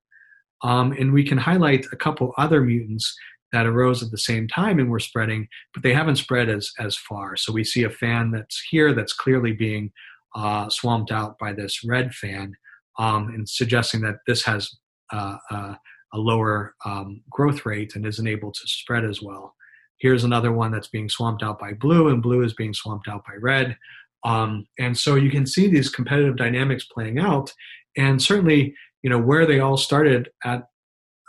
Um, 0.62 0.92
and 0.92 1.12
we 1.12 1.24
can 1.24 1.38
highlight 1.38 1.86
a 1.92 1.96
couple 1.96 2.32
other 2.38 2.60
mutants 2.60 3.14
that 3.52 3.66
arose 3.66 4.02
at 4.02 4.10
the 4.10 4.18
same 4.18 4.48
time 4.48 4.78
and 4.78 4.90
were 4.90 4.98
spreading, 4.98 5.46
but 5.74 5.82
they 5.82 5.92
haven't 5.92 6.16
spread 6.16 6.48
as 6.48 6.70
as 6.78 6.96
far. 6.96 7.36
So 7.36 7.52
we 7.52 7.64
see 7.64 7.84
a 7.84 7.90
fan 7.90 8.30
that's 8.30 8.62
here 8.70 8.94
that's 8.94 9.12
clearly 9.12 9.52
being 9.52 9.92
uh, 10.34 10.68
swamped 10.68 11.12
out 11.12 11.38
by 11.38 11.52
this 11.52 11.84
red 11.84 12.14
fan 12.14 12.54
um, 12.98 13.28
and 13.28 13.48
suggesting 13.48 14.00
that 14.02 14.16
this 14.26 14.42
has 14.44 14.70
uh, 15.12 15.36
uh, 15.50 15.74
a 16.14 16.18
lower 16.18 16.74
um, 16.84 17.22
growth 17.30 17.66
rate 17.66 17.94
and 17.94 18.06
isn't 18.06 18.26
able 18.26 18.52
to 18.52 18.60
spread 18.64 19.04
as 19.04 19.20
well. 19.20 19.54
Here's 20.02 20.24
another 20.24 20.50
one 20.50 20.72
that's 20.72 20.88
being 20.88 21.08
swamped 21.08 21.44
out 21.44 21.60
by 21.60 21.74
blue, 21.74 22.08
and 22.08 22.20
blue 22.20 22.42
is 22.42 22.54
being 22.54 22.74
swamped 22.74 23.06
out 23.06 23.24
by 23.24 23.34
red. 23.40 23.76
Um, 24.24 24.66
and 24.76 24.98
so 24.98 25.14
you 25.14 25.30
can 25.30 25.46
see 25.46 25.68
these 25.68 25.88
competitive 25.88 26.36
dynamics 26.36 26.84
playing 26.92 27.20
out, 27.20 27.52
and 27.96 28.20
certainly, 28.20 28.74
you 29.02 29.10
know, 29.10 29.18
where 29.18 29.46
they 29.46 29.60
all 29.60 29.76
started 29.76 30.30
at 30.44 30.64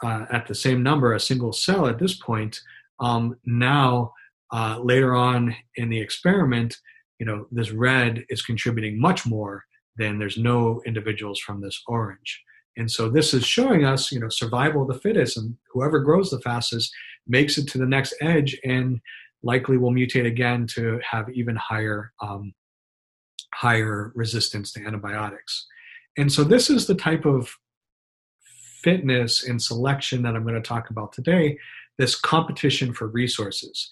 uh, 0.03 0.25
at 0.31 0.47
the 0.47 0.55
same 0.55 0.81
number, 0.81 1.13
a 1.13 1.19
single 1.19 1.53
cell 1.53 1.85
at 1.85 1.99
this 1.99 2.15
point. 2.15 2.59
Um, 2.99 3.37
now, 3.45 4.11
uh, 4.51 4.79
later 4.81 5.13
on 5.13 5.55
in 5.75 5.89
the 5.89 6.01
experiment, 6.01 6.75
you 7.19 7.27
know, 7.27 7.45
this 7.51 7.69
red 7.69 8.25
is 8.29 8.41
contributing 8.41 8.99
much 8.99 9.23
more 9.25 9.63
than 9.97 10.17
there's 10.17 10.37
no 10.37 10.81
individuals 10.87 11.39
from 11.39 11.61
this 11.61 11.79
orange. 11.87 12.41
And 12.75 12.89
so 12.89 13.07
this 13.07 13.35
is 13.35 13.45
showing 13.45 13.85
us, 13.85 14.11
you 14.11 14.19
know, 14.19 14.29
survival 14.29 14.81
of 14.81 14.87
the 14.87 14.99
fittest, 14.99 15.37
and 15.37 15.57
whoever 15.71 15.99
grows 15.99 16.31
the 16.31 16.39
fastest 16.39 16.91
makes 17.27 17.57
it 17.57 17.67
to 17.69 17.77
the 17.77 17.85
next 17.85 18.13
edge, 18.21 18.57
and 18.63 18.99
likely 19.43 19.77
will 19.77 19.91
mutate 19.91 20.25
again 20.25 20.67
to 20.67 20.99
have 21.09 21.29
even 21.29 21.55
higher, 21.55 22.13
um, 22.21 22.53
higher 23.53 24.11
resistance 24.15 24.71
to 24.71 24.85
antibiotics. 24.85 25.67
And 26.17 26.31
so 26.31 26.43
this 26.43 26.69
is 26.69 26.87
the 26.87 26.95
type 26.95 27.25
of 27.25 27.55
fitness 28.83 29.47
and 29.47 29.61
selection 29.61 30.21
that 30.23 30.35
I'm 30.35 30.43
going 30.43 30.55
to 30.55 30.61
talk 30.61 30.89
about 30.89 31.13
today. 31.13 31.57
This 31.97 32.15
competition 32.15 32.93
for 32.93 33.07
resources, 33.07 33.89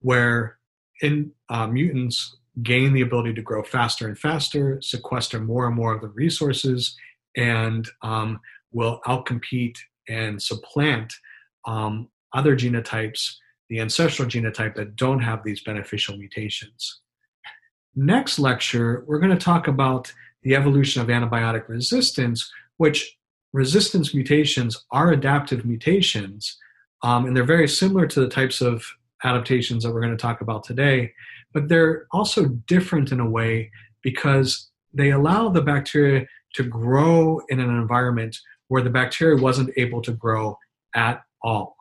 where 0.00 0.58
in 1.02 1.32
uh, 1.48 1.66
mutants 1.66 2.36
gain 2.62 2.92
the 2.92 3.02
ability 3.02 3.34
to 3.34 3.42
grow 3.42 3.62
faster 3.62 4.08
and 4.08 4.18
faster, 4.18 4.80
sequester 4.82 5.40
more 5.40 5.66
and 5.66 5.76
more 5.76 5.94
of 5.94 6.00
the 6.00 6.08
resources, 6.08 6.96
and 7.36 7.88
um, 8.02 8.40
will 8.72 9.00
outcompete 9.06 9.78
and 10.08 10.42
supplant 10.42 11.12
um, 11.66 12.08
other 12.34 12.56
genotypes, 12.56 13.34
the 13.68 13.80
ancestral 13.80 14.28
genotype 14.28 14.74
that 14.74 14.96
don't 14.96 15.20
have 15.20 15.42
these 15.44 15.62
beneficial 15.62 16.16
mutations. 16.16 17.00
Next 17.94 18.38
lecture, 18.38 19.04
we're 19.06 19.18
going 19.18 19.36
to 19.36 19.44
talk 19.44 19.68
about 19.68 20.12
the 20.42 20.54
evolution 20.54 21.02
of 21.02 21.08
antibiotic 21.08 21.68
resistance, 21.68 22.50
which 22.76 23.16
resistance 23.52 24.14
mutations 24.14 24.84
are 24.90 25.12
adaptive 25.12 25.64
mutations, 25.64 26.56
um, 27.02 27.26
and 27.26 27.36
they're 27.36 27.44
very 27.44 27.68
similar 27.68 28.06
to 28.06 28.20
the 28.20 28.28
types 28.28 28.60
of 28.60 28.84
adaptations 29.24 29.84
that 29.84 29.92
we're 29.92 30.00
going 30.00 30.16
to 30.16 30.20
talk 30.20 30.40
about 30.40 30.64
today 30.64 31.12
but 31.52 31.68
they're 31.68 32.06
also 32.12 32.46
different 32.66 33.12
in 33.12 33.20
a 33.20 33.28
way 33.28 33.70
because 34.02 34.70
they 34.92 35.10
allow 35.10 35.48
the 35.48 35.62
bacteria 35.62 36.26
to 36.54 36.62
grow 36.62 37.40
in 37.48 37.60
an 37.60 37.70
environment 37.70 38.36
where 38.68 38.82
the 38.82 38.90
bacteria 38.90 39.40
wasn't 39.40 39.70
able 39.76 40.00
to 40.02 40.12
grow 40.12 40.56
at 40.94 41.22
all. 41.42 41.76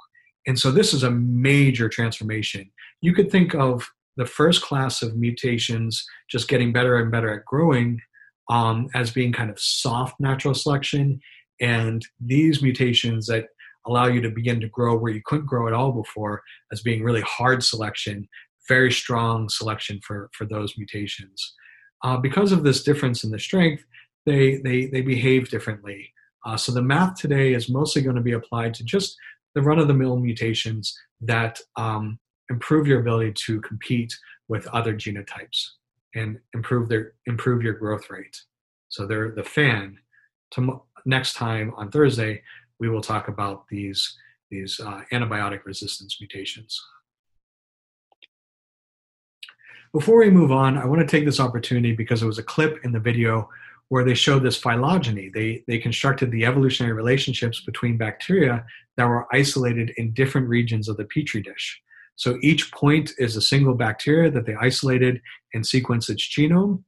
And 0.50 0.58
so 0.58 0.72
this 0.72 0.96
is 0.96 1.04
a 1.04 1.12
major 1.12 1.88
transformation. 1.88 2.72
You 3.02 3.14
could 3.14 3.30
think 3.30 3.54
of 3.54 3.88
the 4.18 4.26
first 4.26 4.64
class 4.64 5.04
of 5.04 5.16
mutations 5.16 6.04
just 6.28 6.48
getting 6.48 6.74
better 6.74 6.96
and 6.98 7.12
better 7.12 7.32
at 7.32 7.46
growing 7.46 8.00
um, 8.50 8.88
as 8.96 9.12
being 9.12 9.32
kind 9.32 9.52
of 9.52 9.60
soft 9.60 10.16
natural 10.20 10.56
selection. 10.56 11.20
And 11.62 12.04
these 12.20 12.64
mutations 12.64 13.28
that 13.28 13.46
allow 13.86 14.08
you 14.08 14.22
to 14.22 14.32
begin 14.32 14.60
to 14.62 14.68
grow 14.68 14.98
where 14.98 15.14
you 15.14 15.22
couldn't 15.24 15.46
grow 15.46 15.68
at 15.68 15.74
all 15.74 15.92
before 15.92 16.42
as 16.72 16.82
being 16.82 17.04
really 17.04 17.22
hard 17.22 17.64
selection 17.64 18.28
very 18.68 18.92
strong 18.92 19.50
selection 19.50 20.00
for, 20.06 20.30
for 20.34 20.46
those 20.46 20.76
mutations. 20.78 21.56
Uh, 22.04 22.18
because 22.18 22.54
of 22.54 22.64
this 22.64 22.84
difference 22.84 23.24
in 23.24 23.32
the 23.32 23.40
strength, 23.40 23.84
they, 24.26 24.58
they, 24.64 24.86
they 24.86 25.02
behave 25.02 25.50
differently. 25.50 26.14
Uh, 26.46 26.56
so 26.56 26.72
the 26.72 26.82
math 26.82 27.16
today 27.16 27.54
is 27.54 27.70
mostly 27.70 28.02
going 28.02 28.16
to 28.16 28.22
be 28.22 28.32
applied 28.32 28.74
to 28.76 28.84
just 28.84 29.18
the 29.56 29.62
run 29.62 29.80
of 29.80 29.88
the 29.88 29.94
mill 29.94 30.18
mutations 30.18 30.98
that 31.22 31.60
um, 31.76 32.20
improve 32.50 32.88
your 32.88 33.00
ability 33.00 33.34
to 33.34 33.62
compete 33.62 34.14
with 34.48 34.68
other 34.68 34.94
genotypes 34.94 35.70
and 36.16 36.40
improve 36.54 36.90
their 36.90 37.14
improve 37.28 37.62
your 37.62 37.74
growth 37.74 38.10
rate. 38.10 38.38
So 38.90 39.06
they're 39.06 39.32
the 39.32 39.44
fan. 39.44 39.98
To, 40.52 40.82
next 41.06 41.34
time 41.34 41.74
on 41.78 41.92
Thursday, 41.92 42.42
we 42.80 42.90
will 42.90 43.02
talk 43.02 43.28
about 43.28 43.68
these 43.70 44.18
these 44.50 44.80
uh, 44.80 45.02
antibiotic 45.12 45.66
resistance 45.66 46.18
mutations. 46.20 46.82
Before 49.92 50.20
we 50.20 50.30
move 50.30 50.52
on, 50.52 50.78
I 50.78 50.86
want 50.86 51.02
to 51.02 51.08
take 51.08 51.26
this 51.26 51.40
opportunity 51.40 51.94
because 51.94 52.22
it 52.22 52.28
was 52.28 52.38
a 52.38 52.44
clip 52.44 52.84
in 52.84 52.92
the 52.92 53.00
video 53.00 53.50
where 53.90 54.04
they 54.04 54.14
showed 54.14 54.44
this 54.44 54.58
phylogeny. 54.58 55.30
They, 55.34 55.64
they 55.68 55.80
constructed 55.80 56.32
the 56.32 56.46
evolutionary 56.46 56.94
relationships 56.94 57.62
between 57.62 57.98
bacteria 57.98 58.66
that 58.98 59.06
were 59.06 59.28
isolated 59.34 59.92
in 59.98 60.14
different 60.14 60.48
regions 60.48 60.88
of 60.88 60.98
the 60.98 61.06
petri 61.06 61.42
dish. 61.42 61.82
So 62.16 62.38
each 62.42 62.72
point 62.72 63.12
is 63.18 63.36
a 63.36 63.42
single 63.42 63.74
bacteria 63.74 64.30
that 64.32 64.46
they 64.46 64.56
isolated 64.56 65.22
and 65.54 65.64
sequenced 65.64 66.10
its 66.10 66.28
genome. 66.28 66.84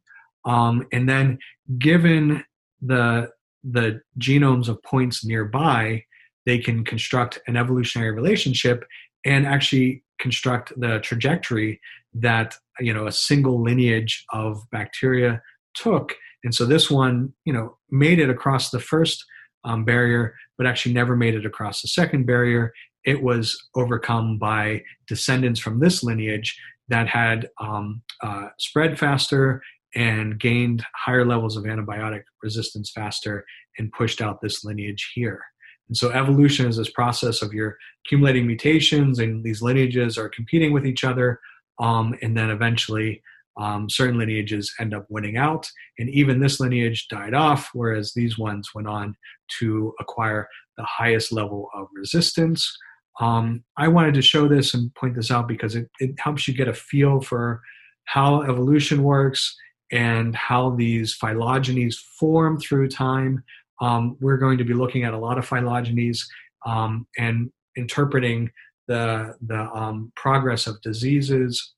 Um, 0.45 0.87
and 0.91 1.07
then, 1.07 1.39
given 1.77 2.43
the, 2.81 3.29
the 3.63 4.01
genomes 4.19 4.67
of 4.67 4.81
points 4.83 5.23
nearby, 5.23 6.03
they 6.45 6.57
can 6.57 6.83
construct 6.83 7.39
an 7.47 7.55
evolutionary 7.55 8.11
relationship 8.11 8.83
and 9.23 9.45
actually 9.45 10.03
construct 10.19 10.73
the 10.79 10.99
trajectory 10.99 11.79
that 12.13 12.55
you 12.79 12.93
know 12.93 13.07
a 13.07 13.11
single 13.11 13.61
lineage 13.61 14.25
of 14.31 14.61
bacteria 14.71 15.41
took 15.73 16.15
and 16.43 16.53
so 16.53 16.65
this 16.65 16.89
one 16.89 17.33
you 17.45 17.53
know 17.53 17.77
made 17.89 18.19
it 18.19 18.29
across 18.29 18.69
the 18.69 18.79
first 18.79 19.25
um, 19.63 19.85
barrier 19.85 20.33
but 20.61 20.67
actually 20.67 20.93
never 20.93 21.15
made 21.15 21.33
it 21.33 21.43
across 21.43 21.81
the 21.81 21.87
second 21.87 22.27
barrier. 22.27 22.71
It 23.03 23.23
was 23.23 23.59
overcome 23.75 24.37
by 24.37 24.83
descendants 25.07 25.59
from 25.59 25.79
this 25.79 26.03
lineage 26.03 26.55
that 26.87 27.07
had 27.07 27.49
um, 27.59 28.03
uh, 28.21 28.49
spread 28.59 28.99
faster 28.99 29.63
and 29.95 30.39
gained 30.39 30.85
higher 30.95 31.25
levels 31.25 31.57
of 31.57 31.63
antibiotic 31.63 32.21
resistance 32.43 32.91
faster 32.93 33.43
and 33.79 33.91
pushed 33.91 34.21
out 34.21 34.39
this 34.39 34.63
lineage 34.63 35.11
here. 35.15 35.41
And 35.87 35.97
so 35.97 36.11
evolution 36.11 36.67
is 36.67 36.77
this 36.77 36.91
process 36.91 37.41
of 37.41 37.53
your 37.53 37.75
accumulating 38.05 38.45
mutations 38.45 39.17
and 39.17 39.43
these 39.43 39.63
lineages 39.63 40.15
are 40.15 40.29
competing 40.29 40.73
with 40.73 40.85
each 40.85 41.03
other 41.03 41.39
um, 41.79 42.13
and 42.21 42.37
then 42.37 42.51
eventually 42.51 43.23
um, 43.57 43.89
certain 43.89 44.17
lineages 44.17 44.73
end 44.79 44.93
up 44.93 45.05
winning 45.09 45.37
out 45.37 45.69
and 45.99 46.09
even 46.09 46.39
this 46.39 46.59
lineage 46.59 47.07
died 47.09 47.33
off 47.33 47.69
whereas 47.73 48.13
these 48.13 48.37
ones 48.37 48.69
went 48.73 48.87
on 48.87 49.15
to 49.59 49.93
acquire 49.99 50.47
the 50.77 50.85
highest 50.85 51.31
level 51.31 51.69
of 51.75 51.87
resistance 51.95 52.77
um, 53.19 53.63
i 53.77 53.87
wanted 53.87 54.13
to 54.13 54.21
show 54.21 54.47
this 54.47 54.73
and 54.73 54.93
point 54.95 55.15
this 55.15 55.31
out 55.31 55.47
because 55.47 55.75
it, 55.75 55.89
it 55.99 56.11
helps 56.19 56.47
you 56.47 56.53
get 56.53 56.67
a 56.67 56.73
feel 56.73 57.19
for 57.19 57.61
how 58.05 58.41
evolution 58.41 59.03
works 59.03 59.55
and 59.91 60.35
how 60.35 60.71
these 60.71 61.17
phylogenies 61.17 61.95
form 62.19 62.59
through 62.59 62.87
time. 62.87 63.43
Um, 63.81 64.17
we're 64.21 64.37
going 64.37 64.57
to 64.57 64.63
be 64.63 64.73
looking 64.73 65.03
at 65.03 65.13
a 65.13 65.17
lot 65.17 65.37
of 65.37 65.47
phylogenies 65.47 66.19
um, 66.65 67.07
and 67.17 67.51
interpreting 67.75 68.49
the, 68.87 69.35
the 69.45 69.69
um, 69.73 70.11
progress 70.15 70.67
of 70.67 70.81
diseases 70.81 71.73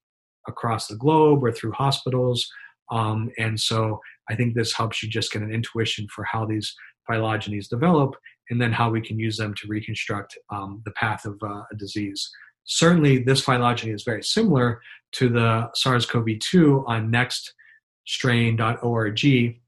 across 0.48 0.88
the 0.88 0.96
globe 0.96 1.44
or 1.44 1.52
through 1.52 1.74
hospitals. 1.74 2.48
Um, 2.92 3.32
and 3.38 3.60
so 3.60 4.00
I 4.30 4.36
think 4.36 4.54
this 4.54 4.74
helps 4.74 5.02
you 5.02 5.10
just 5.10 5.32
get 5.32 5.42
an 5.42 5.54
intuition 5.54 6.08
for 6.14 6.24
how 6.24 6.46
these 6.46 6.74
phylogenies 7.10 7.68
develop 7.68 8.16
and 8.50 8.62
then 8.62 8.72
how 8.72 8.90
we 8.90 9.02
can 9.02 9.20
use 9.20 9.38
them 9.38 9.54
to 9.56 9.68
reconstruct 9.68 10.38
um, 10.52 10.82
the 10.86 10.92
path 10.92 11.26
of 11.26 11.40
uh, 11.44 11.64
a 11.72 11.76
disease. 11.78 12.30
Certainly, 12.66 13.24
this 13.24 13.44
phylogeny 13.44 13.92
is 13.92 14.04
very 14.04 14.24
similar 14.24 14.80
to 15.14 15.30
the 15.30 15.70
SARS 15.74 16.06
CoV 16.06 16.28
2 16.40 16.86
on 16.88 17.12
nextstrain.org, 17.12 19.60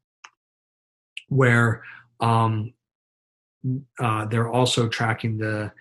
where 1.29 1.83
um, 2.21 2.73
uh, 3.99 4.25
they're 4.25 4.51
also 4.51 4.87
tracking 4.87 5.37
the, 5.37 5.71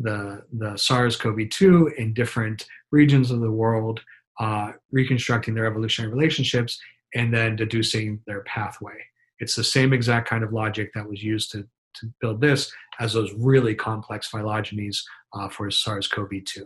the, 0.00 0.42
the 0.52 0.76
SARS 0.76 1.16
CoV 1.16 1.48
2 1.50 1.94
in 1.98 2.14
different 2.14 2.66
regions 2.92 3.30
of 3.30 3.40
the 3.40 3.50
world, 3.50 4.00
uh, 4.40 4.72
reconstructing 4.90 5.54
their 5.54 5.66
evolutionary 5.66 6.12
relationships, 6.12 6.80
and 7.14 7.32
then 7.32 7.56
deducing 7.56 8.20
their 8.26 8.40
pathway. 8.42 8.94
It's 9.38 9.54
the 9.54 9.64
same 9.64 9.92
exact 9.92 10.28
kind 10.28 10.42
of 10.42 10.52
logic 10.52 10.90
that 10.94 11.08
was 11.08 11.22
used 11.22 11.52
to, 11.52 11.66
to 11.96 12.12
build 12.20 12.40
this 12.40 12.72
as 12.98 13.12
those 13.12 13.32
really 13.34 13.74
complex 13.74 14.30
phylogenies 14.30 14.98
uh, 15.34 15.48
for 15.48 15.70
SARS-CoV-2. 15.70 16.64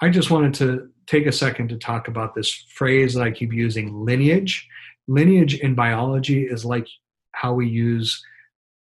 I 0.00 0.08
just 0.08 0.30
wanted 0.30 0.54
to 0.54 0.90
take 1.06 1.26
a 1.26 1.32
second 1.32 1.68
to 1.68 1.76
talk 1.76 2.08
about 2.08 2.34
this 2.34 2.50
phrase 2.74 3.14
that 3.14 3.22
I 3.22 3.30
keep 3.30 3.52
using, 3.52 4.04
lineage. 4.04 4.66
Lineage 5.06 5.54
in 5.54 5.74
biology 5.74 6.44
is 6.44 6.64
like 6.64 6.86
how 7.32 7.54
we 7.54 7.68
use 7.68 8.24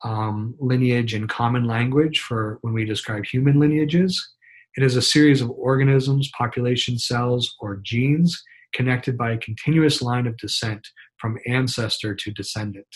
um, 0.02 0.54
lineage 0.58 1.14
in 1.14 1.28
common 1.28 1.64
language 1.64 2.20
for 2.20 2.58
when 2.62 2.72
we 2.72 2.84
describe 2.84 3.24
human 3.24 3.58
lineages. 3.58 4.34
It 4.76 4.84
is 4.84 4.96
a 4.96 5.02
series 5.02 5.40
of 5.40 5.50
organisms, 5.50 6.30
population 6.36 6.98
cells, 6.98 7.54
or 7.60 7.80
genes 7.82 8.42
connected 8.72 9.18
by 9.18 9.32
a 9.32 9.38
continuous 9.38 10.00
line 10.00 10.26
of 10.26 10.36
descent 10.36 10.86
from 11.18 11.38
ancestor 11.46 12.14
to 12.14 12.30
descendant. 12.30 12.86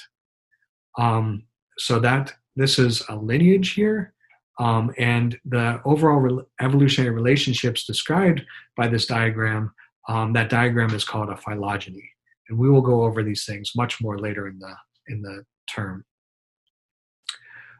Um, 0.98 1.44
so 1.78 1.98
that 2.00 2.32
this 2.56 2.78
is 2.78 3.02
a 3.08 3.16
lineage 3.16 3.72
here, 3.72 4.14
um, 4.60 4.92
and 4.96 5.36
the 5.44 5.80
overall 5.84 6.20
re- 6.20 6.44
evolutionary 6.60 7.12
relationships 7.12 7.84
described 7.84 8.42
by 8.76 8.86
this 8.86 9.06
diagram. 9.06 9.72
Um, 10.08 10.32
that 10.34 10.50
diagram 10.50 10.94
is 10.94 11.04
called 11.04 11.30
a 11.30 11.36
phylogeny, 11.36 12.08
and 12.48 12.58
we 12.58 12.70
will 12.70 12.82
go 12.82 13.02
over 13.02 13.22
these 13.24 13.44
things 13.44 13.72
much 13.74 14.00
more 14.00 14.18
later 14.18 14.46
in 14.46 14.58
the 14.58 14.74
in 15.08 15.22
the 15.22 15.44
term. 15.68 16.04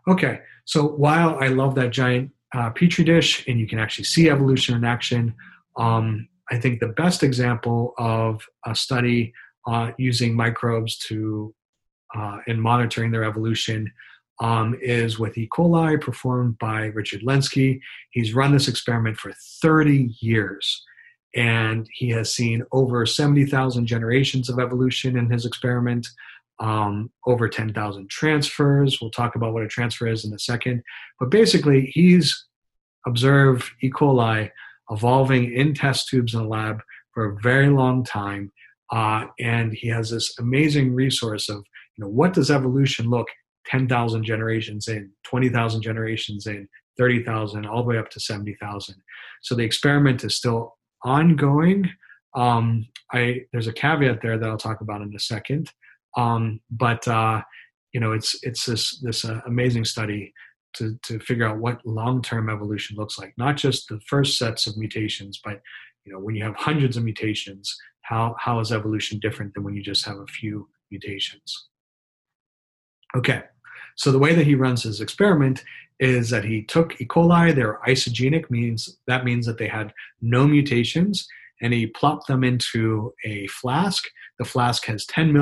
Okay, 0.08 0.40
so 0.64 0.88
while 0.88 1.38
I 1.38 1.48
love 1.48 1.76
that 1.76 1.90
giant 1.90 2.33
uh, 2.54 2.70
petri 2.70 3.04
dish, 3.04 3.46
and 3.48 3.58
you 3.58 3.66
can 3.66 3.78
actually 3.78 4.04
see 4.04 4.30
evolution 4.30 4.74
in 4.76 4.84
action, 4.84 5.34
um, 5.76 6.28
I 6.50 6.58
think 6.58 6.80
the 6.80 6.88
best 6.88 7.22
example 7.22 7.94
of 7.98 8.46
a 8.66 8.74
study 8.74 9.32
uh, 9.66 9.92
using 9.98 10.34
microbes 10.34 10.98
to 10.98 11.54
uh, 12.14 12.38
and 12.46 12.60
monitoring 12.60 13.10
their 13.10 13.24
evolution 13.24 13.90
um, 14.40 14.76
is 14.80 15.18
with 15.18 15.36
E. 15.38 15.48
coli 15.48 16.00
performed 16.00 16.58
by 16.58 16.86
Richard 16.86 17.22
Lenski. 17.22 17.80
He's 18.10 18.34
run 18.34 18.52
this 18.52 18.68
experiment 18.68 19.16
for 19.16 19.32
30 19.62 20.14
years 20.20 20.84
and 21.34 21.88
he 21.92 22.10
has 22.10 22.32
seen 22.32 22.62
over 22.72 23.04
70,000 23.04 23.86
generations 23.86 24.48
of 24.48 24.58
evolution 24.58 25.16
in 25.16 25.30
his 25.30 25.44
experiment, 25.44 26.06
um, 26.60 27.10
over 27.26 27.48
10,000 27.48 28.08
transfers. 28.10 28.98
We'll 29.00 29.10
talk 29.10 29.34
about 29.34 29.52
what 29.52 29.64
a 29.64 29.68
transfer 29.68 30.06
is 30.06 30.24
in 30.24 30.32
a 30.32 30.38
second. 30.38 30.82
But 31.18 31.30
basically, 31.30 31.90
he's 31.92 32.46
observed 33.06 33.70
E. 33.82 33.90
coli 33.90 34.50
evolving 34.90 35.52
in 35.52 35.74
test 35.74 36.08
tubes 36.08 36.34
in 36.34 36.40
a 36.40 36.48
lab 36.48 36.80
for 37.12 37.26
a 37.26 37.40
very 37.40 37.68
long 37.68 38.04
time. 38.04 38.52
Uh, 38.90 39.26
and 39.40 39.72
he 39.72 39.88
has 39.88 40.10
this 40.10 40.38
amazing 40.38 40.94
resource 40.94 41.48
of, 41.48 41.56
you 41.96 42.04
know, 42.04 42.08
what 42.08 42.34
does 42.34 42.50
evolution 42.50 43.08
look 43.08 43.28
10,000 43.66 44.24
generations 44.24 44.88
in, 44.88 45.10
20,000 45.24 45.82
generations 45.82 46.46
in, 46.46 46.68
30,000, 46.98 47.66
all 47.66 47.82
the 47.82 47.88
way 47.88 47.98
up 47.98 48.10
to 48.10 48.20
70,000. 48.20 48.94
So 49.42 49.54
the 49.54 49.64
experiment 49.64 50.22
is 50.22 50.36
still 50.36 50.76
ongoing. 51.02 51.90
Um, 52.34 52.86
I, 53.12 53.42
there's 53.52 53.66
a 53.66 53.72
caveat 53.72 54.20
there 54.22 54.38
that 54.38 54.48
I'll 54.48 54.56
talk 54.56 54.80
about 54.80 55.00
in 55.00 55.14
a 55.14 55.18
second. 55.20 55.70
Um, 56.16 56.60
but, 56.70 57.06
uh, 57.08 57.42
you 57.92 58.00
know, 58.00 58.12
it's, 58.12 58.36
it's 58.42 58.64
this, 58.66 58.98
this 59.00 59.24
uh, 59.24 59.40
amazing 59.46 59.84
study 59.84 60.32
to, 60.74 60.98
to 61.02 61.18
figure 61.20 61.46
out 61.46 61.58
what 61.58 61.84
long-term 61.86 62.50
evolution 62.50 62.96
looks 62.96 63.18
like 63.18 63.32
not 63.38 63.56
just 63.56 63.88
the 63.88 64.00
first 64.06 64.38
sets 64.38 64.66
of 64.66 64.76
mutations 64.76 65.40
but 65.42 65.60
you 66.04 66.12
know 66.12 66.18
when 66.18 66.34
you 66.34 66.44
have 66.44 66.56
hundreds 66.56 66.96
of 66.96 67.04
mutations 67.04 67.76
how 68.02 68.34
how 68.38 68.60
is 68.60 68.72
evolution 68.72 69.18
different 69.20 69.54
than 69.54 69.64
when 69.64 69.74
you 69.74 69.82
just 69.82 70.04
have 70.04 70.18
a 70.18 70.26
few 70.26 70.68
mutations 70.90 71.68
okay 73.16 73.42
so 73.96 74.10
the 74.10 74.18
way 74.18 74.34
that 74.34 74.46
he 74.46 74.54
runs 74.54 74.82
his 74.82 75.00
experiment 75.00 75.62
is 76.00 76.28
that 76.30 76.44
he 76.44 76.62
took 76.62 77.00
E. 77.00 77.06
coli 77.06 77.54
they're 77.54 77.80
isogenic 77.86 78.50
means 78.50 78.98
that 79.06 79.24
means 79.24 79.46
that 79.46 79.58
they 79.58 79.68
had 79.68 79.92
no 80.20 80.46
mutations 80.46 81.26
and 81.62 81.72
he 81.72 81.86
plopped 81.86 82.26
them 82.26 82.44
into 82.44 83.12
a 83.24 83.46
flask 83.48 84.04
the 84.38 84.44
flask 84.44 84.84
has 84.86 85.06
10 85.06 85.32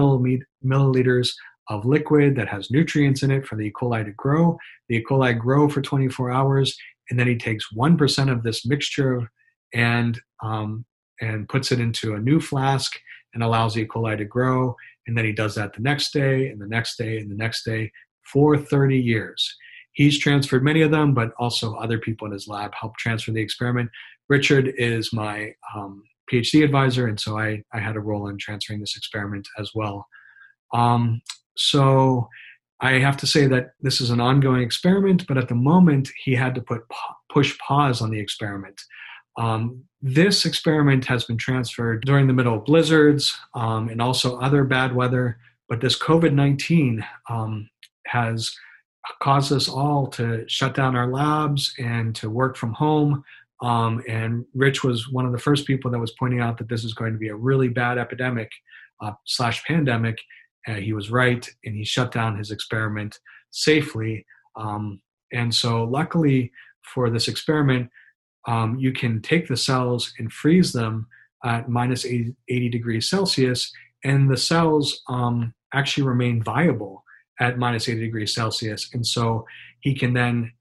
milliliters 0.65 1.31
of 1.69 1.85
liquid 1.85 2.37
that 2.37 2.49
has 2.49 2.71
nutrients 2.71 3.23
in 3.23 3.31
it 3.31 3.47
for 3.47 3.57
the 3.57 3.69
E. 3.69 3.73
coli 3.73 4.05
to 4.05 4.13
grow. 4.13 4.59
The 4.89 4.97
E. 4.97 5.05
coli 5.09 5.39
grow 5.39 5.69
for 5.69 5.81
24 5.81 6.31
hours, 6.31 6.77
and 7.11 7.19
then 7.19 7.27
he 7.27 7.37
takes 7.37 7.73
1% 7.73 8.31
of 8.31 8.43
this 8.43 8.67
mixture 8.67 9.31
and, 9.73 10.21
um, 10.43 10.85
and 11.21 11.49
puts 11.49 11.73
it 11.73 11.81
into 11.81 12.15
a 12.15 12.21
new 12.21 12.41
flask 12.41 12.99
and 13.33 13.43
allows 13.43 13.75
the 13.75 13.83
E. 13.83 13.87
coli 13.87 14.19
to 14.19 14.25
grow. 14.25 14.77
And 15.07 15.17
then 15.17 15.25
he 15.25 15.33
does 15.33 15.55
that 15.55 15.73
the 15.73 15.81
next 15.81 16.13
day, 16.13 16.49
and 16.49 16.61
the 16.61 16.69
next 16.69 16.97
day, 16.97 17.19
and 17.19 17.31
the 17.31 17.37
next 17.37 17.65
day 17.65 17.91
for 18.31 18.57
30 18.59 18.99
years. 18.99 19.57
He's 19.95 20.19
transferred 20.19 20.65
many 20.65 20.83
of 20.83 20.91
them, 20.91 21.13
but 21.13 21.33
also 21.39 21.75
other 21.75 21.99
people 21.99 22.27
in 22.27 22.33
his 22.33 22.49
lab 22.49 22.73
helped 22.75 22.99
transfer 22.99 23.31
the 23.31 23.43
experiment. 23.43 23.91
Richard 24.29 24.73
is 24.77 25.13
my 25.13 25.55
um, 25.75 26.03
PhD 26.31 26.65
advisor, 26.65 27.07
and 27.07 27.19
so 27.19 27.39
I, 27.39 27.63
I 27.73 27.79
had 27.79 27.97
a 27.97 28.01
role 28.01 28.29
in 28.29 28.39
transferring 28.39 28.81
this 28.81 28.97
experiment 28.97 29.47
as 29.59 29.71
well. 29.75 30.07
Um, 30.73 31.21
so 31.57 32.29
I 32.81 32.93
have 32.99 33.17
to 33.19 33.27
say 33.27 33.47
that 33.47 33.73
this 33.81 34.01
is 34.01 34.11
an 34.11 34.21
ongoing 34.21 34.63
experiment, 34.63 35.27
but 35.29 35.39
at 35.39 35.49
the 35.49 35.55
moment 35.55 36.11
he 36.25 36.35
had 36.35 36.55
to 36.57 36.61
put 36.61 36.83
push 37.31 37.57
pause 37.59 38.01
on 38.03 38.11
the 38.11 38.19
experiment. 38.19 38.81
Um, 39.39 39.85
this 40.03 40.45
experiment 40.45 41.05
has 41.07 41.25
been 41.25 41.39
transferred 41.39 42.05
during 42.05 42.27
the 42.27 42.33
middle 42.33 42.57
of 42.57 42.65
blizzards 42.65 43.39
um, 43.55 43.89
and 43.89 44.03
also 44.03 44.39
other 44.39 44.65
bad 44.65 44.95
weather, 44.95 45.39
but 45.69 45.81
this 45.81 45.99
COVID 45.99 46.35
19 46.35 47.07
um, 47.31 47.71
has 48.07 48.55
caused 49.21 49.53
us 49.53 49.69
all 49.69 50.07
to 50.07 50.45
shut 50.49 50.75
down 50.75 50.97
our 50.97 51.11
labs 51.11 51.73
and 51.79 52.15
to 52.17 52.29
work 52.31 52.57
from 52.57 52.73
home. 52.73 53.25
Um, 53.63 54.03
and 54.09 54.45
Rich 54.55 54.83
was 54.83 55.09
one 55.09 55.25
of 55.25 55.33
the 55.33 55.39
first 55.39 55.67
people 55.67 55.91
that 55.93 55.99
was 55.99 56.13
pointing 56.19 56.41
out 56.41 56.59
that 56.59 56.69
this 56.69 56.85
is 56.85 56.95
going 56.95 57.13
to 57.13 57.19
be 57.19 57.29
a 57.29 57.35
really 57.35 57.69
bad 57.69 57.97
epidemic 57.97 58.51
uh, 59.01 59.13
slash 59.25 59.65
pandemic 59.65 60.19
uh, 60.67 60.75
he 60.75 60.93
was 60.93 61.11
right, 61.11 61.49
and 61.65 61.75
he 61.75 61.85
shut 61.85 62.13
down 62.13 62.39
his 62.39 62.51
experiment 62.51 63.19
safely. 63.51 64.25
Um, 64.57 65.01
and 65.33 65.55
so, 65.55 65.85
luckily 65.85 66.53
for 66.95 67.11
this 67.11 67.29
experiment, 67.29 67.91
um, 68.47 68.79
you 68.79 68.93
can 68.93 69.21
take 69.23 69.49
the 69.49 69.57
cells 69.57 70.13
and 70.19 70.33
freeze 70.33 70.73
them 70.73 71.07
at 71.45 71.69
minus 71.69 72.05
80, 72.05 72.35
80 72.49 72.69
degrees 72.69 73.11
Celsius, 73.11 73.73
and 74.05 74.31
the 74.31 74.37
cells 74.37 75.03
um, 75.09 75.55
actually 75.75 76.05
remain 76.05 76.43
viable 76.43 77.03
at 77.41 77.59
minus 77.59 77.89
80 77.89 78.01
degrees 78.01 78.35
Celsius. 78.35 78.91
And 78.93 79.07
so, 79.07 79.45
he 79.81 79.95
can 79.95 80.13
then 80.13 80.53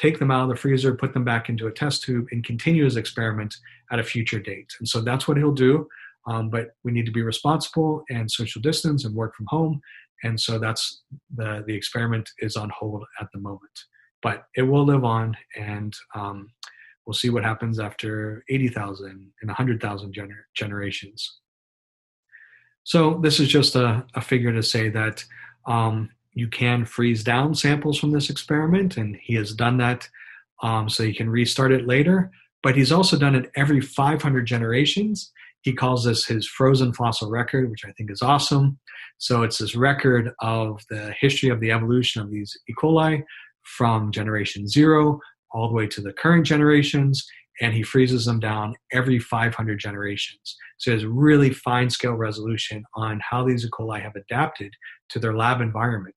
take 0.00 0.18
them 0.18 0.30
out 0.30 0.44
of 0.44 0.48
the 0.48 0.56
freezer, 0.56 0.94
put 0.94 1.12
them 1.12 1.24
back 1.24 1.48
into 1.48 1.66
a 1.66 1.72
test 1.72 2.02
tube, 2.02 2.26
and 2.30 2.44
continue 2.44 2.84
his 2.84 2.96
experiment 2.96 3.56
at 3.92 3.98
a 3.98 4.04
future 4.04 4.40
date. 4.40 4.70
And 4.78 4.88
so, 4.88 5.00
that's 5.00 5.26
what 5.26 5.36
he'll 5.36 5.52
do. 5.52 5.86
Um, 6.26 6.50
but 6.50 6.74
we 6.84 6.92
need 6.92 7.06
to 7.06 7.12
be 7.12 7.22
responsible 7.22 8.04
and 8.10 8.30
social 8.30 8.60
distance 8.60 9.04
and 9.04 9.14
work 9.14 9.34
from 9.34 9.46
home. 9.48 9.80
And 10.22 10.38
so 10.38 10.58
that's 10.58 11.02
the 11.34 11.64
the 11.66 11.74
experiment 11.74 12.28
is 12.40 12.56
on 12.56 12.70
hold 12.70 13.04
at 13.20 13.28
the 13.32 13.38
moment, 13.38 13.84
but 14.22 14.44
it 14.54 14.62
will 14.62 14.84
live 14.84 15.04
on, 15.04 15.36
and 15.56 15.94
um, 16.14 16.50
we'll 17.06 17.14
see 17.14 17.30
what 17.30 17.44
happens 17.44 17.80
after 17.80 18.44
eighty 18.48 18.68
thousand 18.68 19.30
and 19.40 19.50
hundred 19.50 19.80
thousand 19.80 20.14
gener- 20.14 20.44
generations. 20.54 21.38
So 22.84 23.18
this 23.22 23.40
is 23.40 23.48
just 23.48 23.76
a, 23.76 24.04
a 24.14 24.20
figure 24.20 24.52
to 24.52 24.62
say 24.62 24.88
that 24.90 25.24
um, 25.66 26.10
you 26.32 26.48
can 26.48 26.84
freeze 26.84 27.24
down 27.24 27.54
samples 27.54 27.98
from 27.98 28.12
this 28.12 28.30
experiment, 28.30 28.96
and 28.96 29.16
he 29.20 29.34
has 29.34 29.52
done 29.52 29.78
that, 29.78 30.08
um, 30.62 30.88
so 30.88 31.02
you 31.02 31.14
can 31.14 31.30
restart 31.30 31.72
it 31.72 31.86
later. 31.86 32.30
But 32.62 32.76
he's 32.76 32.92
also 32.92 33.18
done 33.18 33.34
it 33.34 33.50
every 33.56 33.80
500 33.80 34.46
generations, 34.46 35.32
he 35.62 35.72
calls 35.72 36.04
this 36.04 36.26
his 36.26 36.46
frozen 36.46 36.92
fossil 36.92 37.30
record, 37.30 37.70
which 37.70 37.84
I 37.84 37.92
think 37.92 38.10
is 38.10 38.22
awesome. 38.22 38.78
So 39.18 39.42
it's 39.42 39.58
this 39.58 39.76
record 39.76 40.32
of 40.40 40.80
the 40.88 41.14
history 41.20 41.50
of 41.50 41.60
the 41.60 41.70
evolution 41.70 42.22
of 42.22 42.30
these 42.30 42.56
E. 42.68 42.74
coli 42.80 43.22
from 43.62 44.10
generation 44.10 44.66
zero 44.66 45.20
all 45.52 45.68
the 45.68 45.74
way 45.74 45.86
to 45.86 46.00
the 46.00 46.12
current 46.12 46.46
generations, 46.46 47.26
and 47.60 47.74
he 47.74 47.82
freezes 47.82 48.24
them 48.24 48.40
down 48.40 48.74
every 48.92 49.18
500 49.18 49.78
generations. 49.78 50.56
So 50.78 50.90
he 50.90 50.96
has 50.96 51.04
really 51.04 51.50
fine 51.50 51.90
scale 51.90 52.14
resolution 52.14 52.84
on 52.94 53.20
how 53.28 53.44
these 53.44 53.64
E. 53.64 53.68
coli 53.68 54.00
have 54.00 54.16
adapted 54.16 54.72
to 55.10 55.18
their 55.18 55.34
lab 55.34 55.60
environment. 55.60 56.16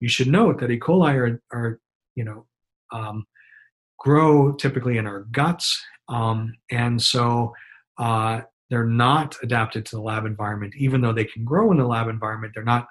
You 0.00 0.08
should 0.08 0.28
note 0.28 0.60
that 0.60 0.70
E. 0.70 0.78
coli 0.78 1.14
are, 1.14 1.42
are 1.52 1.80
you 2.14 2.24
know, 2.24 2.46
um, 2.92 3.26
grow 3.98 4.52
typically 4.52 4.98
in 4.98 5.06
our 5.06 5.20
guts, 5.32 5.82
um, 6.08 6.54
and 6.70 7.00
so 7.00 7.54
uh, 7.98 8.42
they're 8.70 8.86
not 8.86 9.36
adapted 9.42 9.86
to 9.86 9.96
the 9.96 10.02
lab 10.02 10.26
environment. 10.26 10.74
Even 10.76 11.00
though 11.00 11.12
they 11.12 11.24
can 11.24 11.44
grow 11.44 11.70
in 11.72 11.78
the 11.78 11.86
lab 11.86 12.08
environment, 12.08 12.52
they're 12.54 12.64
not 12.64 12.86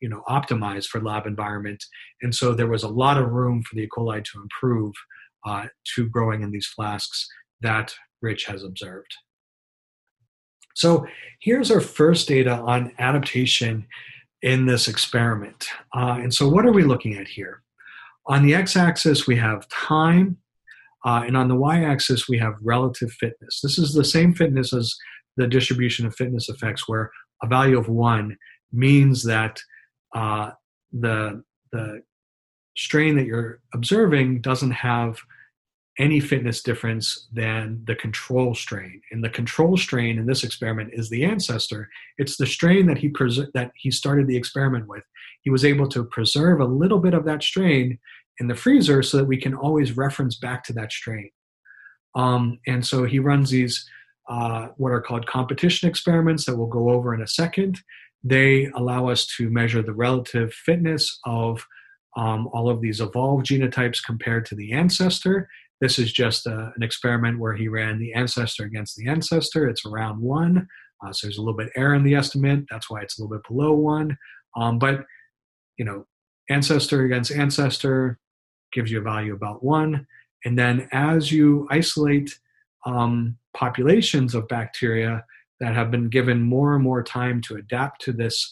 you 0.00 0.08
know 0.08 0.22
optimized 0.28 0.86
for 0.86 1.00
lab 1.00 1.26
environment 1.26 1.82
and 2.22 2.34
so 2.34 2.52
there 2.52 2.66
was 2.66 2.82
a 2.82 2.88
lot 2.88 3.16
of 3.16 3.30
room 3.30 3.62
for 3.62 3.74
the 3.74 3.82
e 3.82 3.88
coli 3.88 4.22
to 4.22 4.40
improve 4.40 4.92
uh, 5.46 5.66
to 5.94 6.08
growing 6.08 6.42
in 6.42 6.50
these 6.50 6.66
flasks 6.66 7.28
that 7.60 7.94
rich 8.20 8.44
has 8.44 8.62
observed 8.62 9.14
so 10.74 11.06
here's 11.40 11.70
our 11.70 11.80
first 11.80 12.28
data 12.28 12.52
on 12.52 12.92
adaptation 12.98 13.86
in 14.46 14.64
this 14.64 14.86
experiment. 14.86 15.66
Uh, 15.92 16.18
and 16.22 16.32
so 16.32 16.48
what 16.48 16.64
are 16.64 16.72
we 16.72 16.84
looking 16.84 17.16
at 17.16 17.26
here? 17.26 17.64
On 18.28 18.46
the 18.46 18.54
x-axis 18.54 19.26
we 19.26 19.34
have 19.36 19.68
time 19.68 20.36
uh, 21.04 21.24
and 21.26 21.36
on 21.36 21.48
the 21.48 21.56
y-axis 21.56 22.28
we 22.28 22.38
have 22.38 22.54
relative 22.62 23.10
fitness. 23.10 23.60
This 23.60 23.76
is 23.76 23.92
the 23.92 24.04
same 24.04 24.32
fitness 24.32 24.72
as 24.72 24.94
the 25.36 25.48
distribution 25.48 26.06
of 26.06 26.14
fitness 26.14 26.48
effects 26.48 26.88
where 26.88 27.10
a 27.42 27.48
value 27.48 27.76
of 27.76 27.88
one 27.88 28.36
means 28.72 29.24
that 29.24 29.60
uh, 30.14 30.52
the 30.92 31.42
the 31.72 32.02
strain 32.76 33.16
that 33.16 33.26
you're 33.26 33.58
observing 33.74 34.42
doesn't 34.42 34.70
have 34.70 35.18
any 35.98 36.20
fitness 36.20 36.62
difference 36.62 37.26
than 37.32 37.82
the 37.86 37.94
control 37.94 38.54
strain. 38.54 39.00
And 39.10 39.24
the 39.24 39.30
control 39.30 39.76
strain 39.76 40.18
in 40.18 40.26
this 40.26 40.44
experiment 40.44 40.90
is 40.92 41.08
the 41.08 41.24
ancestor. 41.24 41.88
It's 42.18 42.36
the 42.36 42.46
strain 42.46 42.86
that 42.86 42.98
he 42.98 43.08
pres- 43.08 43.50
that 43.54 43.72
he 43.74 43.90
started 43.90 44.26
the 44.26 44.36
experiment 44.36 44.88
with. 44.88 45.04
He 45.42 45.50
was 45.50 45.64
able 45.64 45.88
to 45.88 46.04
preserve 46.04 46.60
a 46.60 46.66
little 46.66 46.98
bit 46.98 47.14
of 47.14 47.24
that 47.24 47.42
strain 47.42 47.98
in 48.38 48.48
the 48.48 48.54
freezer 48.54 49.02
so 49.02 49.16
that 49.16 49.24
we 49.24 49.40
can 49.40 49.54
always 49.54 49.96
reference 49.96 50.36
back 50.36 50.64
to 50.64 50.72
that 50.74 50.92
strain. 50.92 51.30
Um, 52.14 52.58
and 52.66 52.84
so 52.84 53.04
he 53.04 53.18
runs 53.18 53.50
these 53.50 53.88
uh, 54.28 54.68
what 54.76 54.92
are 54.92 55.00
called 55.00 55.26
competition 55.26 55.88
experiments 55.88 56.44
that 56.44 56.56
we'll 56.56 56.66
go 56.66 56.90
over 56.90 57.14
in 57.14 57.22
a 57.22 57.28
second. 57.28 57.78
They 58.24 58.66
allow 58.74 59.08
us 59.08 59.26
to 59.36 59.50
measure 59.50 59.82
the 59.82 59.94
relative 59.94 60.52
fitness 60.52 61.20
of 61.24 61.64
um, 62.16 62.48
all 62.52 62.68
of 62.68 62.80
these 62.80 63.00
evolved 63.00 63.46
genotypes 63.46 64.04
compared 64.04 64.46
to 64.46 64.54
the 64.54 64.72
ancestor. 64.72 65.48
This 65.80 65.98
is 65.98 66.12
just 66.12 66.46
a, 66.46 66.54
uh, 66.54 66.70
an 66.76 66.82
experiment 66.82 67.38
where 67.38 67.54
he 67.54 67.68
ran 67.68 67.98
the 67.98 68.14
ancestor 68.14 68.64
against 68.64 68.96
the 68.96 69.08
ancestor. 69.08 69.68
It's 69.68 69.84
around 69.84 70.20
one, 70.20 70.66
uh, 71.04 71.12
so 71.12 71.26
there's 71.26 71.38
a 71.38 71.42
little 71.42 71.56
bit 71.56 71.70
error 71.76 71.94
in 71.94 72.02
the 72.02 72.14
estimate. 72.14 72.64
That's 72.70 72.90
why 72.90 73.02
it's 73.02 73.18
a 73.18 73.22
little 73.22 73.36
bit 73.36 73.46
below 73.46 73.72
one. 73.72 74.16
Um, 74.56 74.78
but 74.78 75.04
you 75.76 75.84
know, 75.84 76.06
ancestor 76.48 77.04
against 77.04 77.30
ancestor 77.30 78.18
gives 78.72 78.90
you 78.90 78.98
a 78.98 79.02
value 79.02 79.34
about 79.34 79.62
one. 79.62 80.06
And 80.44 80.58
then 80.58 80.88
as 80.92 81.30
you 81.30 81.66
isolate 81.70 82.38
um, 82.86 83.36
populations 83.54 84.34
of 84.34 84.48
bacteria, 84.48 85.24
that 85.60 85.74
have 85.74 85.90
been 85.90 86.08
given 86.08 86.42
more 86.42 86.74
and 86.74 86.84
more 86.84 87.02
time 87.02 87.40
to 87.42 87.56
adapt 87.56 88.02
to 88.02 88.12
this 88.12 88.50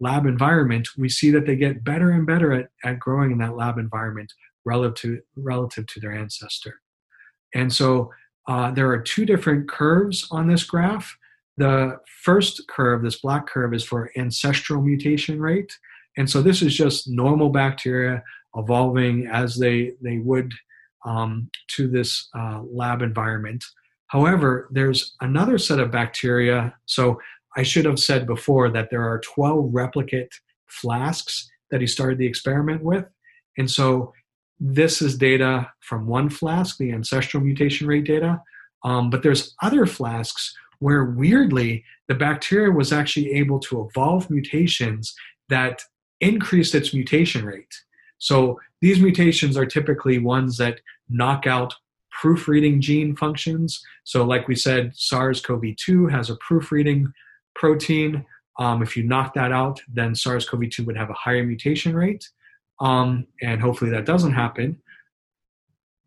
lab 0.00 0.26
environment, 0.26 0.88
we 0.96 1.08
see 1.08 1.30
that 1.30 1.46
they 1.46 1.56
get 1.56 1.84
better 1.84 2.10
and 2.10 2.26
better 2.26 2.52
at, 2.52 2.70
at 2.84 2.98
growing 2.98 3.30
in 3.30 3.38
that 3.38 3.56
lab 3.56 3.78
environment 3.78 4.32
relative 4.64 4.94
to, 4.94 5.20
relative 5.36 5.86
to 5.86 6.00
their 6.00 6.12
ancestor. 6.12 6.80
And 7.54 7.72
so 7.72 8.10
uh, 8.48 8.70
there 8.70 8.90
are 8.90 9.00
two 9.00 9.24
different 9.24 9.68
curves 9.68 10.26
on 10.30 10.48
this 10.48 10.64
graph. 10.64 11.16
The 11.56 11.98
first 12.22 12.66
curve, 12.68 13.02
this 13.02 13.20
black 13.20 13.46
curve, 13.46 13.74
is 13.74 13.84
for 13.84 14.10
ancestral 14.16 14.82
mutation 14.82 15.40
rate. 15.40 15.72
And 16.16 16.28
so 16.28 16.42
this 16.42 16.62
is 16.62 16.74
just 16.74 17.08
normal 17.08 17.50
bacteria 17.50 18.22
evolving 18.56 19.28
as 19.28 19.56
they, 19.56 19.92
they 20.02 20.18
would 20.18 20.52
um, 21.04 21.50
to 21.68 21.88
this 21.88 22.28
uh, 22.36 22.62
lab 22.70 23.02
environment. 23.02 23.64
However, 24.08 24.68
there's 24.72 25.14
another 25.20 25.56
set 25.56 25.78
of 25.78 25.92
bacteria. 25.92 26.74
So 26.86 27.20
I 27.56 27.62
should 27.62 27.84
have 27.84 27.98
said 27.98 28.26
before 28.26 28.68
that 28.70 28.90
there 28.90 29.02
are 29.02 29.20
12 29.20 29.70
replicate 29.72 30.32
flasks 30.66 31.48
that 31.70 31.80
he 31.80 31.86
started 31.86 32.18
the 32.18 32.26
experiment 32.26 32.82
with. 32.82 33.04
And 33.56 33.70
so 33.70 34.12
this 34.60 35.00
is 35.00 35.16
data 35.16 35.72
from 35.80 36.06
one 36.06 36.28
flask, 36.28 36.76
the 36.76 36.92
ancestral 36.92 37.42
mutation 37.42 37.86
rate 37.86 38.04
data. 38.04 38.42
Um, 38.84 39.10
but 39.10 39.22
there's 39.22 39.54
other 39.62 39.86
flasks 39.86 40.54
where 40.78 41.04
weirdly 41.04 41.84
the 42.08 42.14
bacteria 42.14 42.70
was 42.70 42.92
actually 42.92 43.32
able 43.32 43.58
to 43.58 43.88
evolve 43.88 44.30
mutations 44.30 45.14
that 45.48 45.82
increased 46.20 46.74
its 46.74 46.92
mutation 46.92 47.44
rate. 47.44 47.74
So 48.18 48.60
these 48.80 49.00
mutations 49.00 49.56
are 49.56 49.66
typically 49.66 50.18
ones 50.18 50.58
that 50.58 50.80
knock 51.08 51.46
out 51.46 51.74
proofreading 52.10 52.80
gene 52.80 53.16
functions. 53.16 53.82
So, 54.04 54.24
like 54.24 54.48
we 54.48 54.54
said, 54.54 54.92
SARS 54.94 55.40
CoV 55.40 55.62
2 55.76 56.08
has 56.08 56.28
a 56.28 56.36
proofreading 56.36 57.12
protein. 57.54 58.26
Um, 58.58 58.82
if 58.82 58.96
you 58.96 59.04
knock 59.04 59.34
that 59.34 59.52
out, 59.52 59.80
then 59.88 60.14
SARS 60.14 60.48
CoV 60.48 60.68
2 60.70 60.84
would 60.84 60.96
have 60.96 61.10
a 61.10 61.14
higher 61.14 61.44
mutation 61.44 61.94
rate. 61.94 62.28
Um, 62.80 63.26
and 63.42 63.60
hopefully 63.60 63.90
that 63.90 64.06
doesn't 64.06 64.32
happen. 64.32 64.80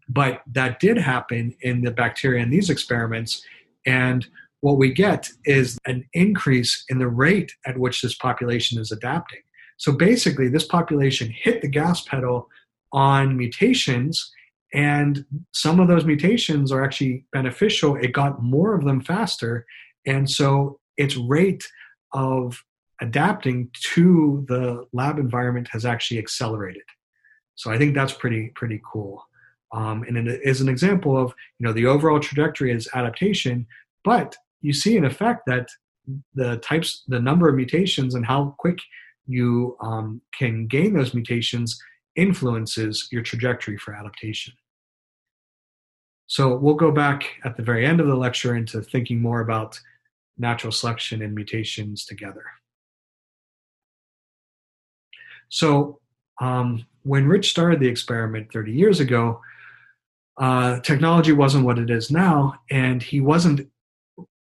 But 0.10 0.42
that 0.52 0.80
did 0.80 0.98
happen 0.98 1.56
in 1.62 1.82
the 1.82 1.92
bacteria 1.92 2.44
in 2.44 2.50
these 2.50 2.70
experiments. 2.70 3.42
And 3.86 4.26
what 4.62 4.78
we 4.78 4.92
get 4.92 5.30
is 5.46 5.78
an 5.86 6.06
increase 6.14 6.84
in 6.90 7.00
the 7.00 7.08
rate 7.08 7.54
at 7.66 7.78
which 7.78 8.02
this 8.02 8.16
population 8.16 8.80
is 8.80 8.92
adapting. 8.92 9.42
So 9.78 9.92
basically, 9.92 10.50
this 10.50 10.66
population 10.66 11.34
hit 11.36 11.62
the 11.62 11.68
gas 11.68 12.02
pedal 12.02 12.48
on 12.92 13.38
mutations 13.38 14.32
and 14.74 15.24
some 15.52 15.80
of 15.80 15.88
those 15.88 16.04
mutations 16.04 16.72
are 16.72 16.84
actually 16.84 17.26
beneficial. 17.32 17.96
It 17.96 18.12
got 18.12 18.42
more 18.42 18.74
of 18.74 18.84
them 18.84 19.02
faster. 19.02 19.66
And 20.06 20.30
so 20.30 20.80
its 20.98 21.16
rate 21.16 21.64
of 22.12 22.64
adapting 23.04 23.70
to 23.94 24.46
the 24.48 24.86
lab 24.94 25.20
environment 25.20 25.68
has 25.72 25.86
actually 25.86 26.18
accelerated. 26.18 26.88
So 27.56 27.70
I 27.70 27.78
think 27.78 27.94
that's 27.94 28.14
pretty, 28.14 28.52
pretty 28.56 28.82
cool. 28.92 29.22
Um, 29.74 30.04
and 30.08 30.18
it 30.18 30.40
is 30.44 30.62
an 30.62 30.70
example 30.70 31.18
of, 31.18 31.34
you 31.60 31.66
know, 31.66 31.74
the 31.74 31.86
overall 31.86 32.20
trajectory 32.20 32.72
is 32.72 32.90
adaptation, 32.96 33.68
but 34.04 34.36
you 34.62 34.74
see 34.74 34.96
an 34.98 35.06
effect 35.06 35.42
that 35.48 35.68
the 36.34 36.58
types, 36.58 37.04
the 37.08 37.20
number 37.20 37.50
of 37.50 37.56
mutations 37.56 38.16
and 38.16 38.26
how 38.26 38.56
quick 38.58 38.80
you 39.28 39.76
um, 39.82 40.22
can 40.38 40.68
gain 40.68 40.94
those 40.94 41.14
mutations 41.14 41.78
influences 42.16 43.10
your 43.12 43.24
trajectory 43.24 43.78
for 43.78 43.94
adaptation. 43.94 44.54
So 46.28 46.56
we'll 46.56 46.76
go 46.76 46.92
back 46.92 47.26
at 47.44 47.58
the 47.58 47.64
very 47.64 47.86
end 47.86 48.00
of 48.00 48.08
the 48.08 48.16
lecture 48.16 48.56
into 48.56 48.82
thinking 48.82 49.22
more 49.22 49.42
about 49.42 49.80
natural 50.38 50.72
selection 50.72 51.22
and 51.22 51.36
mutations 51.36 52.06
together. 52.06 52.46
So 55.50 56.00
um, 56.42 56.86
when 57.04 57.28
Rich 57.28 57.52
started 57.52 57.80
the 57.80 57.88
experiment 57.88 58.52
30 58.52 58.72
years 58.72 59.00
ago, 59.00 59.42
uh, 60.38 60.80
technology 60.80 61.32
wasn't 61.32 61.66
what 61.66 61.78
it 61.78 61.90
is 61.90 62.10
now, 62.10 62.56
and 62.72 63.04
he 63.04 63.20
wasn't 63.20 63.70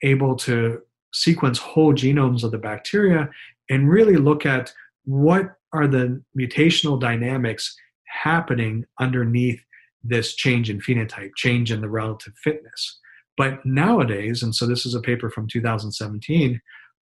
able 0.04 0.36
to 0.36 0.82
sequence 1.14 1.58
whole 1.58 1.94
genomes 1.94 2.44
of 2.44 2.52
the 2.52 2.58
bacteria 2.58 3.30
and 3.70 3.90
really 3.90 4.18
look 4.18 4.46
at 4.46 4.74
what 5.06 5.56
are 5.74 5.88
the 5.88 6.22
mutational 6.38 7.00
dynamics 7.00 7.76
happening 8.06 8.86
underneath 9.00 9.62
this 10.04 10.36
change 10.36 10.70
in 10.70 10.80
phenotype, 10.80 11.32
change 11.36 11.72
in 11.72 11.82
the 11.82 11.90
relative 11.90 12.34
fitness. 12.44 13.00
But 13.36 13.66
nowadays, 13.66 14.44
and 14.44 14.54
so 14.56 14.66
this 14.66 14.86
is 14.86 14.96
a 14.96 15.02
paper 15.02 15.30
from 15.30 15.48
2017, 15.48 16.60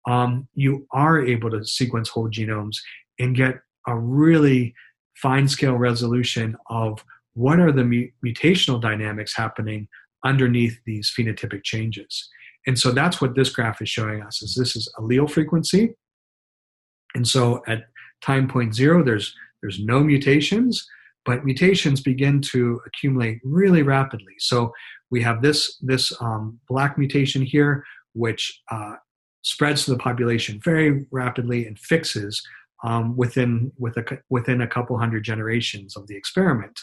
um, 0.08 0.48
you 0.54 0.86
are 0.92 1.20
able 1.20 1.50
to 1.50 1.64
sequence 1.64 2.08
whole 2.08 2.28
genomes 2.28 2.76
and 3.18 3.36
get 3.36 3.60
a 3.86 3.98
really 3.98 4.74
fine 5.16 5.48
scale 5.48 5.76
resolution 5.76 6.56
of 6.68 7.04
what 7.34 7.58
are 7.58 7.72
the 7.72 7.84
mu- 7.84 8.08
mutational 8.24 8.80
dynamics 8.80 9.36
happening 9.36 9.88
underneath 10.24 10.78
these 10.86 11.12
phenotypic 11.16 11.62
changes. 11.64 12.28
And 12.66 12.78
so 12.78 12.92
that's 12.92 13.20
what 13.20 13.34
this 13.34 13.50
graph 13.50 13.82
is 13.82 13.88
showing 13.88 14.22
us 14.22 14.40
is 14.42 14.54
this 14.54 14.76
is 14.76 14.92
allele 14.98 15.28
frequency. 15.30 15.94
And 17.14 17.26
so 17.26 17.62
at 17.66 17.84
time 18.22 18.48
point 18.48 18.74
zero, 18.74 19.02
there's 19.02 19.34
there's 19.62 19.80
no 19.80 20.00
mutations 20.00 20.86
but 21.24 21.44
mutations 21.44 22.00
begin 22.00 22.40
to 22.40 22.80
accumulate 22.86 23.40
really 23.44 23.82
rapidly. 23.82 24.34
So 24.38 24.72
we 25.10 25.22
have 25.22 25.42
this 25.42 25.76
this 25.80 26.12
um, 26.20 26.58
black 26.68 26.98
mutation 26.98 27.42
here, 27.42 27.84
which 28.14 28.60
uh, 28.70 28.94
spreads 29.42 29.84
to 29.84 29.92
the 29.92 29.98
population 29.98 30.60
very 30.64 31.06
rapidly 31.10 31.66
and 31.66 31.78
fixes 31.78 32.42
um, 32.82 33.16
within 33.16 33.72
with 33.78 33.96
a, 33.96 34.04
within 34.30 34.60
a 34.60 34.66
couple 34.66 34.98
hundred 34.98 35.24
generations 35.24 35.96
of 35.96 36.06
the 36.06 36.16
experiment. 36.16 36.78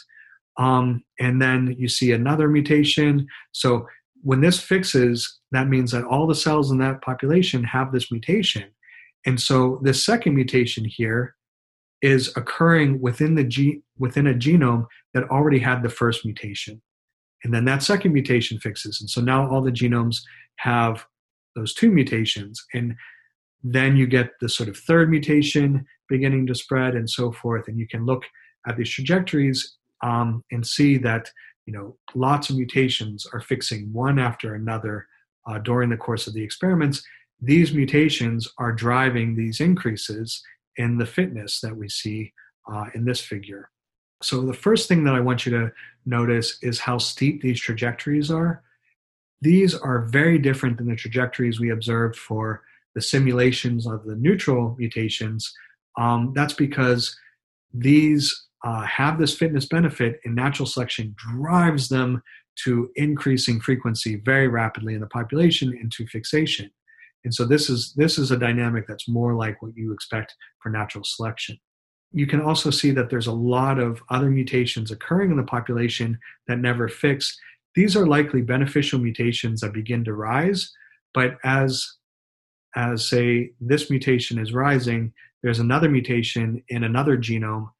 Um, 0.56 1.02
and 1.18 1.40
then 1.40 1.74
you 1.78 1.88
see 1.88 2.12
another 2.12 2.48
mutation. 2.48 3.26
So 3.52 3.86
when 4.22 4.40
this 4.40 4.60
fixes, 4.60 5.38
that 5.52 5.68
means 5.68 5.92
that 5.92 6.04
all 6.04 6.26
the 6.26 6.34
cells 6.34 6.70
in 6.70 6.78
that 6.78 7.02
population 7.02 7.64
have 7.64 7.92
this 7.92 8.10
mutation. 8.10 8.70
And 9.26 9.40
so 9.40 9.80
this 9.82 10.04
second 10.04 10.34
mutation 10.34 10.84
here 10.84 11.34
is 12.02 12.34
occurring 12.36 13.00
within 13.00 13.34
the 13.34 13.44
ge- 13.44 13.82
within 13.98 14.26
a 14.26 14.34
genome 14.34 14.86
that 15.12 15.24
already 15.24 15.58
had 15.58 15.82
the 15.82 15.90
first 15.90 16.24
mutation. 16.24 16.80
And 17.44 17.52
then 17.54 17.64
that 17.66 17.82
second 17.82 18.12
mutation 18.12 18.58
fixes. 18.58 19.00
And 19.00 19.08
so 19.08 19.20
now 19.20 19.48
all 19.50 19.62
the 19.62 19.72
genomes 19.72 20.18
have 20.56 21.06
those 21.56 21.74
two 21.74 21.90
mutations. 21.90 22.64
And 22.74 22.94
then 23.62 23.96
you 23.96 24.06
get 24.06 24.32
the 24.40 24.48
sort 24.48 24.68
of 24.68 24.76
third 24.76 25.10
mutation 25.10 25.86
beginning 26.08 26.46
to 26.46 26.54
spread 26.54 26.94
and 26.94 27.08
so 27.08 27.30
forth. 27.30 27.68
And 27.68 27.78
you 27.78 27.86
can 27.86 28.04
look 28.06 28.24
at 28.66 28.76
these 28.76 28.90
trajectories 28.90 29.76
um, 30.02 30.44
and 30.50 30.66
see 30.66 30.96
that 30.98 31.30
you 31.66 31.72
know 31.72 31.96
lots 32.14 32.50
of 32.50 32.56
mutations 32.56 33.26
are 33.32 33.40
fixing 33.40 33.92
one 33.92 34.18
after 34.18 34.54
another 34.54 35.06
uh, 35.46 35.58
during 35.58 35.90
the 35.90 35.96
course 35.96 36.26
of 36.26 36.34
the 36.34 36.42
experiments. 36.42 37.02
These 37.40 37.72
mutations 37.72 38.48
are 38.58 38.72
driving 38.72 39.34
these 39.34 39.60
increases 39.60 40.42
in 40.76 40.98
the 40.98 41.06
fitness 41.06 41.60
that 41.60 41.76
we 41.76 41.88
see 41.88 42.32
uh, 42.70 42.86
in 42.94 43.04
this 43.04 43.20
figure. 43.20 43.70
So 44.22 44.42
the 44.42 44.52
first 44.52 44.88
thing 44.88 45.04
that 45.04 45.14
I 45.14 45.20
want 45.20 45.46
you 45.46 45.52
to 45.52 45.72
notice 46.04 46.58
is 46.62 46.78
how 46.78 46.98
steep 46.98 47.40
these 47.40 47.60
trajectories 47.60 48.30
are. 48.30 48.62
These 49.40 49.74
are 49.74 50.02
very 50.02 50.38
different 50.38 50.76
than 50.76 50.88
the 50.88 50.96
trajectories 50.96 51.58
we 51.58 51.70
observed 51.70 52.16
for 52.16 52.62
the 52.94 53.00
simulations 53.00 53.86
of 53.86 54.04
the 54.04 54.16
neutral 54.16 54.76
mutations. 54.78 55.52
Um, 55.98 56.32
that's 56.34 56.54
because 56.54 57.16
these 57.72 58.46
uh, 58.64 58.82
have 58.82 59.18
this 59.18 59.34
fitness 59.34 59.66
benefit, 59.66 60.20
and 60.24 60.34
natural 60.34 60.66
selection 60.66 61.14
drives 61.16 61.88
them 61.88 62.22
to 62.64 62.90
increasing 62.96 63.60
frequency 63.60 64.16
very 64.16 64.48
rapidly 64.48 64.94
in 64.94 65.00
the 65.00 65.06
population 65.06 65.76
into 65.80 66.06
fixation. 66.06 66.70
And 67.24 67.34
so 67.34 67.44
this 67.44 67.68
is 67.68 67.92
this 67.96 68.18
is 68.18 68.30
a 68.30 68.36
dynamic 68.36 68.86
that's 68.86 69.08
more 69.08 69.34
like 69.34 69.60
what 69.62 69.76
you 69.76 69.92
expect 69.92 70.34
for 70.62 70.70
natural 70.70 71.04
selection. 71.04 71.58
You 72.12 72.26
can 72.26 72.40
also 72.40 72.70
see 72.70 72.90
that 72.92 73.08
there's 73.08 73.28
a 73.28 73.32
lot 73.32 73.78
of 73.78 74.02
other 74.10 74.30
mutations 74.30 74.90
occurring 74.90 75.30
in 75.30 75.36
the 75.36 75.42
population 75.42 76.18
that 76.48 76.58
never 76.58 76.88
fix. 76.88 77.38
These 77.74 77.96
are 77.96 78.06
likely 78.06 78.42
beneficial 78.42 78.98
mutations 78.98 79.60
that 79.60 79.72
begin 79.72 80.02
to 80.04 80.14
rise, 80.14 80.72
but 81.14 81.36
as 81.44 81.86
as 82.76 83.08
say 83.08 83.50
this 83.60 83.90
mutation 83.90 84.38
is 84.38 84.52
rising, 84.52 85.12
there's 85.42 85.58
another 85.58 85.88
mutation 85.88 86.62
in 86.68 86.84
another 86.84 87.16
genome 87.16 87.70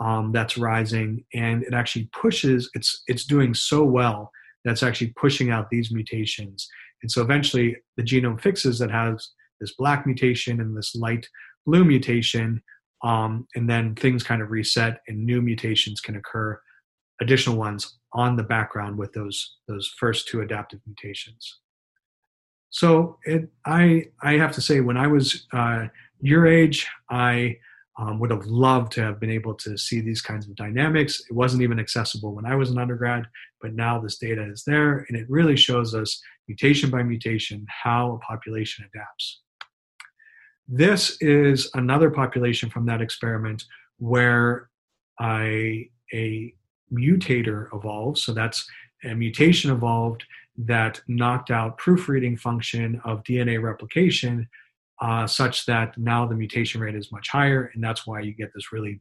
um, 0.00 0.32
that's 0.32 0.56
rising, 0.56 1.24
and 1.34 1.62
it 1.64 1.74
actually 1.74 2.08
pushes. 2.12 2.70
It's 2.74 3.02
it's 3.08 3.24
doing 3.24 3.54
so 3.54 3.84
well 3.84 4.30
that's 4.64 4.82
actually 4.82 5.12
pushing 5.16 5.50
out 5.50 5.70
these 5.70 5.90
mutations, 5.90 6.68
and 7.02 7.10
so 7.10 7.22
eventually 7.22 7.76
the 7.96 8.02
genome 8.02 8.40
fixes 8.40 8.78
that 8.78 8.90
has 8.90 9.30
this 9.60 9.74
black 9.76 10.06
mutation 10.06 10.60
and 10.60 10.76
this 10.76 10.94
light 10.94 11.26
blue 11.66 11.84
mutation, 11.84 12.62
um, 13.02 13.46
and 13.56 13.68
then 13.68 13.94
things 13.96 14.22
kind 14.22 14.40
of 14.40 14.50
reset, 14.50 15.00
and 15.08 15.26
new 15.26 15.42
mutations 15.42 16.00
can 16.00 16.16
occur, 16.16 16.60
additional 17.20 17.56
ones 17.56 17.98
on 18.12 18.36
the 18.36 18.44
background 18.44 18.96
with 18.96 19.12
those 19.12 19.56
those 19.66 19.92
first 19.98 20.28
two 20.28 20.40
adaptive 20.40 20.80
mutations. 20.86 21.58
So 22.70 23.18
it, 23.24 23.48
I 23.64 24.06
I 24.22 24.32
have 24.34 24.52
to 24.52 24.60
say 24.60 24.80
when 24.80 24.96
I 24.96 25.06
was 25.06 25.46
uh, 25.52 25.86
your 26.20 26.46
age, 26.46 26.86
I 27.10 27.56
um, 27.98 28.20
would 28.20 28.30
have 28.30 28.46
loved 28.46 28.92
to 28.92 29.02
have 29.02 29.18
been 29.18 29.30
able 29.30 29.54
to 29.54 29.76
see 29.76 30.00
these 30.00 30.22
kinds 30.22 30.46
of 30.46 30.54
dynamics. 30.54 31.20
It 31.28 31.34
wasn't 31.34 31.62
even 31.62 31.80
accessible 31.80 32.34
when 32.34 32.46
I 32.46 32.54
was 32.54 32.70
an 32.70 32.78
undergrad, 32.78 33.26
but 33.60 33.74
now 33.74 33.98
this 33.98 34.18
data 34.18 34.48
is 34.50 34.62
there, 34.64 35.04
and 35.08 35.18
it 35.18 35.28
really 35.28 35.56
shows 35.56 35.94
us 35.94 36.20
mutation 36.46 36.90
by 36.90 37.02
mutation 37.02 37.66
how 37.68 38.12
a 38.12 38.18
population 38.18 38.88
adapts. 38.92 39.40
This 40.68 41.16
is 41.20 41.70
another 41.74 42.10
population 42.10 42.70
from 42.70 42.86
that 42.86 43.00
experiment 43.00 43.64
where 43.98 44.68
I, 45.18 45.88
a 46.12 46.54
mutator 46.92 47.68
evolved. 47.74 48.18
So 48.18 48.32
that's 48.32 48.68
a 49.04 49.14
mutation 49.14 49.70
evolved 49.70 50.24
that 50.58 51.00
knocked 51.06 51.50
out 51.50 51.78
proofreading 51.78 52.36
function 52.36 53.00
of 53.04 53.22
DNA 53.22 53.62
replication 53.62 54.48
uh, 55.00 55.26
such 55.26 55.64
that 55.66 55.96
now 55.96 56.26
the 56.26 56.34
mutation 56.34 56.80
rate 56.80 56.96
is 56.96 57.12
much 57.12 57.28
higher, 57.28 57.70
and 57.74 57.82
that's 57.82 58.06
why 58.06 58.20
you 58.20 58.32
get 58.32 58.52
this 58.54 58.72
really 58.72 59.00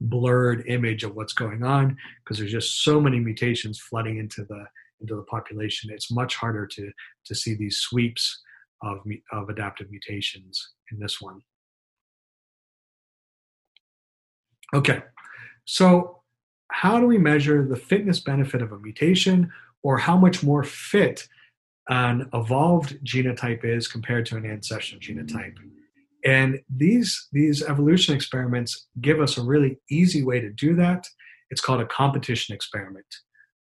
blurred 0.00 0.64
image 0.66 1.04
of 1.04 1.14
what's 1.14 1.32
going 1.32 1.62
on 1.62 1.96
because 2.22 2.38
there's 2.38 2.52
just 2.52 2.82
so 2.82 3.00
many 3.00 3.18
mutations 3.18 3.78
flooding 3.78 4.18
into 4.18 4.44
the 4.44 4.64
into 5.00 5.14
the 5.14 5.22
population. 5.22 5.90
It's 5.92 6.10
much 6.10 6.34
harder 6.34 6.66
to 6.66 6.90
to 7.26 7.34
see 7.34 7.54
these 7.54 7.78
sweeps 7.78 8.42
of 8.82 8.98
of 9.32 9.48
adaptive 9.48 9.90
mutations 9.90 10.72
in 10.90 10.98
this 10.98 11.20
one. 11.20 11.40
Okay, 14.74 15.02
so 15.64 16.22
how 16.72 16.98
do 16.98 17.06
we 17.06 17.18
measure 17.18 17.64
the 17.64 17.76
fitness 17.76 18.18
benefit 18.18 18.60
of 18.60 18.72
a 18.72 18.78
mutation 18.78 19.52
or 19.82 19.98
how 19.98 20.16
much 20.16 20.42
more 20.42 20.64
fit 20.64 21.26
an 21.88 22.28
evolved 22.34 22.98
genotype 23.04 23.64
is 23.64 23.86
compared 23.86 24.26
to 24.26 24.36
an 24.36 24.44
ancestral 24.44 25.00
genotype. 25.00 25.54
And 26.24 26.58
these, 26.68 27.28
these 27.32 27.62
evolution 27.62 28.14
experiments 28.14 28.88
give 29.00 29.20
us 29.20 29.38
a 29.38 29.42
really 29.42 29.78
easy 29.88 30.24
way 30.24 30.40
to 30.40 30.50
do 30.50 30.74
that. 30.76 31.06
It's 31.50 31.60
called 31.60 31.80
a 31.80 31.86
competition 31.86 32.54
experiment. 32.54 33.06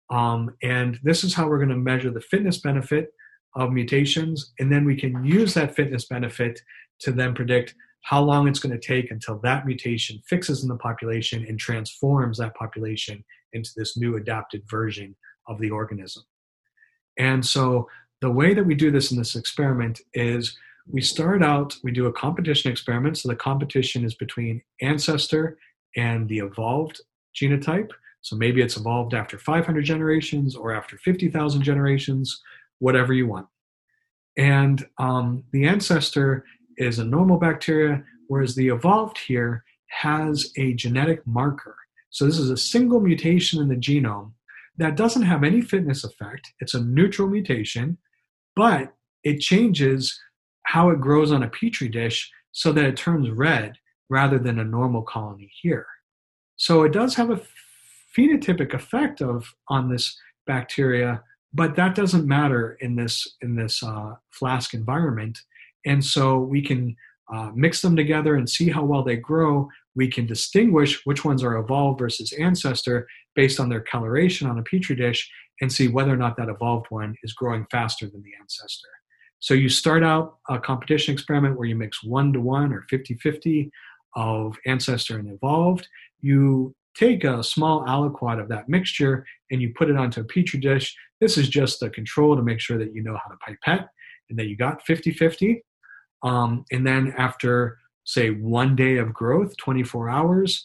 Um, 0.09 0.55
and 0.63 0.99
this 1.03 1.23
is 1.23 1.33
how 1.33 1.47
we're 1.47 1.59
going 1.59 1.69
to 1.69 1.75
measure 1.75 2.09
the 2.09 2.21
fitness 2.21 2.57
benefit 2.59 3.09
of 3.55 3.71
mutations. 3.71 4.53
And 4.59 4.71
then 4.71 4.85
we 4.85 4.95
can 4.95 5.23
use 5.23 5.53
that 5.53 5.75
fitness 5.75 6.05
benefit 6.05 6.59
to 7.01 7.11
then 7.11 7.35
predict 7.35 7.75
how 8.01 8.21
long 8.21 8.47
it's 8.47 8.59
going 8.59 8.77
to 8.77 8.87
take 8.87 9.11
until 9.11 9.39
that 9.39 9.65
mutation 9.65 10.19
fixes 10.27 10.63
in 10.63 10.69
the 10.69 10.77
population 10.77 11.45
and 11.47 11.59
transforms 11.59 12.37
that 12.37 12.55
population 12.55 13.23
into 13.53 13.71
this 13.75 13.97
new 13.97 14.15
adapted 14.15 14.61
version 14.69 15.15
of 15.47 15.59
the 15.59 15.69
organism. 15.69 16.23
And 17.17 17.45
so 17.45 17.87
the 18.21 18.31
way 18.31 18.53
that 18.53 18.65
we 18.65 18.75
do 18.75 18.91
this 18.91 19.11
in 19.11 19.17
this 19.17 19.35
experiment 19.35 20.01
is 20.13 20.57
we 20.87 21.01
start 21.01 21.43
out, 21.43 21.75
we 21.83 21.91
do 21.91 22.05
a 22.05 22.13
competition 22.13 22.71
experiment. 22.71 23.17
So 23.17 23.29
the 23.29 23.35
competition 23.35 24.03
is 24.03 24.15
between 24.15 24.61
ancestor 24.81 25.57
and 25.95 26.27
the 26.27 26.39
evolved 26.39 27.01
genotype. 27.35 27.91
So 28.21 28.35
maybe 28.35 28.61
it's 28.61 28.77
evolved 28.77 29.13
after 29.13 29.37
500 29.37 29.83
generations 29.83 30.55
or 30.55 30.73
after 30.73 30.97
50,000 30.97 31.61
generations, 31.61 32.41
whatever 32.79 33.13
you 33.13 33.27
want. 33.27 33.47
And 34.37 34.85
um, 34.97 35.43
the 35.51 35.67
ancestor 35.67 36.43
is 36.77 36.99
a 36.99 37.05
normal 37.05 37.37
bacteria, 37.37 38.03
whereas 38.27 38.55
the 38.55 38.67
evolved 38.67 39.17
here 39.17 39.63
has 39.87 40.51
a 40.57 40.73
genetic 40.73 41.25
marker. 41.25 41.75
So 42.09 42.25
this 42.25 42.37
is 42.37 42.49
a 42.49 42.57
single 42.57 42.99
mutation 42.99 43.61
in 43.61 43.67
the 43.67 43.75
genome 43.75 44.31
that 44.77 44.95
doesn't 44.95 45.23
have 45.23 45.43
any 45.43 45.61
fitness 45.61 46.03
effect. 46.03 46.53
It's 46.59 46.73
a 46.73 46.83
neutral 46.83 47.27
mutation 47.27 47.97
but 48.55 48.93
it 49.23 49.39
changes 49.39 50.19
how 50.63 50.89
it 50.89 51.01
grows 51.01 51.31
on 51.31 51.43
a 51.43 51.49
petri 51.49 51.89
dish 51.89 52.31
so 52.51 52.71
that 52.71 52.85
it 52.85 52.97
turns 52.97 53.29
red 53.29 53.73
rather 54.09 54.39
than 54.39 54.59
a 54.59 54.63
normal 54.63 55.01
colony 55.01 55.51
here. 55.61 55.85
So 56.55 56.83
it 56.83 56.93
does 56.93 57.15
have 57.15 57.29
a 57.29 57.41
phenotypic 58.17 58.73
effect 58.73 59.21
of 59.21 59.53
on 59.67 59.89
this 59.89 60.17
bacteria, 60.47 61.21
but 61.53 61.75
that 61.75 61.95
doesn't 61.95 62.27
matter 62.27 62.77
in 62.79 62.95
this 62.95 63.35
in 63.41 63.55
this 63.55 63.83
uh, 63.83 64.13
flask 64.31 64.73
environment. 64.73 65.39
And 65.85 66.03
so 66.03 66.39
we 66.39 66.61
can 66.61 66.95
uh, 67.33 67.51
mix 67.53 67.81
them 67.81 67.95
together 67.95 68.35
and 68.35 68.49
see 68.49 68.69
how 68.69 68.85
well 68.85 69.03
they 69.03 69.17
grow. 69.17 69.69
We 69.95 70.09
can 70.09 70.25
distinguish 70.25 71.05
which 71.05 71.23
ones 71.23 71.43
are 71.43 71.57
evolved 71.57 71.99
versus 71.99 72.33
ancestor 72.33 73.07
based 73.35 73.59
on 73.59 73.69
their 73.69 73.81
coloration 73.81 74.47
on 74.47 74.59
a 74.59 74.63
petri 74.63 74.95
dish, 74.95 75.29
and 75.61 75.71
see 75.71 75.87
whether 75.87 76.11
or 76.11 76.17
not 76.17 76.37
that 76.37 76.49
evolved 76.49 76.87
one 76.89 77.15
is 77.23 77.33
growing 77.33 77.65
faster 77.71 78.07
than 78.07 78.21
the 78.23 78.33
ancestor. 78.39 78.89
So 79.39 79.53
you 79.53 79.69
start 79.69 80.03
out 80.03 80.37
a 80.49 80.59
competition 80.59 81.13
experiment 81.13 81.57
where 81.57 81.67
you 81.67 81.75
mix 81.75 82.03
one 82.03 82.33
to 82.33 82.41
one 82.41 82.73
or 82.73 82.85
50 82.89 83.15
50 83.15 83.71
of 84.15 84.57
ancestor 84.65 85.17
and 85.19 85.29
evolved. 85.29 85.87
You 86.21 86.73
take 86.95 87.23
a 87.23 87.43
small 87.43 87.85
aliquot 87.85 88.41
of 88.41 88.47
that 88.49 88.69
mixture 88.69 89.25
and 89.51 89.61
you 89.61 89.73
put 89.75 89.89
it 89.89 89.97
onto 89.97 90.21
a 90.21 90.23
petri 90.23 90.59
dish. 90.59 90.95
This 91.21 91.37
is 91.37 91.49
just 91.49 91.83
a 91.83 91.89
control 91.89 92.35
to 92.35 92.41
make 92.41 92.59
sure 92.59 92.77
that 92.77 92.93
you 92.93 93.03
know 93.03 93.17
how 93.21 93.29
to 93.29 93.37
pipette 93.45 93.87
and 94.29 94.39
that 94.39 94.47
you 94.47 94.57
got 94.57 94.85
50 94.85 95.11
50. 95.11 95.63
Um, 96.23 96.65
and 96.71 96.87
then 96.87 97.13
after, 97.17 97.77
say, 98.05 98.29
one 98.29 98.75
day 98.75 98.97
of 98.97 99.13
growth, 99.13 99.55
24 99.57 100.09
hours, 100.09 100.63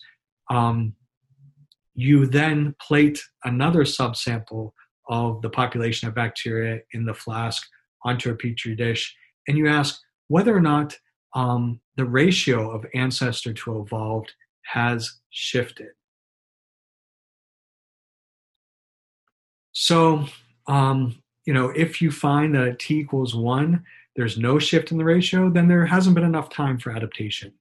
um, 0.51 0.95
you 1.95 2.27
then 2.27 2.75
plate 2.81 3.21
another 3.45 3.85
subsample 3.85 4.73
of 5.09 5.43
the 5.43 5.51
population 5.51 6.09
of 6.09 6.15
bacteria 6.15 6.81
in 6.93 7.05
the 7.05 7.15
flask 7.15 7.67
onto 8.05 8.31
a 8.31 8.35
petri 8.35 8.75
dish 8.75 9.15
and 9.49 9.59
you 9.59 9.67
ask 9.69 10.01
whether 10.29 10.57
or 10.57 10.61
not 10.61 10.97
um, 11.35 11.81
the 11.97 12.05
ratio 12.05 12.71
of 12.71 12.87
ancestor 12.95 13.53
to 13.53 13.81
evolved 13.81 14.33
has 14.63 15.19
shifted. 15.31 15.89
So, 19.73 20.27
um, 20.69 21.21
you 21.47 21.55
know, 21.55 21.71
if 21.71 22.01
you 22.01 22.11
find 22.11 22.55
that 22.55 22.79
t 22.79 23.01
equals 23.01 23.35
one, 23.35 23.85
there's 24.17 24.39
no 24.39 24.59
shift 24.59 24.93
in 24.93 24.99
the 24.99 25.05
ratio, 25.05 25.51
then 25.51 25.69
there 25.69 25.87
hasn't 25.87 26.15
been 26.15 26.25
enough 26.25 26.51
time 26.51 26.79
for 26.79 26.93
adaptation. 26.93 27.53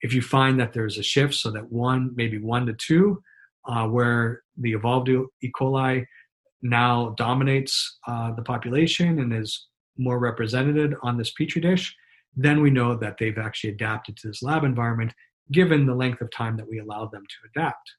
If 0.00 0.12
you 0.12 0.22
find 0.22 0.60
that 0.60 0.72
there's 0.72 0.98
a 0.98 1.02
shift, 1.02 1.34
so 1.34 1.50
that 1.50 1.70
one, 1.72 2.12
maybe 2.14 2.38
one 2.38 2.66
to 2.66 2.74
two, 2.74 3.22
uh, 3.66 3.86
where 3.88 4.42
the 4.58 4.72
evolved 4.72 5.08
E. 5.08 5.52
coli 5.58 6.06
now 6.62 7.14
dominates 7.16 7.98
uh, 8.06 8.32
the 8.32 8.42
population 8.42 9.18
and 9.18 9.32
is 9.32 9.66
more 9.98 10.18
represented 10.18 10.94
on 11.02 11.16
this 11.16 11.32
petri 11.32 11.60
dish, 11.60 11.94
then 12.36 12.60
we 12.60 12.70
know 12.70 12.94
that 12.96 13.16
they've 13.18 13.38
actually 13.38 13.70
adapted 13.70 14.16
to 14.16 14.28
this 14.28 14.42
lab 14.42 14.62
environment 14.64 15.12
given 15.52 15.86
the 15.86 15.94
length 15.94 16.20
of 16.20 16.30
time 16.30 16.56
that 16.56 16.68
we 16.68 16.78
allowed 16.78 17.10
them 17.12 17.22
to 17.22 17.60
adapt. 17.60 17.92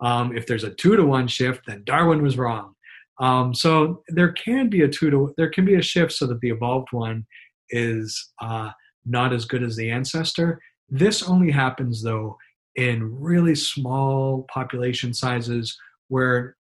Um, 0.00 0.36
if 0.36 0.46
there's 0.46 0.64
a 0.64 0.74
two 0.74 0.96
to 0.96 1.04
one 1.04 1.28
shift, 1.28 1.66
then 1.66 1.84
Darwin 1.84 2.22
was 2.22 2.38
wrong. 2.38 2.74
Um, 3.20 3.54
so 3.54 4.02
there 4.08 4.32
can 4.32 4.68
be 4.68 4.82
a 4.82 4.88
two 4.88 5.10
to 5.10 5.34
there 5.36 5.50
can 5.50 5.64
be 5.64 5.74
a 5.74 5.82
shift 5.82 6.12
so 6.12 6.26
that 6.26 6.40
the 6.40 6.50
evolved 6.50 6.88
one 6.90 7.26
is 7.68 8.30
uh, 8.40 8.70
not 9.04 9.32
as 9.32 9.44
good 9.44 9.62
as 9.62 9.76
the 9.76 9.90
ancestor. 9.90 10.60
This 10.88 11.22
only 11.22 11.50
happens 11.50 12.02
though 12.02 12.36
in 12.76 13.20
really 13.20 13.54
small 13.54 14.46
population 14.52 15.12
sizes 15.12 15.76
where 16.08 16.56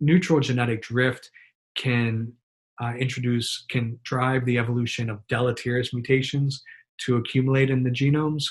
neutral 0.00 0.40
genetic 0.40 0.82
drift 0.82 1.30
can 1.76 2.32
uh, 2.82 2.92
introduce 2.98 3.64
can 3.70 3.98
drive 4.04 4.44
the 4.44 4.58
evolution 4.58 5.10
of 5.10 5.26
deleterious 5.28 5.92
mutations 5.92 6.62
to 6.98 7.16
accumulate 7.16 7.70
in 7.70 7.82
the 7.82 7.90
genomes. 7.90 8.44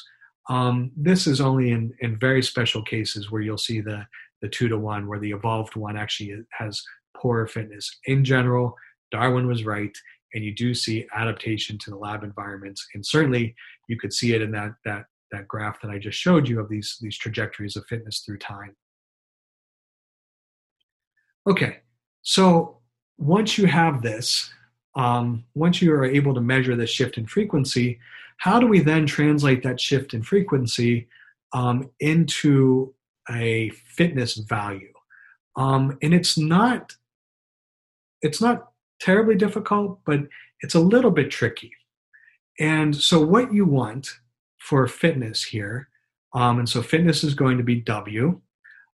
Um, 0.50 0.92
this 0.96 1.28
is 1.28 1.42
only 1.42 1.72
in, 1.72 1.94
in 2.00 2.18
very 2.18 2.42
special 2.42 2.82
cases 2.82 3.30
where 3.30 3.42
you'll 3.42 3.58
see 3.58 3.82
the, 3.82 4.06
the 4.42 4.48
two 4.48 4.70
to 4.70 4.78
one, 4.78 5.08
where 5.08 5.20
the 5.20 5.32
evolved 5.32 5.76
one 5.76 5.98
actually 5.98 6.34
has 6.58 6.82
poorer 7.22 7.47
fitness. 7.47 7.99
In 8.05 8.24
general, 8.24 8.76
Darwin 9.11 9.47
was 9.47 9.65
right, 9.65 9.95
and 10.34 10.43
you 10.43 10.53
do 10.53 10.74
see 10.74 11.07
adaptation 11.15 11.78
to 11.80 11.89
the 11.89 11.97
lab 11.97 12.24
environments. 12.24 12.86
And 12.93 13.05
certainly, 13.05 13.55
you 13.88 13.97
could 13.99 14.13
see 14.13 14.34
it 14.34 14.41
in 14.41 14.51
that 14.51 14.74
that 14.86 15.05
that 15.32 15.47
graph 15.47 15.82
that 15.82 15.91
I 15.91 15.99
just 15.99 16.18
showed 16.18 16.47
you 16.47 16.59
of 16.59 16.70
these 16.70 16.97
these 17.01 17.18
trajectories 17.18 17.76
of 17.76 17.86
fitness 17.86 18.20
through 18.20 18.39
time. 18.39 18.76
Okay, 21.47 21.78
so 22.24 22.80
once 23.18 23.57
you 23.57 23.68
have 23.68 24.01
this, 24.01 24.49
um, 24.95 25.45
once 25.55 25.82
you 25.82 25.93
are 25.93 26.05
able 26.05 26.34
to 26.34 26.41
measure 26.41 26.76
the 26.76 26.86
shift 26.86 27.18
in 27.18 27.26
frequency, 27.26 27.99
how 28.38 28.59
do 28.59 28.68
we 28.68 28.80
then 28.80 29.05
translate 29.05 29.63
that 29.63 29.80
shift 29.80 30.13
in 30.13 30.24
frequency 30.24 31.07
um, 31.53 31.89
into 31.99 32.93
a 33.30 33.70
fitness 33.70 34.36
value? 34.36 34.91
Um, 35.55 35.97
and 36.01 36.13
it's 36.13 36.38
not 36.38 36.95
it's 38.22 38.41
not 38.41 38.70
terribly 38.99 39.36
difficult, 39.36 39.99
but 40.05 40.22
it's 40.61 40.76
a 40.76 40.80
little 40.80 41.11
bit 41.11 41.32
tricky. 41.32 41.72
And 42.59 42.95
so, 42.95 43.24
what 43.24 43.53
you 43.53 43.65
want 43.65 44.09
for 44.57 44.88
fitness 44.88 45.43
here, 45.43 45.89
um, 46.34 46.59
and 46.59 46.68
so 46.68 46.82
fitness 46.82 47.24
is 47.24 47.34
going 47.34 47.57
to 47.57 47.63
be 47.63 47.82
W, 47.82 48.41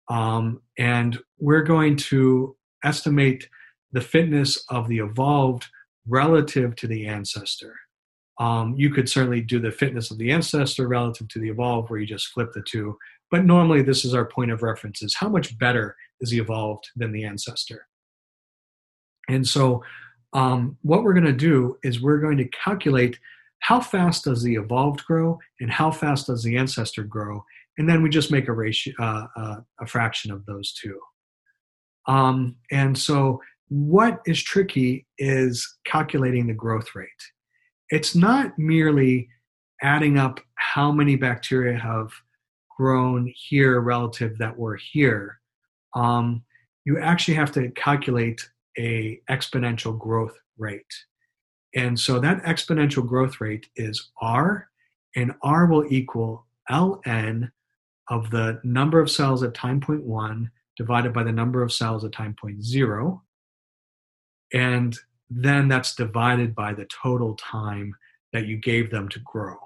um, 0.10 0.62
and 0.78 1.20
we're 1.40 1.64
going 1.64 1.96
to 1.96 2.56
estimate 2.84 3.48
the 3.92 4.02
fitness 4.02 4.64
of 4.70 4.88
the 4.88 5.00
evolved 5.00 5.68
relative 6.08 6.76
to 6.78 6.88
the 6.88 7.06
ancestor. 7.08 7.76
Um, 8.40 8.74
you 8.76 8.90
could 8.90 9.08
certainly 9.08 9.42
do 9.42 9.60
the 9.60 9.72
fitness 9.72 10.10
of 10.10 10.18
the 10.18 10.32
ancestor 10.32 10.88
relative 10.88 11.28
to 11.30 11.40
the 11.40 11.50
evolved, 11.50 11.90
where 11.90 12.00
you 12.00 12.08
just 12.08 12.30
flip 12.30 12.52
the 12.54 12.64
two. 12.64 12.98
But 13.30 13.46
normally, 13.46 13.84
this 13.84 14.04
is 14.04 14.16
our 14.16 14.26
point 14.26 14.52
of 14.52 14.64
reference: 14.64 15.04
is 15.04 15.16
how 15.16 15.30
much 15.30 15.58
better 15.60 15.96
is 16.20 16.32
the 16.32 16.40
evolved 16.40 16.90
than 16.96 17.12
the 17.12 17.24
ancestor. 17.24 17.88
And 19.32 19.48
so, 19.48 19.84
um, 20.34 20.78
what 20.82 21.04
we're 21.04 21.14
going 21.14 21.26
to 21.26 21.34
do 21.34 21.78
is 21.84 22.02
we're 22.02 22.20
going 22.20 22.38
to 22.38 22.46
calculate 22.46 23.20
how 23.60 23.80
fast 23.80 24.24
does 24.24 24.44
the 24.44 24.56
evolved 24.56 25.04
grow 25.06 25.40
and 25.60 25.70
how 25.70 25.92
fast 25.92 26.28
does 26.28 26.44
the 26.44 26.58
ancestor 26.58 27.04
grow, 27.04 27.44
and 27.78 27.90
then 27.90 28.02
we 28.02 28.10
just 28.10 28.32
make 28.32 28.48
a 28.48 28.54
ratio, 28.54 28.94
uh, 29.00 29.28
uh, 29.36 29.56
a 29.80 29.88
fraction 29.88 30.32
of 30.32 30.46
those 30.46 30.74
two. 30.74 31.00
Um, 32.08 32.56
and 32.72 32.98
so, 32.98 33.42
what 33.70 34.22
is 34.26 34.42
tricky 34.42 35.06
is 35.18 35.78
calculating 35.86 36.48
the 36.48 36.54
growth 36.54 36.94
rate. 36.94 37.10
It's 37.90 38.16
not 38.16 38.58
merely 38.58 39.30
adding 39.82 40.18
up 40.18 40.40
how 40.56 40.92
many 40.92 41.16
bacteria 41.16 41.78
have 41.78 42.12
grown 42.78 43.32
here 43.36 43.80
relative 43.80 44.38
that 44.40 44.58
were 44.58 44.76
here. 44.76 45.40
Um, 45.96 46.44
you 46.86 47.00
actually 47.00 47.36
have 47.36 47.52
to 47.54 47.70
calculate 47.72 48.42
a 48.78 49.22
exponential 49.30 49.98
growth 49.98 50.38
rate. 50.58 50.94
And 51.76 52.00
so 52.00 52.20
that 52.20 52.44
exponential 52.44 53.08
growth 53.08 53.40
rate 53.40 53.68
is 53.76 54.12
R, 54.22 54.70
and 55.16 55.34
R 55.42 55.66
will 55.66 55.86
equal 55.92 56.46
ln 56.70 57.52
of 58.10 58.30
the 58.30 58.60
number 58.64 59.00
of 59.00 59.10
cells 59.10 59.44
at 59.44 59.54
time 59.54 59.80
point 59.80 60.04
one 60.04 60.52
divided 60.78 61.14
by 61.14 61.24
the 61.24 61.32
number 61.32 61.64
of 61.64 61.72
cells 61.72 62.04
at 62.04 62.12
time 62.12 62.36
point 62.40 62.64
zero. 62.64 63.24
And 64.54 64.98
then 65.30 65.70
that's 65.70 65.96
divided 65.96 66.54
by 66.54 66.74
the 66.74 66.86
total 66.86 67.36
time 67.36 67.96
that 68.34 68.48
you 68.48 68.58
gave 68.58 68.92
them 68.92 69.08
to 69.10 69.20
grow. 69.20 69.58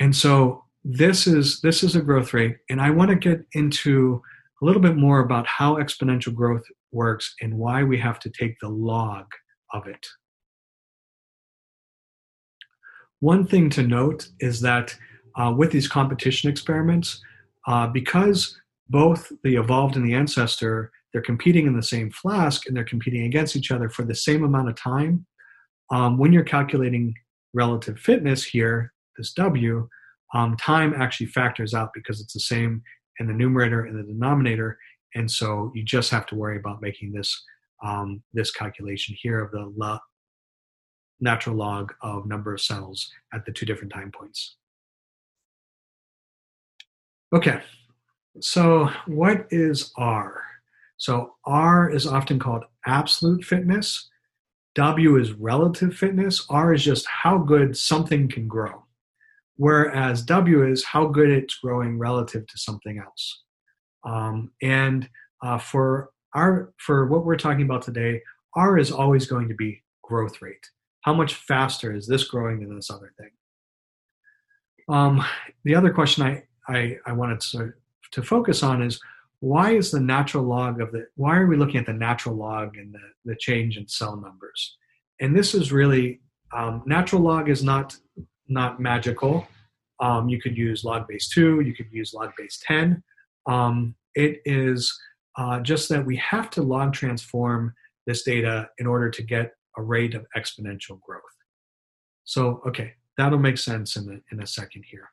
And 0.00 0.14
so 0.14 0.64
this 0.84 1.28
is 1.28 1.60
this 1.60 1.84
is 1.84 1.94
a 1.94 2.00
growth 2.00 2.34
rate, 2.34 2.56
and 2.68 2.80
I 2.80 2.90
want 2.90 3.10
to 3.10 3.16
get 3.16 3.44
into 3.52 4.22
a 4.62 4.64
little 4.64 4.80
bit 4.80 4.96
more 4.96 5.18
about 5.18 5.46
how 5.46 5.74
exponential 5.74 6.32
growth 6.32 6.62
works 6.92 7.34
and 7.40 7.58
why 7.58 7.82
we 7.82 7.98
have 7.98 8.20
to 8.20 8.30
take 8.30 8.56
the 8.60 8.68
log 8.68 9.26
of 9.72 9.86
it. 9.88 10.06
One 13.18 13.44
thing 13.44 13.70
to 13.70 13.82
note 13.82 14.28
is 14.40 14.60
that 14.60 14.96
uh, 15.36 15.52
with 15.56 15.72
these 15.72 15.88
competition 15.88 16.48
experiments, 16.48 17.20
uh, 17.66 17.88
because 17.88 18.58
both 18.88 19.32
the 19.42 19.56
evolved 19.56 19.96
and 19.96 20.06
the 20.06 20.14
ancestor, 20.14 20.92
they're 21.12 21.22
competing 21.22 21.66
in 21.66 21.76
the 21.76 21.82
same 21.82 22.10
flask 22.10 22.66
and 22.66 22.76
they're 22.76 22.84
competing 22.84 23.24
against 23.24 23.56
each 23.56 23.70
other 23.70 23.88
for 23.88 24.04
the 24.04 24.14
same 24.14 24.44
amount 24.44 24.68
of 24.68 24.76
time. 24.76 25.26
Um, 25.90 26.18
when 26.18 26.32
you're 26.32 26.44
calculating 26.44 27.14
relative 27.52 27.98
fitness 27.98 28.44
here, 28.44 28.92
this 29.16 29.32
W, 29.34 29.88
um, 30.34 30.56
time 30.56 30.94
actually 30.96 31.26
factors 31.26 31.74
out 31.74 31.90
because 31.94 32.20
it's 32.20 32.32
the 32.32 32.40
same 32.40 32.82
in 33.20 33.26
the 33.26 33.32
numerator 33.32 33.84
and 33.84 33.98
the 33.98 34.02
denominator, 34.02 34.78
and 35.14 35.30
so 35.30 35.70
you 35.74 35.82
just 35.82 36.10
have 36.10 36.26
to 36.26 36.34
worry 36.34 36.56
about 36.56 36.82
making 36.82 37.12
this 37.12 37.42
um, 37.84 38.22
this 38.32 38.50
calculation 38.50 39.14
here 39.20 39.40
of 39.40 39.50
the 39.50 39.72
lo- 39.76 39.98
natural 41.20 41.56
log 41.56 41.92
of 42.02 42.26
number 42.26 42.54
of 42.54 42.60
cells 42.60 43.10
at 43.34 43.44
the 43.44 43.52
two 43.52 43.66
different 43.66 43.92
time 43.92 44.10
points. 44.12 44.56
Okay, 47.34 47.60
so 48.40 48.90
what 49.06 49.46
is 49.50 49.92
R? 49.96 50.42
So 50.96 51.34
R 51.44 51.90
is 51.90 52.06
often 52.06 52.38
called 52.38 52.64
absolute 52.86 53.44
fitness. 53.44 54.08
W 54.74 55.18
is 55.18 55.32
relative 55.32 55.94
fitness. 55.94 56.46
R 56.48 56.72
is 56.72 56.84
just 56.84 57.06
how 57.06 57.38
good 57.38 57.76
something 57.76 58.28
can 58.28 58.46
grow. 58.48 58.84
Whereas 59.56 60.22
W 60.22 60.66
is 60.66 60.84
how 60.84 61.06
good 61.06 61.30
it's 61.30 61.56
growing 61.56 61.98
relative 61.98 62.46
to 62.46 62.58
something 62.58 62.98
else. 62.98 63.42
Um, 64.04 64.50
and 64.62 65.08
uh, 65.42 65.58
for 65.58 66.10
our 66.34 66.72
for 66.78 67.06
what 67.06 67.24
we're 67.24 67.36
talking 67.36 67.62
about 67.62 67.82
today, 67.82 68.22
R 68.56 68.78
is 68.78 68.90
always 68.90 69.26
going 69.26 69.48
to 69.48 69.54
be 69.54 69.82
growth 70.02 70.40
rate. 70.42 70.66
How 71.02 71.14
much 71.14 71.34
faster 71.34 71.94
is 71.94 72.06
this 72.06 72.24
growing 72.24 72.60
than 72.60 72.74
this 72.74 72.90
other 72.90 73.12
thing? 73.18 73.30
Um, 74.88 75.24
the 75.64 75.74
other 75.74 75.92
question 75.92 76.24
I, 76.24 76.42
I, 76.68 76.98
I 77.06 77.12
wanted 77.12 77.40
to, 77.40 77.72
to 78.12 78.22
focus 78.22 78.62
on 78.62 78.82
is 78.82 79.00
why 79.40 79.72
is 79.72 79.90
the 79.90 80.00
natural 80.00 80.44
log 80.44 80.80
of 80.80 80.92
the 80.92 81.06
why 81.16 81.36
are 81.36 81.46
we 81.46 81.56
looking 81.56 81.78
at 81.78 81.86
the 81.86 81.92
natural 81.92 82.36
log 82.36 82.76
and 82.76 82.94
the, 82.94 83.00
the 83.24 83.36
change 83.36 83.76
in 83.76 83.88
cell 83.88 84.16
numbers? 84.16 84.76
And 85.20 85.36
this 85.36 85.54
is 85.54 85.72
really 85.72 86.20
um, 86.52 86.82
natural 86.86 87.22
log 87.22 87.48
is 87.48 87.62
not 87.62 87.96
not 88.52 88.80
magical. 88.80 89.46
Um, 90.00 90.28
you 90.28 90.40
could 90.40 90.56
use 90.56 90.84
log 90.84 91.06
base 91.06 91.28
two, 91.28 91.60
you 91.60 91.74
could 91.74 91.90
use 91.90 92.12
log 92.12 92.32
base 92.36 92.60
ten. 92.66 93.02
Um, 93.46 93.94
it 94.14 94.40
is 94.44 94.98
uh, 95.36 95.60
just 95.60 95.88
that 95.88 96.04
we 96.04 96.16
have 96.16 96.50
to 96.50 96.62
log 96.62 96.92
transform 96.92 97.74
this 98.06 98.22
data 98.22 98.68
in 98.78 98.86
order 98.86 99.10
to 99.10 99.22
get 99.22 99.52
a 99.76 99.82
rate 99.82 100.14
of 100.14 100.26
exponential 100.36 101.00
growth. 101.00 101.22
So, 102.24 102.60
okay, 102.66 102.94
that'll 103.16 103.38
make 103.38 103.58
sense 103.58 103.96
in, 103.96 104.22
in 104.30 104.42
a 104.42 104.46
second 104.46 104.84
here. 104.90 105.10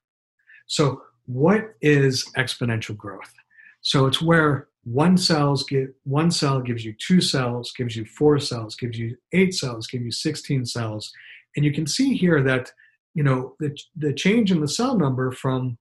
So, 0.68 1.02
what 1.26 1.76
is 1.82 2.30
exponential 2.38 2.98
growth? 2.98 3.34
So, 3.82 4.06
it's 4.06 4.22
where 4.22 4.68
one 4.84 5.18
cells 5.18 5.64
get 5.64 5.94
one 6.04 6.32
cell 6.32 6.62
gives 6.62 6.84
you 6.84 6.94
two 7.00 7.22
cells, 7.22 7.72
gives 7.76 7.96
you 7.96 8.06
four 8.06 8.40
cells, 8.40 8.76
gives 8.76 8.98
you 8.98 9.18
eight 9.34 9.54
cells, 9.54 9.88
gives 9.88 10.04
you 10.04 10.12
16 10.12 10.66
cells. 10.66 11.12
And 11.56 11.66
you 11.66 11.74
can 11.74 11.86
see 11.86 12.16
here 12.16 12.42
that 12.44 12.72
you 13.14 13.24
know 13.24 13.56
the, 13.60 13.76
the 13.96 14.14
change 14.14 14.52
in 14.52 14.62
the 14.62 14.68
cell 14.68 14.98
number 14.98 15.32
from 15.32 15.78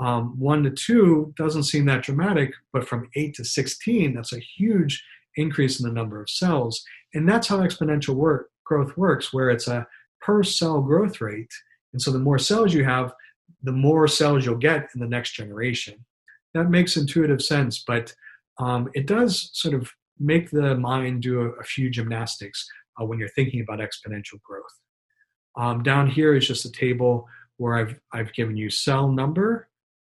um, 0.00 0.38
one 0.38 0.64
to 0.64 0.70
two 0.70 1.32
doesn't 1.36 1.64
seem 1.64 1.86
that 1.86 2.02
dramatic, 2.02 2.52
but 2.72 2.88
from 2.88 3.08
eight 3.14 3.34
to 3.34 3.44
16, 3.44 4.14
that's 4.14 4.32
a 4.32 4.40
huge 4.40 5.04
increase 5.36 5.80
in 5.80 5.86
the 5.86 5.94
number 5.94 6.20
of 6.20 6.30
cells. 6.30 6.82
And 7.14 7.28
that's 7.28 7.46
how 7.46 7.58
exponential 7.58 8.14
work, 8.14 8.50
growth 8.64 8.96
works, 8.96 9.32
where 9.32 9.50
it's 9.50 9.68
a 9.68 9.86
per 10.20 10.42
cell 10.42 10.80
growth 10.80 11.20
rate. 11.20 11.52
And 11.92 12.02
so 12.02 12.10
the 12.10 12.18
more 12.18 12.38
cells 12.38 12.74
you 12.74 12.84
have, 12.84 13.12
the 13.62 13.72
more 13.72 14.08
cells 14.08 14.44
you'll 14.44 14.56
get 14.56 14.88
in 14.94 15.00
the 15.00 15.06
next 15.06 15.32
generation. 15.32 16.04
That 16.54 16.70
makes 16.70 16.96
intuitive 16.96 17.42
sense, 17.42 17.82
but 17.84 18.14
um, 18.58 18.88
it 18.94 19.06
does 19.06 19.50
sort 19.52 19.74
of 19.74 19.90
make 20.18 20.50
the 20.50 20.76
mind 20.76 21.22
do 21.22 21.40
a, 21.40 21.48
a 21.60 21.64
few 21.64 21.90
gymnastics 21.90 22.66
uh, 23.00 23.04
when 23.04 23.18
you're 23.18 23.28
thinking 23.28 23.60
about 23.60 23.80
exponential 23.80 24.40
growth. 24.42 24.64
Um, 25.56 25.82
down 25.82 26.08
here 26.08 26.34
is 26.34 26.46
just 26.46 26.64
a 26.64 26.72
table 26.72 27.28
where 27.56 27.76
I've, 27.76 28.00
I've 28.12 28.32
given 28.32 28.56
you 28.56 28.70
cell 28.70 29.08
number 29.08 29.68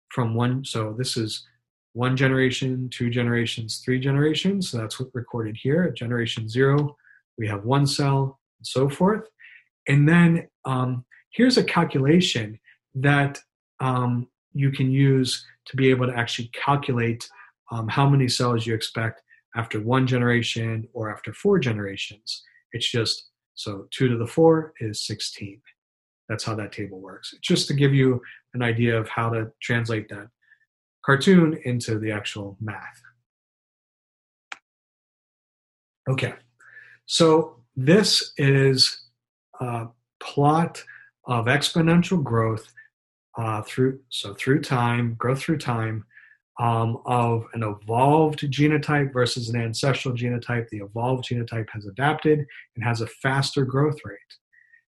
from 0.09 0.35
one, 0.35 0.63
so 0.63 0.93
this 0.97 1.17
is 1.17 1.47
one 1.93 2.15
generation, 2.15 2.89
two 2.89 3.09
generations, 3.09 3.81
three 3.83 3.99
generations. 3.99 4.69
So 4.69 4.77
that's 4.77 4.99
what 4.99 5.09
recorded 5.13 5.57
here. 5.61 5.83
At 5.83 5.95
generation 5.95 6.47
zero, 6.47 6.95
we 7.37 7.47
have 7.47 7.65
one 7.65 7.85
cell, 7.87 8.39
and 8.59 8.67
so 8.67 8.89
forth. 8.89 9.27
And 9.87 10.07
then 10.07 10.47
um, 10.65 11.05
here's 11.31 11.57
a 11.57 11.63
calculation 11.63 12.59
that 12.95 13.39
um, 13.79 14.27
you 14.53 14.71
can 14.71 14.91
use 14.91 15.45
to 15.65 15.75
be 15.75 15.89
able 15.89 16.07
to 16.07 16.15
actually 16.15 16.49
calculate 16.53 17.27
um, 17.71 17.87
how 17.87 18.07
many 18.07 18.27
cells 18.27 18.65
you 18.65 18.73
expect 18.73 19.21
after 19.55 19.81
one 19.81 20.05
generation 20.05 20.87
or 20.93 21.11
after 21.11 21.33
four 21.33 21.59
generations. 21.59 22.43
It's 22.73 22.89
just 22.89 23.30
so 23.61 23.87
2 23.91 24.09
to 24.09 24.17
the 24.17 24.27
4 24.27 24.73
is 24.79 25.01
16. 25.05 25.61
That's 26.27 26.43
how 26.43 26.55
that 26.55 26.71
table 26.71 26.99
works. 26.99 27.35
Just 27.41 27.67
to 27.67 27.73
give 27.73 27.93
you 27.93 28.21
an 28.53 28.61
idea 28.61 28.97
of 28.97 29.07
how 29.07 29.29
to 29.29 29.51
translate 29.61 30.09
that 30.09 30.27
cartoon 31.05 31.59
into 31.65 31.99
the 31.99 32.11
actual 32.11 32.57
math. 32.59 33.01
Okay, 36.09 36.33
so 37.05 37.57
this 37.75 38.33
is 38.37 39.03
a 39.59 39.87
plot 40.19 40.83
of 41.25 41.45
exponential 41.45 42.23
growth 42.23 42.73
uh, 43.37 43.61
through 43.61 43.99
so 44.09 44.33
through 44.33 44.61
time, 44.61 45.15
growth 45.15 45.41
through 45.41 45.59
time 45.59 46.05
um, 46.59 46.97
of 47.05 47.45
an 47.53 47.63
evolved 47.63 48.39
genotype 48.41 49.13
versus 49.13 49.49
an 49.49 49.59
ancestral 49.59 50.13
genotype. 50.13 50.67
The 50.69 50.79
evolved 50.79 51.25
genotype 51.29 51.69
has 51.71 51.85
adapted 51.85 52.45
and 52.75 52.83
has 52.83 53.01
a 53.01 53.07
faster 53.07 53.65
growth 53.65 53.97
rate. 54.05 54.17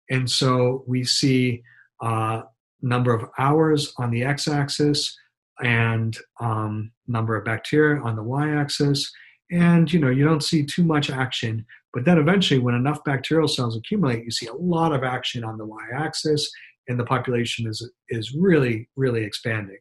And 0.09 0.29
so 0.29 0.83
we 0.87 1.03
see 1.03 1.63
uh, 2.01 2.43
number 2.81 3.13
of 3.13 3.29
hours 3.39 3.93
on 3.97 4.11
the 4.11 4.23
x-axis 4.23 5.17
and 5.61 6.17
um, 6.39 6.91
number 7.07 7.35
of 7.35 7.45
bacteria 7.45 8.01
on 8.01 8.15
the 8.15 8.23
y-axis. 8.23 9.11
And 9.51 9.91
you 9.91 9.99
know 9.99 10.09
you 10.09 10.25
don't 10.25 10.43
see 10.43 10.65
too 10.65 10.83
much 10.83 11.09
action, 11.09 11.65
but 11.93 12.03
then 12.03 12.17
eventually, 12.17 12.59
when 12.59 12.73
enough 12.73 13.03
bacterial 13.03 13.47
cells 13.47 13.77
accumulate, 13.77 14.25
you 14.25 14.31
see 14.31 14.47
a 14.47 14.53
lot 14.53 14.91
of 14.91 15.03
action 15.03 15.43
on 15.43 15.57
the 15.57 15.65
y-axis, 15.65 16.51
and 16.87 16.99
the 16.99 17.05
population 17.05 17.67
is 17.67 17.87
is 18.09 18.33
really 18.33 18.89
really 18.95 19.23
expanding. 19.23 19.77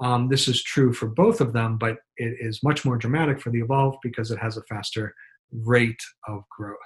Um, 0.00 0.28
this 0.28 0.48
is 0.48 0.62
true 0.62 0.92
for 0.92 1.06
both 1.06 1.40
of 1.40 1.52
them, 1.52 1.78
but 1.78 1.98
it 2.16 2.36
is 2.40 2.62
much 2.62 2.84
more 2.84 2.96
dramatic 2.96 3.40
for 3.40 3.50
the 3.50 3.60
evolved 3.60 3.98
because 4.02 4.30
it 4.30 4.38
has 4.38 4.56
a 4.56 4.62
faster 4.64 5.14
rate 5.52 6.00
of 6.26 6.42
growth. 6.56 6.78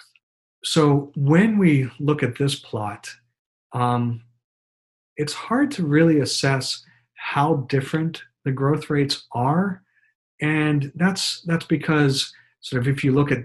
So 0.65 1.13
when 1.15 1.59
we 1.59 1.91
look 2.01 2.23
at 2.23 2.39
this 2.39 2.57
plot, 2.57 3.09
um, 3.73 4.23
it's 5.17 5.33
hard 5.33 5.71
to 5.73 5.87
really 5.87 6.21
assess 6.21 6.85
how 7.15 7.67
different 7.69 8.23
the 8.45 8.53
growth 8.53 8.91
rates 8.91 9.27
are, 9.33 9.83
and 10.41 10.93
that's 10.95 11.43
that's 11.43 11.67
because 11.67 12.33
sort 12.61 12.83
of 12.83 12.89
if 12.89 13.03
you 13.03 13.13
look 13.13 13.33
at 13.33 13.45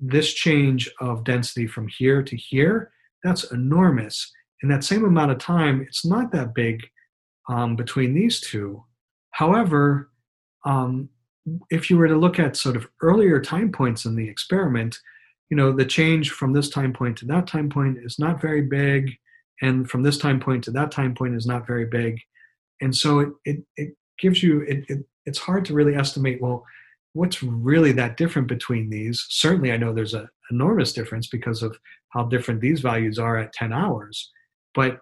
this 0.00 0.32
change 0.32 0.90
of 1.00 1.24
density 1.24 1.66
from 1.66 1.88
here 1.88 2.22
to 2.22 2.36
here, 2.36 2.90
that's 3.22 3.50
enormous. 3.52 4.30
In 4.62 4.68
that 4.68 4.84
same 4.84 5.04
amount 5.04 5.32
of 5.32 5.38
time, 5.38 5.82
it's 5.82 6.04
not 6.04 6.32
that 6.32 6.54
big 6.54 6.82
um, 7.48 7.76
between 7.76 8.14
these 8.14 8.40
two. 8.40 8.84
However, 9.30 10.10
um, 10.64 11.08
if 11.70 11.90
you 11.90 11.96
were 11.96 12.08
to 12.08 12.16
look 12.16 12.38
at 12.38 12.56
sort 12.56 12.76
of 12.76 12.88
earlier 13.00 13.40
time 13.40 13.72
points 13.72 14.04
in 14.04 14.14
the 14.14 14.28
experiment, 14.28 14.98
you 15.50 15.56
know, 15.56 15.72
the 15.72 15.84
change 15.84 16.30
from 16.30 16.52
this 16.52 16.68
time 16.68 16.92
point 16.92 17.16
to 17.18 17.26
that 17.26 17.46
time 17.46 17.68
point 17.68 17.98
is 17.98 18.18
not 18.18 18.40
very 18.40 18.62
big, 18.62 19.12
and 19.60 19.90
from 19.90 20.02
this 20.02 20.18
time 20.18 20.40
point 20.40 20.64
to 20.64 20.70
that 20.72 20.90
time 20.90 21.14
point 21.14 21.34
is 21.34 21.46
not 21.46 21.66
very 21.66 21.84
big. 21.84 22.18
And 22.80 22.94
so 22.94 23.20
it, 23.20 23.28
it, 23.44 23.64
it 23.76 23.94
gives 24.18 24.42
you, 24.42 24.62
it, 24.62 24.84
it, 24.88 25.04
it's 25.26 25.38
hard 25.38 25.64
to 25.66 25.74
really 25.74 25.94
estimate, 25.94 26.40
well, 26.40 26.64
what's 27.12 27.42
really 27.42 27.92
that 27.92 28.16
different 28.16 28.48
between 28.48 28.90
these? 28.90 29.24
Certainly, 29.28 29.72
I 29.72 29.76
know 29.76 29.92
there's 29.92 30.14
an 30.14 30.28
enormous 30.50 30.92
difference 30.92 31.28
because 31.28 31.62
of 31.62 31.76
how 32.10 32.24
different 32.24 32.60
these 32.60 32.80
values 32.80 33.18
are 33.18 33.36
at 33.36 33.52
10 33.52 33.72
hours. 33.72 34.30
But 34.74 35.00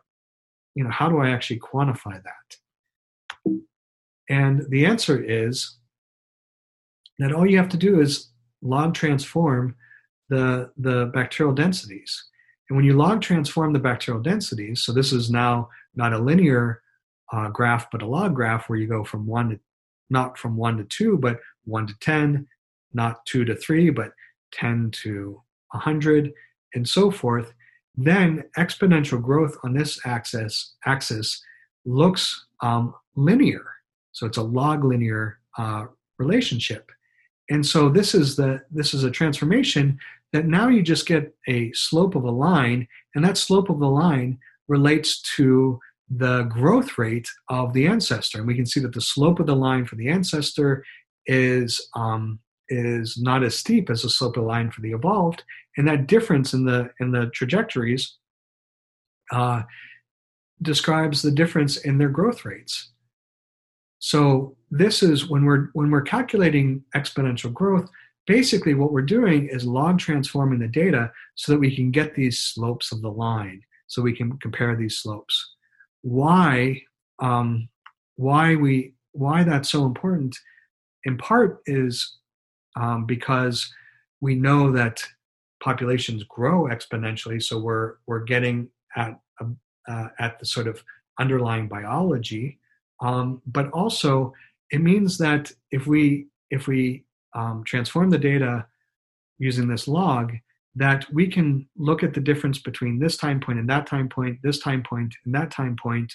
you 0.75 0.85
know, 0.85 0.91
how 0.91 1.09
do 1.09 1.19
I 1.19 1.31
actually 1.31 1.61
quantify 1.61 2.23
that? 2.23 3.57
And 4.29 4.65
the 4.69 4.87
answer 4.87 5.23
is 5.23 5.77
that 7.19 7.33
all 7.33 7.49
you 7.49 7.59
have 7.59 7.69
to 7.71 7.77
do 7.77 8.01
is 8.01 8.31
log 8.63 8.95
transform 8.95 9.75
the, 10.29 10.71
the 10.77 11.11
bacterial 11.13 11.55
densities. 11.55 12.25
And 12.69 12.77
when 12.77 12.87
you 12.87 12.95
log 12.95 13.21
transform 13.21 13.73
the 13.73 13.81
bacterial 13.81 14.23
densities, 14.23 14.85
so 14.85 14.93
this 14.93 15.13
is 15.13 15.31
now 15.31 15.69
not 15.95 16.13
a 16.13 16.19
linear 16.19 16.81
uh, 17.33 17.49
graph, 17.49 17.91
but 17.91 18.03
a 18.03 18.07
log 18.07 18.35
graph 18.35 18.69
where 18.69 18.79
you 18.79 18.87
go 18.87 19.03
from 19.03 19.27
one 19.27 19.51
to, 19.51 19.61
not 20.09 20.39
from 20.39 20.57
one 20.57 20.77
to 20.77 20.85
two, 20.85 21.19
but 21.19 21.41
one 21.65 21.87
to 21.87 21.95
10, 22.01 22.47
not 22.93 23.25
two 23.27 23.45
to 23.45 23.57
three, 23.57 23.91
but 23.91 24.13
10 24.53 24.91
to 25.03 25.43
100, 25.73 26.33
and 26.75 26.89
so 26.89 27.11
forth. 27.11 27.53
Then 28.03 28.45
exponential 28.57 29.21
growth 29.21 29.59
on 29.63 29.75
this 29.75 30.01
axis, 30.07 30.75
axis 30.87 31.43
looks 31.85 32.47
um, 32.63 32.95
linear. 33.15 33.67
So 34.13 34.27
it's 34.27 34.39
a 34.39 34.43
log 34.43 34.85
linear 34.85 35.39
uh, 35.59 35.85
relationship. 36.19 36.91
And 37.51 37.65
so 37.67 37.91
this 37.91 38.15
is 38.15 38.37
the 38.37 38.63
this 38.71 38.95
is 38.95 39.05
a 39.05 39.11
transformation 39.11 39.99
that 40.33 40.47
now 40.47 40.69
you 40.69 40.83
just 40.83 41.07
get 41.07 41.35
a 41.47 41.73
slope 41.73 42.15
of 42.15 42.25
a 42.25 42.31
line, 42.31 42.89
and 43.15 43.23
that 43.25 43.37
slope 43.37 43.69
of 43.69 43.81
the 43.81 43.89
line 43.89 44.39
relates 44.69 45.21
to 45.37 45.79
the 46.09 46.45
growth 46.45 46.97
rate 46.97 47.29
of 47.51 47.75
the 47.75 47.87
ancestor. 47.87 48.39
And 48.39 48.47
we 48.47 48.55
can 48.55 48.67
see 48.67 48.81
that 48.81 48.95
the 48.95 49.01
slope 49.01 49.41
of 49.41 49.47
the 49.47 49.57
line 49.57 49.85
for 49.85 49.97
the 49.97 50.09
ancestor 50.09 50.85
is 51.27 51.87
um, 51.95 52.39
is 52.71 53.19
not 53.21 53.43
as 53.43 53.59
steep 53.59 53.91
as 53.91 54.03
the 54.03 54.11
slope 54.11 54.37
of 54.37 54.45
the 54.45 54.49
line 54.49 54.71
for 54.71 54.81
the 54.81 54.93
evolved, 54.93 55.43
and 55.77 55.87
that 55.87 56.07
difference 56.07 56.55
in 56.55 56.65
the 56.65 56.91
in 57.01 57.13
the 57.13 57.27
trajectories 57.35 58.17
uh, 59.33 59.63
describes 60.63 61.23
the 61.23 61.31
difference 61.31 61.77
in 61.77 61.99
their 61.99 62.09
growth 62.09 62.45
rates. 62.45 62.93
So 63.99 64.57
this 64.71 65.03
is 65.03 65.29
when 65.29 65.45
we're 65.45 65.69
when 65.73 65.91
we're 65.91 66.03
calculating 66.03 66.85
exponential 66.97 67.53
growth. 67.53 67.89
Basically, 68.27 68.75
what 68.75 68.93
we're 68.93 69.03
doing 69.03 69.49
is 69.49 69.65
log 69.65 69.99
transforming 69.99 70.61
the 70.61 70.69
data 70.69 71.11
so 71.35 71.53
that 71.53 71.59
we 71.59 71.75
can 71.75 71.91
get 71.91 72.15
these 72.15 72.39
slopes 72.39 72.93
of 72.93 73.03
the 73.03 73.11
line, 73.11 73.63
so 73.89 74.01
we 74.01 74.17
can 74.17 74.39
compare 74.39 74.77
these 74.77 74.99
slopes. 74.99 75.55
Why 76.03 76.83
um, 77.19 77.69
why 78.17 78.55
we 78.55 78.95
why 79.13 79.43
that's 79.43 79.71
so 79.71 79.85
important 79.85 80.37
in 81.05 81.17
part 81.17 81.61
is 81.67 82.19
um, 82.77 83.07
because 83.07 83.73
we 84.21 84.35
know 84.35 84.71
that 84.73 85.03
populations 85.63 86.25
grow 86.25 86.65
exponentially. 86.65 87.43
So 87.43 87.59
we're 87.59 87.95
we're 88.07 88.25
getting 88.25 88.69
at 88.97 89.19
uh, 89.89 90.09
at 90.19 90.39
the 90.39 90.47
sort 90.47 90.67
of 90.67 90.83
underlying 91.19 91.69
biology, 91.69 92.59
um, 93.01 93.43
but 93.47 93.71
also 93.71 94.33
it 94.71 94.81
means 94.81 95.19
that 95.19 95.53
if 95.71 95.87
we 95.87 96.27
if 96.51 96.67
we 96.67 97.05
um, 97.35 97.63
transform 97.65 98.11
the 98.11 98.19
data 98.19 98.67
using 99.39 99.69
this 99.69 99.89
log, 99.89 100.33
that 100.75 101.07
we 101.13 101.27
can 101.27 101.69
look 101.77 102.03
at 102.03 102.15
the 102.15 102.21
difference 102.21 102.59
between 102.59 102.99
this 102.99 103.17
time 103.17 103.41
point 103.41 103.59
and 103.59 103.69
that 103.69 103.87
time 103.87 104.09
point, 104.09 104.39
this 104.43 104.59
time 104.59 104.83
point 104.83 105.15
and 105.25 105.35
that 105.35 105.51
time 105.51 105.77
point, 105.81 106.13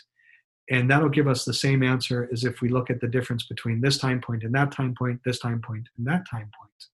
and 0.70 0.90
that'll 0.90 1.10
give 1.10 1.28
us 1.28 1.46
the 1.46 1.54
same 1.54 1.84
answer 1.84 2.28
as 2.32 2.44
if 2.44 2.62
we 2.62 2.70
look 2.70 2.90
at 2.90 3.00
the 3.00 3.08
difference 3.08 3.46
between 3.46 3.82
this 3.82 3.98
time 3.98 4.20
point 4.20 4.44
and 4.44 4.54
that 4.56 4.72
time 4.72 4.96
point, 4.98 5.20
this 5.24 5.40
time 5.40 5.62
point 5.62 5.88
and 5.98 6.08
that 6.08 6.28
time 6.30 6.50
point. 6.60 6.86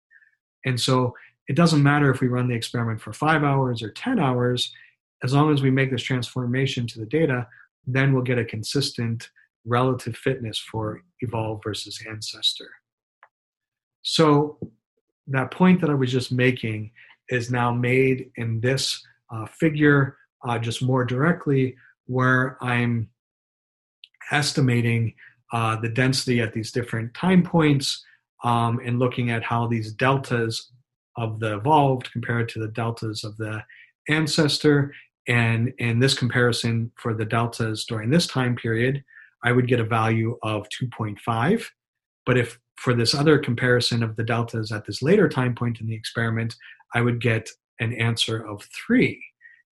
And 0.64 0.81
so 0.81 1.14
it 1.49 1.57
doesn't 1.57 1.83
matter 1.83 2.11
if 2.11 2.21
we 2.21 2.29
run 2.29 2.49
the 2.49 2.55
experiment 2.55 3.01
for 3.01 3.12
five 3.12 3.45
hours 3.45 3.83
or 3.83 3.91
10 3.91 4.18
hours, 4.18 4.73
as 5.23 5.35
long 5.35 5.53
as 5.53 5.62
we 5.62 5.71
make 5.71 5.91
this 5.91 6.03
transformation 6.03 6.87
to 6.89 6.99
the 6.99 7.07
data, 7.07 7.47
then 7.87 8.12
we'll 8.12 8.23
get 8.23 8.39
a 8.39 8.45
consistent 8.45 9.31
relative 9.64 10.16
fitness 10.16 10.59
for 10.59 11.03
evolve 11.21 11.61
versus 11.62 12.03
ancestor. 12.09 12.71
So 14.03 14.59
that 15.29 15.51
point 15.51 15.81
that 15.81 15.91
I 15.91 15.95
was 15.95 16.11
just 16.11 16.33
making 16.33 16.93
is 17.29 17.51
now 17.51 17.73
made 17.73 18.31
in 18.37 18.61
this 18.61 19.05
uh, 19.33 19.47
figure 19.47 20.16
uh, 20.47 20.59
just 20.59 20.83
more 20.83 21.05
directly, 21.05 21.77
where 22.07 22.57
I'm 22.62 23.11
estimating 24.31 25.14
uh, 25.53 25.76
the 25.76 25.89
density 25.89 26.41
at 26.41 26.53
these 26.53 26.72
different 26.72 27.12
time 27.14 27.43
points 27.43 28.05
um, 28.45 28.81
and 28.85 28.99
looking 28.99 29.31
at 29.31 29.43
how 29.43 29.66
these 29.66 29.93
deltas 29.93 30.70
of 31.16 31.41
the 31.41 31.57
evolved 31.57 32.11
compared 32.12 32.49
to 32.49 32.61
the 32.61 32.68
deltas 32.68 33.24
of 33.24 33.37
the 33.37 33.62
ancestor. 34.09 34.95
And 35.28 35.72
in 35.78 35.99
this 35.99 36.14
comparison 36.14 36.91
for 36.97 37.14
the 37.14 37.24
deltas 37.24 37.85
during 37.85 38.11
this 38.11 38.26
time 38.26 38.57
period, 38.57 39.03
I 39.45 39.53
would 39.53 39.68
get 39.68 39.81
a 39.81 39.85
value 39.85 40.39
of 40.43 40.66
2.5. 40.81 41.66
But 42.26 42.39
if 42.39 42.59
for 42.76 42.95
this 42.95 43.14
other 43.14 43.39
comparison 43.39 44.03
of 44.03 44.16
the 44.16 44.24
deltas 44.24 44.72
at 44.72 44.87
this 44.87 45.03
later 45.03 45.28
time 45.28 45.55
point 45.55 45.81
in 45.81 45.87
the 45.87 45.95
experiment, 45.95 46.57
I 46.95 47.03
would 47.03 47.20
get 47.20 47.51
an 47.78 47.93
answer 47.95 48.47
of 48.47 48.66
three. 48.87 49.22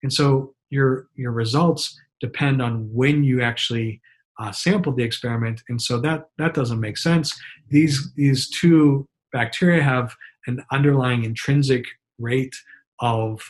And 0.03 0.13
so 0.13 0.55
your 0.71 1.09
your 1.15 1.33
results 1.33 1.99
depend 2.21 2.61
on 2.61 2.89
when 2.93 3.25
you 3.25 3.41
actually 3.41 4.01
uh, 4.39 4.53
sampled 4.53 4.97
the 4.97 5.03
experiment, 5.03 5.63
and 5.69 5.81
so 5.81 5.99
that 6.01 6.29
that 6.39 6.55
doesn't 6.55 6.81
make 6.81 6.97
sense. 6.97 7.39
These 7.69 8.13
these 8.15 8.49
two 8.49 9.07
bacteria 9.33 9.83
have 9.83 10.15
an 10.47 10.65
underlying 10.71 11.25
intrinsic 11.25 11.85
rate 12.19 12.55
of 13.01 13.41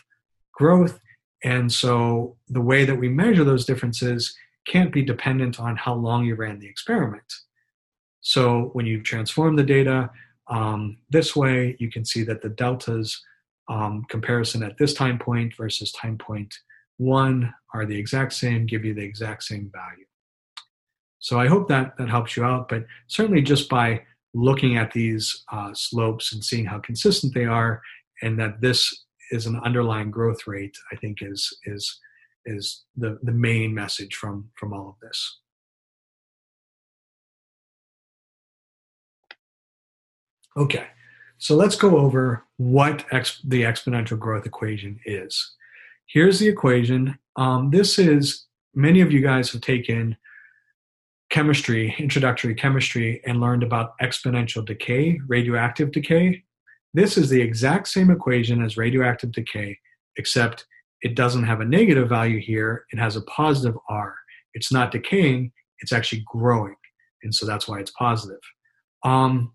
growth, 0.53 0.99
and 1.45 1.71
so 1.73 2.37
the 2.49 2.61
way 2.61 2.85
that 2.85 2.97
we 2.97 3.09
measure 3.09 3.45
those 3.45 3.65
differences 3.65 4.35
can't 4.67 4.93
be 4.93 5.03
dependent 5.03 5.59
on 5.59 5.77
how 5.77 5.95
long 5.95 6.25
you 6.25 6.35
ran 6.35 6.59
the 6.59 6.69
experiment. 6.69 7.33
So 8.21 8.71
when 8.73 8.87
you 8.87 9.03
transform 9.03 9.57
the 9.57 9.63
data 9.63 10.11
um, 10.49 10.99
this 11.11 11.37
way, 11.37 11.77
you 11.79 11.91
can 11.91 12.05
see 12.05 12.23
that 12.25 12.43
the 12.43 12.51
deltas 12.51 13.23
um, 13.69 14.05
comparison 14.09 14.63
at 14.63 14.77
this 14.79 14.95
time 14.95 15.19
point 15.19 15.55
versus 15.57 15.93
time 15.93 16.19
point 16.19 16.55
one 16.97 17.55
are 17.73 17.87
the 17.87 17.99
exact 17.99 18.33
same, 18.33 18.67
give 18.67 18.85
you 18.85 18.95
the 18.95 19.05
exact 19.05 19.45
same 19.45 19.71
value. 19.73 20.08
So 21.21 21.39
I 21.39 21.49
hope 21.49 21.69
that 21.69 21.97
that 21.99 22.09
helps 22.09 22.37
you 22.37 22.45
out, 22.45 22.69
but 22.69 22.85
certainly 23.07 23.43
just 23.43 23.69
by 23.69 24.03
looking 24.35 24.77
at 24.77 24.93
these 24.93 25.45
uh, 25.53 25.73
slopes 25.75 26.33
and 26.33 26.45
seeing 26.45 26.65
how 26.65 26.79
consistent 26.79 27.35
they 27.35 27.45
are, 27.45 27.83
and 28.23 28.39
that 28.39 28.61
this 28.61 29.05
is 29.31 29.47
an 29.47 29.61
underlying 29.65 30.11
growth 30.11 30.47
rate, 30.47 30.77
I 30.93 30.97
think 30.97 31.19
is 31.23 31.53
is 31.65 31.99
is 32.47 32.85
the 32.97 33.19
the 33.23 33.33
main 33.33 33.75
message 33.75 34.15
from 34.15 34.51
from 34.55 34.73
all 34.73 34.89
of 34.91 34.95
this. 35.01 35.41
Okay, 40.57 40.87
so 41.39 41.55
let's 41.55 41.77
go 41.77 41.99
over 41.99 42.45
what 42.57 43.05
ex- 43.13 43.41
the 43.45 43.63
exponential 43.63 44.19
growth 44.19 44.45
equation 44.45 44.99
is. 45.05 45.55
Here's 46.07 46.39
the 46.41 46.49
equation. 46.49 47.19
Um, 47.37 47.71
this 47.71 47.99
is 47.99 48.47
many 48.75 49.01
of 49.01 49.13
you 49.13 49.21
guys 49.21 49.53
have 49.53 49.61
taken 49.61 50.17
chemistry, 51.31 51.95
introductory 51.99 52.55
chemistry, 52.55 53.21
and 53.27 53.41
learned 53.41 53.63
about 53.63 53.99
exponential 54.01 54.65
decay, 54.65 55.19
radioactive 55.27 55.93
decay. 55.93 56.43
This 56.95 57.19
is 57.19 57.29
the 57.29 57.41
exact 57.41 57.89
same 57.89 58.11
equation 58.11 58.63
as 58.63 58.77
radioactive 58.77 59.33
decay, 59.33 59.79
except 60.17 60.67
it 61.03 61.15
doesn't 61.15 61.45
have 61.45 61.61
a 61.61 61.65
negative 61.65 62.09
value 62.09 62.41
here. 62.41 62.85
It 62.93 62.99
has 62.99 63.17
a 63.17 63.23
positive 63.23 63.77
R. 63.89 64.15
It's 64.55 64.73
not 64.73 64.91
decaying, 64.91 65.53
it's 65.81 65.93
actually 65.93 66.25
growing. 66.27 66.75
And 67.23 67.35
so 67.35 67.47
that's 67.47 67.69
why 67.69 67.81
it's 67.81 67.93
positive. 67.93 68.41
Um, 69.05 69.53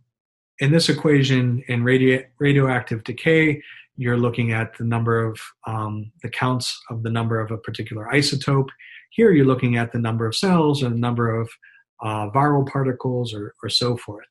in 0.59 0.71
this 0.71 0.89
equation, 0.89 1.63
in 1.67 1.83
radio, 1.83 2.21
radioactive 2.39 3.03
decay, 3.03 3.61
you're 3.95 4.17
looking 4.17 4.53
at 4.53 4.77
the 4.77 4.83
number 4.83 5.23
of 5.23 5.39
um, 5.67 6.11
the 6.21 6.29
counts 6.29 6.79
of 6.89 7.03
the 7.03 7.09
number 7.09 7.39
of 7.39 7.51
a 7.51 7.57
particular 7.57 8.07
isotope. 8.13 8.69
Here, 9.13 9.31
you're 9.31 9.45
looking 9.45 9.77
at 9.77 9.91
the 9.91 9.99
number 9.99 10.25
of 10.25 10.35
cells 10.35 10.81
and 10.81 10.95
the 10.95 10.99
number 10.99 11.39
of 11.39 11.49
uh, 12.01 12.29
viral 12.31 12.67
particles 12.67 13.31
or, 13.31 13.53
or 13.61 13.69
so 13.69 13.95
forth. 13.95 14.25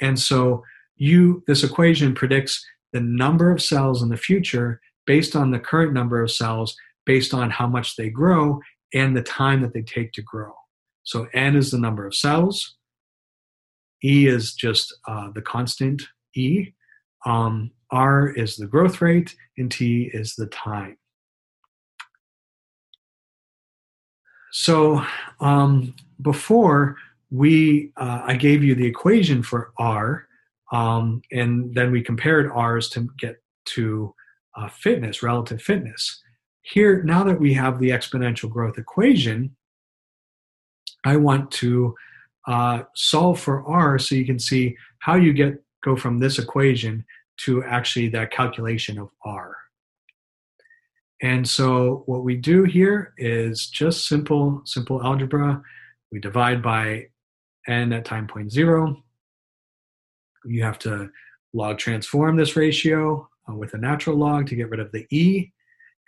And 0.00 0.18
so, 0.18 0.64
you 0.96 1.44
this 1.46 1.62
equation 1.62 2.14
predicts 2.14 2.64
the 2.92 3.00
number 3.00 3.50
of 3.50 3.62
cells 3.62 4.02
in 4.02 4.08
the 4.08 4.16
future 4.16 4.80
based 5.06 5.36
on 5.36 5.50
the 5.50 5.60
current 5.60 5.92
number 5.92 6.20
of 6.22 6.32
cells, 6.32 6.74
based 7.04 7.32
on 7.32 7.50
how 7.50 7.68
much 7.68 7.94
they 7.94 8.10
grow 8.10 8.60
and 8.92 9.16
the 9.16 9.22
time 9.22 9.62
that 9.62 9.72
they 9.72 9.82
take 9.82 10.12
to 10.12 10.22
grow. 10.22 10.52
So, 11.04 11.28
n 11.32 11.54
is 11.54 11.70
the 11.70 11.78
number 11.78 12.04
of 12.04 12.14
cells. 12.14 12.76
E 14.04 14.26
is 14.26 14.54
just 14.54 14.92
uh, 15.06 15.30
the 15.34 15.42
constant 15.42 16.02
E. 16.34 16.72
Um, 17.24 17.70
R 17.92 18.28
is 18.28 18.56
the 18.56 18.66
growth 18.66 19.00
rate, 19.00 19.36
and 19.56 19.70
T 19.70 20.10
is 20.12 20.34
the 20.34 20.46
time. 20.46 20.96
So 24.58 25.02
um, 25.38 25.94
before 26.22 26.96
we, 27.30 27.92
uh, 27.98 28.22
I 28.24 28.36
gave 28.36 28.64
you 28.64 28.74
the 28.74 28.86
equation 28.86 29.42
for 29.42 29.70
R, 29.76 30.26
um, 30.72 31.20
and 31.30 31.74
then 31.74 31.92
we 31.92 32.00
compared 32.00 32.50
R's 32.50 32.88
to 32.90 33.06
get 33.18 33.36
to 33.74 34.14
uh, 34.56 34.70
fitness, 34.70 35.22
relative 35.22 35.60
fitness. 35.60 36.22
Here, 36.62 37.02
now 37.02 37.22
that 37.24 37.38
we 37.38 37.52
have 37.52 37.78
the 37.78 37.90
exponential 37.90 38.48
growth 38.48 38.78
equation, 38.78 39.54
I 41.04 41.16
want 41.16 41.50
to 41.60 41.94
uh, 42.48 42.84
solve 42.94 43.38
for 43.38 43.62
R 43.68 43.98
so 43.98 44.14
you 44.14 44.24
can 44.24 44.38
see 44.38 44.74
how 45.00 45.16
you 45.16 45.34
get 45.34 45.62
go 45.84 45.96
from 45.96 46.18
this 46.18 46.38
equation 46.38 47.04
to 47.44 47.62
actually 47.64 48.08
that 48.08 48.30
calculation 48.30 48.98
of 48.98 49.10
R. 49.22 49.54
And 51.22 51.48
so 51.48 52.02
what 52.06 52.24
we 52.24 52.36
do 52.36 52.64
here 52.64 53.14
is 53.16 53.68
just 53.68 54.06
simple, 54.06 54.62
simple 54.64 55.02
algebra. 55.02 55.62
We 56.12 56.20
divide 56.20 56.62
by 56.62 57.08
n 57.66 57.92
at 57.92 58.04
time 58.04 58.26
point 58.26 58.52
zero. 58.52 59.02
You 60.44 60.62
have 60.62 60.78
to 60.80 61.10
log 61.52 61.78
transform 61.78 62.36
this 62.36 62.54
ratio 62.54 63.28
uh, 63.48 63.54
with 63.54 63.74
a 63.74 63.78
natural 63.78 64.16
log 64.16 64.46
to 64.48 64.56
get 64.56 64.68
rid 64.68 64.80
of 64.80 64.92
the 64.92 65.06
e, 65.10 65.52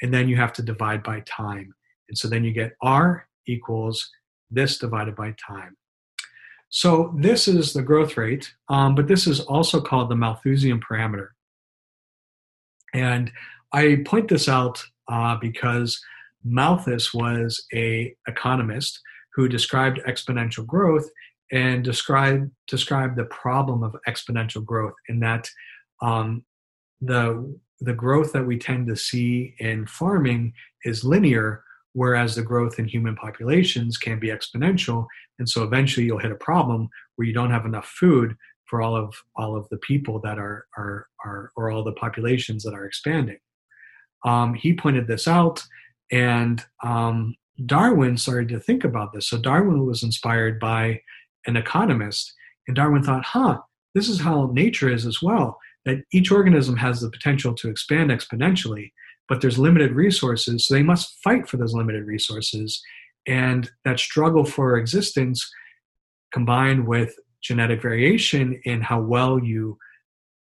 and 0.02 0.12
then 0.12 0.28
you 0.28 0.36
have 0.36 0.52
to 0.54 0.62
divide 0.62 1.02
by 1.02 1.20
time. 1.20 1.74
And 2.08 2.16
so 2.16 2.28
then 2.28 2.44
you 2.44 2.52
get 2.52 2.76
r 2.82 3.26
equals 3.46 4.10
this 4.50 4.78
divided 4.78 5.16
by 5.16 5.34
time. 5.44 5.76
So 6.68 7.14
this 7.16 7.48
is 7.48 7.72
the 7.72 7.82
growth 7.82 8.16
rate, 8.16 8.52
um, 8.68 8.94
but 8.94 9.08
this 9.08 9.26
is 9.26 9.40
also 9.40 9.80
called 9.80 10.10
the 10.10 10.16
Malthusian 10.16 10.80
parameter. 10.80 11.28
And 12.92 13.32
I 13.72 14.02
point 14.04 14.28
this 14.28 14.48
out 14.48 14.84
uh, 15.08 15.36
because 15.40 16.00
Malthus 16.44 17.12
was 17.12 17.64
a 17.74 18.14
economist 18.26 19.00
who 19.34 19.48
described 19.48 20.00
exponential 20.06 20.66
growth 20.66 21.08
and 21.52 21.82
described 21.82 22.50
described 22.66 23.16
the 23.16 23.24
problem 23.24 23.82
of 23.82 23.96
exponential 24.06 24.64
growth 24.64 24.94
in 25.08 25.20
that 25.20 25.48
um, 26.02 26.44
the 27.00 27.56
the 27.80 27.92
growth 27.92 28.32
that 28.32 28.46
we 28.46 28.58
tend 28.58 28.86
to 28.88 28.96
see 28.96 29.54
in 29.60 29.86
farming 29.86 30.52
is 30.84 31.04
linear, 31.04 31.62
whereas 31.92 32.34
the 32.34 32.42
growth 32.42 32.78
in 32.78 32.88
human 32.88 33.14
populations 33.14 33.96
can 33.96 34.18
be 34.18 34.28
exponential. 34.28 35.06
And 35.38 35.48
so 35.48 35.62
eventually 35.62 36.06
you'll 36.06 36.18
hit 36.18 36.32
a 36.32 36.36
problem 36.36 36.88
where 37.14 37.26
you 37.26 37.32
don't 37.32 37.52
have 37.52 37.66
enough 37.66 37.86
food 37.86 38.34
for 38.64 38.82
all 38.82 38.96
of 38.96 39.14
all 39.36 39.56
of 39.56 39.68
the 39.70 39.78
people 39.78 40.20
that 40.20 40.38
are 40.38 40.66
are 40.76 41.06
are 41.24 41.50
or 41.56 41.70
all 41.70 41.84
the 41.84 41.92
populations 41.92 42.62
that 42.64 42.74
are 42.74 42.84
expanding 42.84 43.38
um, 44.24 44.54
he 44.54 44.74
pointed 44.74 45.06
this 45.06 45.28
out 45.28 45.62
and 46.10 46.64
um, 46.82 47.34
darwin 47.66 48.16
started 48.16 48.48
to 48.48 48.60
think 48.60 48.84
about 48.84 49.12
this 49.12 49.28
so 49.28 49.38
darwin 49.38 49.86
was 49.86 50.02
inspired 50.02 50.58
by 50.58 51.00
an 51.46 51.56
economist 51.56 52.32
and 52.66 52.76
darwin 52.76 53.02
thought 53.02 53.24
huh 53.24 53.58
this 53.94 54.08
is 54.08 54.20
how 54.20 54.50
nature 54.52 54.88
is 54.88 55.06
as 55.06 55.22
well 55.22 55.58
that 55.84 55.98
each 56.12 56.30
organism 56.30 56.76
has 56.76 57.00
the 57.00 57.10
potential 57.10 57.54
to 57.54 57.68
expand 57.68 58.10
exponentially 58.10 58.90
but 59.28 59.42
there's 59.42 59.58
limited 59.58 59.92
resources, 59.92 60.66
so 60.66 60.74
they 60.74 60.82
must 60.82 61.18
fight 61.22 61.46
for 61.46 61.58
those 61.58 61.74
limited 61.74 62.04
resources. 62.04 62.82
And 63.26 63.70
that 63.84 64.00
struggle 64.00 64.44
for 64.44 64.78
existence 64.78 65.48
combined 66.32 66.86
with 66.86 67.14
genetic 67.42 67.82
variation 67.82 68.60
in 68.64 68.80
how 68.80 69.00
well 69.00 69.38
you 69.38 69.78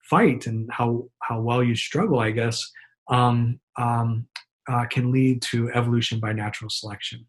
fight 0.04 0.46
and 0.48 0.70
how, 0.72 1.10
how 1.24 1.42
well 1.42 1.64
you 1.64 1.76
struggle, 1.76 2.20
I 2.20 2.32
guess, 2.32 2.64
um, 3.10 3.60
um, 3.78 4.28
uh, 4.70 4.86
can 4.86 5.12
lead 5.12 5.42
to 5.42 5.72
evolution 5.72 6.20
by 6.20 6.32
natural 6.32 6.70
selection. 6.70 7.26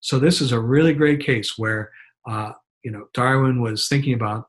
So 0.00 0.18
this 0.18 0.40
is 0.40 0.52
a 0.52 0.60
really 0.60 0.94
great 0.94 1.20
case 1.20 1.58
where 1.58 1.90
uh, 2.26 2.52
you 2.82 2.90
know 2.90 3.08
Darwin 3.14 3.60
was 3.60 3.88
thinking 3.88 4.14
about 4.14 4.48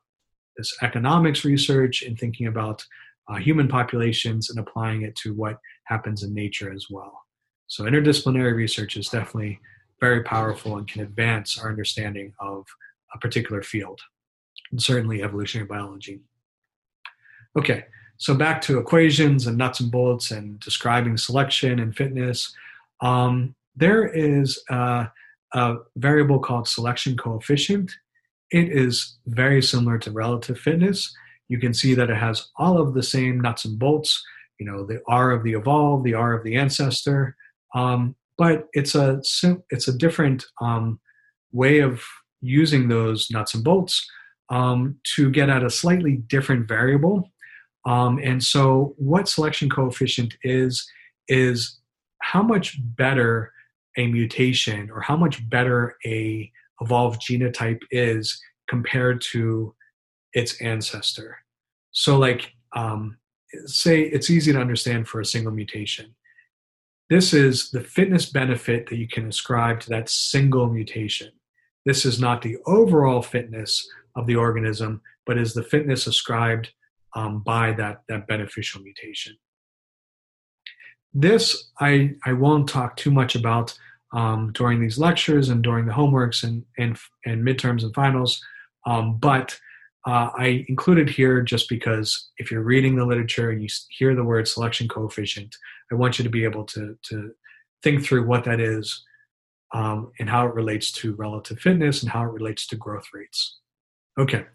this 0.56 0.74
economics 0.82 1.44
research 1.44 2.02
and 2.02 2.18
thinking 2.18 2.46
about 2.46 2.84
uh, 3.28 3.36
human 3.36 3.68
populations 3.68 4.50
and 4.50 4.58
applying 4.58 5.02
it 5.02 5.14
to 5.16 5.34
what 5.34 5.58
happens 5.84 6.22
in 6.22 6.34
nature 6.34 6.72
as 6.72 6.86
well. 6.90 7.20
So 7.66 7.84
interdisciplinary 7.84 8.54
research 8.54 8.96
is 8.96 9.08
definitely 9.08 9.60
very 10.00 10.22
powerful 10.22 10.78
and 10.78 10.88
can 10.88 11.02
advance 11.02 11.58
our 11.58 11.68
understanding 11.68 12.32
of 12.40 12.66
a 13.14 13.18
particular 13.18 13.62
field, 13.62 14.00
and 14.70 14.82
certainly 14.82 15.22
evolutionary 15.22 15.66
biology. 15.66 16.20
Okay, 17.56 17.84
so 18.20 18.34
back 18.34 18.60
to 18.60 18.78
equations 18.78 19.46
and 19.46 19.56
nuts 19.56 19.80
and 19.80 19.90
bolts 19.90 20.30
and 20.30 20.60
describing 20.60 21.16
selection 21.16 21.78
and 21.78 21.96
fitness. 21.96 22.54
Um, 23.00 23.54
there 23.74 24.06
is 24.06 24.62
a, 24.68 25.10
a 25.54 25.76
variable 25.96 26.38
called 26.38 26.68
selection 26.68 27.16
coefficient. 27.16 27.90
It 28.50 28.68
is 28.68 29.16
very 29.26 29.62
similar 29.62 29.96
to 30.00 30.10
relative 30.10 30.58
fitness. 30.58 31.10
You 31.48 31.58
can 31.58 31.72
see 31.72 31.94
that 31.94 32.10
it 32.10 32.16
has 32.18 32.48
all 32.56 32.78
of 32.78 32.92
the 32.92 33.02
same 33.02 33.40
nuts 33.40 33.64
and 33.64 33.78
bolts, 33.78 34.22
you 34.58 34.66
know, 34.66 34.84
the 34.84 35.00
R 35.08 35.30
of 35.30 35.42
the 35.42 35.54
evolved, 35.54 36.04
the 36.04 36.12
R 36.12 36.34
of 36.34 36.44
the 36.44 36.56
ancestor, 36.56 37.34
um, 37.74 38.14
but 38.36 38.68
it's 38.74 38.94
a 38.94 39.22
it's 39.70 39.88
a 39.88 39.96
different 39.96 40.44
um, 40.60 41.00
way 41.52 41.78
of 41.78 42.02
using 42.42 42.88
those 42.88 43.30
nuts 43.30 43.54
and 43.54 43.64
bolts 43.64 44.06
um, 44.50 44.96
to 45.16 45.30
get 45.30 45.48
at 45.48 45.64
a 45.64 45.70
slightly 45.70 46.16
different 46.16 46.68
variable. 46.68 47.29
Um, 47.86 48.18
and 48.22 48.42
so, 48.42 48.94
what 48.98 49.28
selection 49.28 49.70
coefficient 49.70 50.34
is 50.42 50.86
is 51.28 51.78
how 52.20 52.42
much 52.42 52.78
better 52.96 53.52
a 53.96 54.06
mutation 54.06 54.90
or 54.90 55.00
how 55.00 55.16
much 55.16 55.48
better 55.48 55.96
a 56.04 56.50
evolved 56.80 57.20
genotype 57.20 57.80
is 57.90 58.40
compared 58.68 59.20
to 59.20 59.74
its 60.32 60.60
ancestor. 60.60 61.38
So, 61.92 62.18
like, 62.18 62.52
um, 62.74 63.18
say 63.66 64.02
it's 64.02 64.30
easy 64.30 64.52
to 64.52 64.60
understand 64.60 65.08
for 65.08 65.20
a 65.20 65.24
single 65.24 65.52
mutation. 65.52 66.14
This 67.08 67.34
is 67.34 67.70
the 67.70 67.80
fitness 67.80 68.26
benefit 68.26 68.88
that 68.88 68.96
you 68.96 69.08
can 69.08 69.28
ascribe 69.28 69.80
to 69.80 69.90
that 69.90 70.08
single 70.08 70.68
mutation. 70.68 71.32
This 71.84 72.04
is 72.04 72.20
not 72.20 72.42
the 72.42 72.58
overall 72.66 73.22
fitness 73.22 73.84
of 74.14 74.26
the 74.26 74.36
organism, 74.36 75.00
but 75.26 75.38
is 75.38 75.54
the 75.54 75.62
fitness 75.64 76.06
ascribed 76.06 76.70
um, 77.14 77.40
by 77.40 77.72
that, 77.72 78.02
that 78.08 78.26
beneficial 78.26 78.82
mutation. 78.82 79.36
This 81.12 81.70
I, 81.80 82.14
I 82.24 82.32
won't 82.32 82.68
talk 82.68 82.96
too 82.96 83.10
much 83.10 83.34
about 83.34 83.76
um, 84.12 84.52
during 84.52 84.80
these 84.80 84.98
lectures 84.98 85.48
and 85.48 85.62
during 85.62 85.86
the 85.86 85.92
homeworks 85.92 86.42
and, 86.44 86.64
and, 86.78 86.96
and 87.24 87.44
midterms 87.44 87.82
and 87.82 87.94
finals, 87.94 88.40
um, 88.86 89.18
but 89.18 89.58
uh, 90.06 90.30
I 90.34 90.64
included 90.68 91.10
here 91.10 91.42
just 91.42 91.68
because 91.68 92.30
if 92.38 92.50
you're 92.50 92.62
reading 92.62 92.96
the 92.96 93.04
literature 93.04 93.50
and 93.50 93.62
you 93.62 93.68
hear 93.90 94.14
the 94.14 94.24
word 94.24 94.48
selection 94.48 94.88
coefficient, 94.88 95.54
I 95.92 95.94
want 95.94 96.18
you 96.18 96.22
to 96.22 96.30
be 96.30 96.44
able 96.44 96.64
to, 96.66 96.96
to 97.10 97.32
think 97.82 98.04
through 98.04 98.26
what 98.26 98.44
that 98.44 98.60
is 98.60 99.04
um, 99.74 100.10
and 100.18 100.28
how 100.28 100.46
it 100.46 100.54
relates 100.54 100.90
to 100.92 101.14
relative 101.16 101.58
fitness 101.58 102.02
and 102.02 102.10
how 102.10 102.22
it 102.22 102.32
relates 102.32 102.66
to 102.68 102.76
growth 102.76 103.08
rates. 103.12 103.58
Okay, 104.18 104.46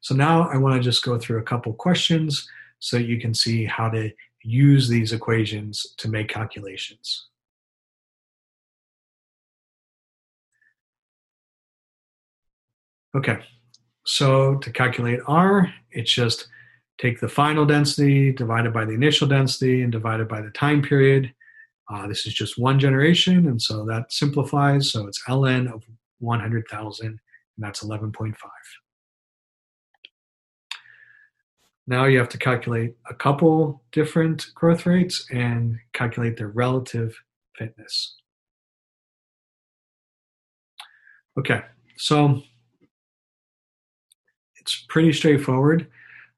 so 0.00 0.14
now 0.14 0.48
I 0.48 0.56
want 0.56 0.74
to 0.76 0.80
just 0.80 1.04
go 1.04 1.18
through 1.18 1.38
a 1.38 1.44
couple 1.44 1.72
questions 1.72 2.48
so 2.78 2.96
you 2.96 3.18
can 3.20 3.34
see 3.34 3.64
how 3.64 3.88
to 3.90 4.10
use 4.42 4.88
these 4.88 5.12
equations 5.12 5.94
to 5.98 6.08
make 6.08 6.28
calculations. 6.28 7.28
Okay, 13.16 13.38
so 14.04 14.56
to 14.56 14.70
calculate 14.70 15.20
R, 15.26 15.72
it's 15.90 16.12
just 16.12 16.48
take 16.98 17.18
the 17.18 17.28
final 17.28 17.64
density 17.64 18.30
divided 18.30 18.72
by 18.72 18.84
the 18.84 18.92
initial 18.92 19.26
density 19.26 19.82
and 19.82 19.90
divided 19.90 20.28
by 20.28 20.42
the 20.42 20.50
time 20.50 20.82
period. 20.82 21.32
Uh, 21.90 22.06
this 22.06 22.26
is 22.26 22.34
just 22.34 22.58
one 22.58 22.78
generation, 22.78 23.46
and 23.46 23.60
so 23.60 23.84
that 23.86 24.12
simplifies. 24.12 24.92
So 24.92 25.06
it's 25.06 25.22
ln 25.28 25.72
of 25.72 25.82
100,000, 26.18 27.06
and 27.06 27.18
that's 27.58 27.82
11.5. 27.82 28.34
Now 31.86 32.06
you 32.06 32.18
have 32.18 32.28
to 32.30 32.38
calculate 32.38 32.96
a 33.08 33.14
couple 33.14 33.82
different 33.92 34.46
growth 34.54 34.86
rates 34.86 35.26
and 35.30 35.78
calculate 35.92 36.36
their 36.36 36.48
relative 36.48 37.16
fitness. 37.56 38.16
Okay, 41.38 41.60
so 41.96 42.42
it's 44.56 44.84
pretty 44.88 45.12
straightforward. 45.12 45.86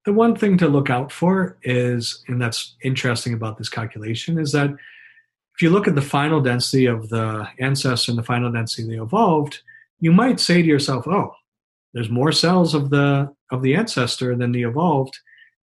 The 0.05 0.13
one 0.13 0.35
thing 0.37 0.59
to 0.59 0.69
look 0.69 0.91
out 0.91 1.13
for 1.13 1.59
is, 1.63 2.25
and 2.29 2.41
that's 2.41 2.77
interesting 2.83 3.33
about 3.33 3.59
this 3.59 3.69
calculation, 3.69 4.39
is 4.39 4.53
that 4.53 4.71
if 4.71 5.63
you 5.63 5.71
look 5.71 5.89
at 5.89 5.95
the 5.95 6.03
final 6.03 6.41
density 6.41 6.87
of 6.87 7.09
the 7.09 7.49
ancestor 7.59 8.13
and 8.13 8.19
the 8.19 8.25
final 8.25 8.51
density 8.51 8.83
of 8.83 8.89
the 8.89 9.03
evolved, 9.03 9.61
you 10.01 10.13
might 10.13 10.41
say 10.41 10.63
to 10.63 10.69
yourself, 10.69 11.07
oh, 11.09 11.33
there's 11.95 12.11
more 12.11 12.33
cells 12.33 12.75
of 12.75 12.91
the 12.91 13.33
of 13.51 13.63
the 13.63 13.75
ancestor 13.75 14.37
than 14.37 14.53
the 14.53 14.63
evolved, 14.63 15.19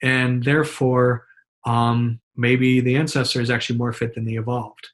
and 0.04 0.44
therefore 0.44 1.24
um, 1.64 2.20
maybe 2.36 2.80
the 2.80 2.94
ancestor 2.94 3.40
is 3.40 3.50
actually 3.50 3.78
more 3.78 3.92
fit 3.92 4.14
than 4.14 4.26
the 4.26 4.36
evolved. 4.36 4.86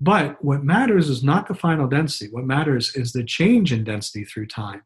But 0.00 0.42
what 0.42 0.64
matters 0.64 1.08
is 1.08 1.24
not 1.24 1.48
the 1.48 1.54
final 1.54 1.88
density. 1.88 2.30
What 2.30 2.44
matters 2.44 2.94
is 2.94 3.12
the 3.12 3.24
change 3.24 3.72
in 3.72 3.84
density 3.84 4.24
through 4.24 4.46
time. 4.46 4.82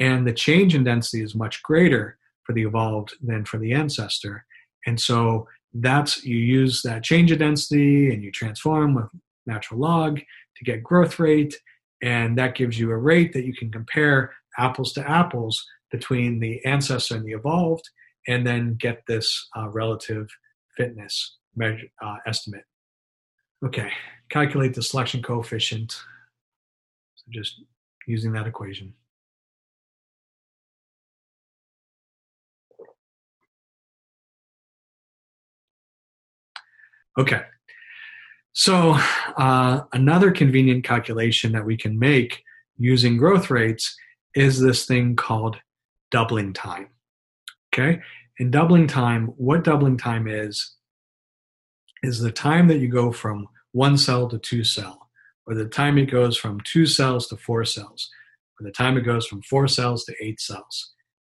And 0.00 0.26
the 0.26 0.32
change 0.32 0.74
in 0.74 0.84
density 0.84 1.22
is 1.22 1.34
much 1.34 1.62
greater 1.62 2.18
for 2.44 2.52
the 2.52 2.62
evolved 2.62 3.14
than 3.22 3.44
for 3.44 3.58
the 3.58 3.72
ancestor. 3.72 4.44
And 4.86 5.00
so 5.00 5.48
that's 5.74 6.24
you 6.24 6.36
use 6.36 6.82
that 6.82 7.04
change 7.04 7.30
of 7.30 7.38
density 7.38 8.12
and 8.12 8.22
you 8.22 8.32
transform 8.32 8.94
with 8.94 9.06
natural 9.46 9.80
log 9.80 10.20
to 10.56 10.64
get 10.64 10.82
growth 10.82 11.18
rate. 11.18 11.54
And 12.02 12.38
that 12.38 12.54
gives 12.54 12.78
you 12.78 12.90
a 12.90 12.96
rate 12.96 13.32
that 13.32 13.44
you 13.44 13.54
can 13.54 13.70
compare 13.70 14.32
apples 14.58 14.92
to 14.94 15.08
apples 15.08 15.64
between 15.90 16.40
the 16.40 16.64
ancestor 16.64 17.16
and 17.16 17.24
the 17.24 17.32
evolved, 17.32 17.88
and 18.28 18.46
then 18.46 18.76
get 18.78 19.02
this 19.08 19.48
uh, 19.56 19.68
relative 19.70 20.28
fitness 20.76 21.38
measure, 21.56 21.88
uh, 22.00 22.16
estimate. 22.26 22.64
Okay, 23.64 23.90
calculate 24.28 24.74
the 24.74 24.82
selection 24.82 25.22
coefficient. 25.22 25.92
So 25.92 27.24
just 27.30 27.62
using 28.06 28.32
that 28.32 28.46
equation. 28.46 28.94
Okay. 37.18 37.42
So, 38.52 38.96
uh, 39.36 39.82
another 39.92 40.30
convenient 40.30 40.84
calculation 40.84 41.52
that 41.52 41.64
we 41.64 41.76
can 41.76 41.98
make 41.98 42.42
using 42.76 43.16
growth 43.16 43.50
rates 43.50 43.96
is 44.34 44.60
this 44.60 44.86
thing 44.86 45.16
called 45.16 45.56
doubling 46.10 46.52
time. 46.52 46.88
Okay. 47.74 48.00
In 48.38 48.50
doubling 48.50 48.86
time, 48.86 49.26
what 49.36 49.64
doubling 49.64 49.96
time 49.96 50.28
is, 50.28 50.76
is 52.02 52.20
the 52.20 52.30
time 52.30 52.68
that 52.68 52.78
you 52.78 52.88
go 52.88 53.10
from 53.10 53.48
one 53.72 53.98
cell 53.98 54.28
to 54.28 54.38
two 54.38 54.62
cell, 54.62 55.10
or 55.46 55.54
the 55.54 55.66
time 55.66 55.98
it 55.98 56.06
goes 56.06 56.36
from 56.36 56.60
two 56.60 56.86
cells 56.86 57.26
to 57.28 57.36
four 57.36 57.64
cells, 57.64 58.08
or 58.58 58.64
the 58.64 58.72
time 58.72 58.96
it 58.96 59.02
goes 59.02 59.26
from 59.26 59.42
four 59.42 59.66
cells 59.66 60.04
to 60.04 60.14
eight 60.22 60.40
cells. 60.40 60.92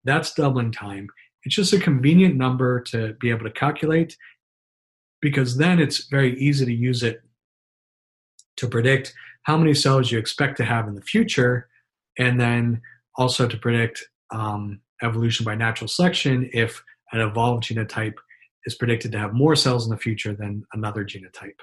That's 0.05 0.35
doubling 0.35 0.73
time. 0.73 1.09
It's 1.45 1.55
just 1.55 1.73
a 1.73 1.81
convenient 1.81 2.37
number 2.37 2.81
to 2.83 3.15
be 3.15 3.31
able 3.31 3.45
to 3.45 3.51
calculate 3.51 4.17
because 5.23 5.57
then 5.57 5.79
it's 5.79 6.07
very 6.07 6.39
easy 6.39 6.65
to 6.67 6.73
use 6.73 7.03
it 7.03 7.23
to 8.57 8.69
predict 8.69 9.15
how 9.45 9.57
many 9.57 9.73
cells 9.73 10.11
you 10.11 10.19
expect 10.19 10.59
to 10.59 10.65
have 10.65 10.87
in 10.87 10.95
the 10.95 11.03
future, 11.03 11.69
and 12.19 12.39
then 12.39 12.83
also 13.17 13.49
to 13.49 13.57
predict 13.57 14.05
um, 14.31 14.81
evolution 15.03 15.45
by 15.45 15.55
natural 15.55 15.89
selection 15.89 16.49
if 16.53 16.83
an 17.13 17.21
evolved 17.21 17.65
genotype 17.65 18.15
is 18.67 18.75
predicted 18.75 19.13
to 19.13 19.19
have 19.19 19.33
more 19.33 19.57
cells 19.57 19.85
in 19.87 19.91
the 19.91 19.97
future 19.97 20.35
than 20.35 20.65
another 20.73 21.05
genotype. 21.05 21.61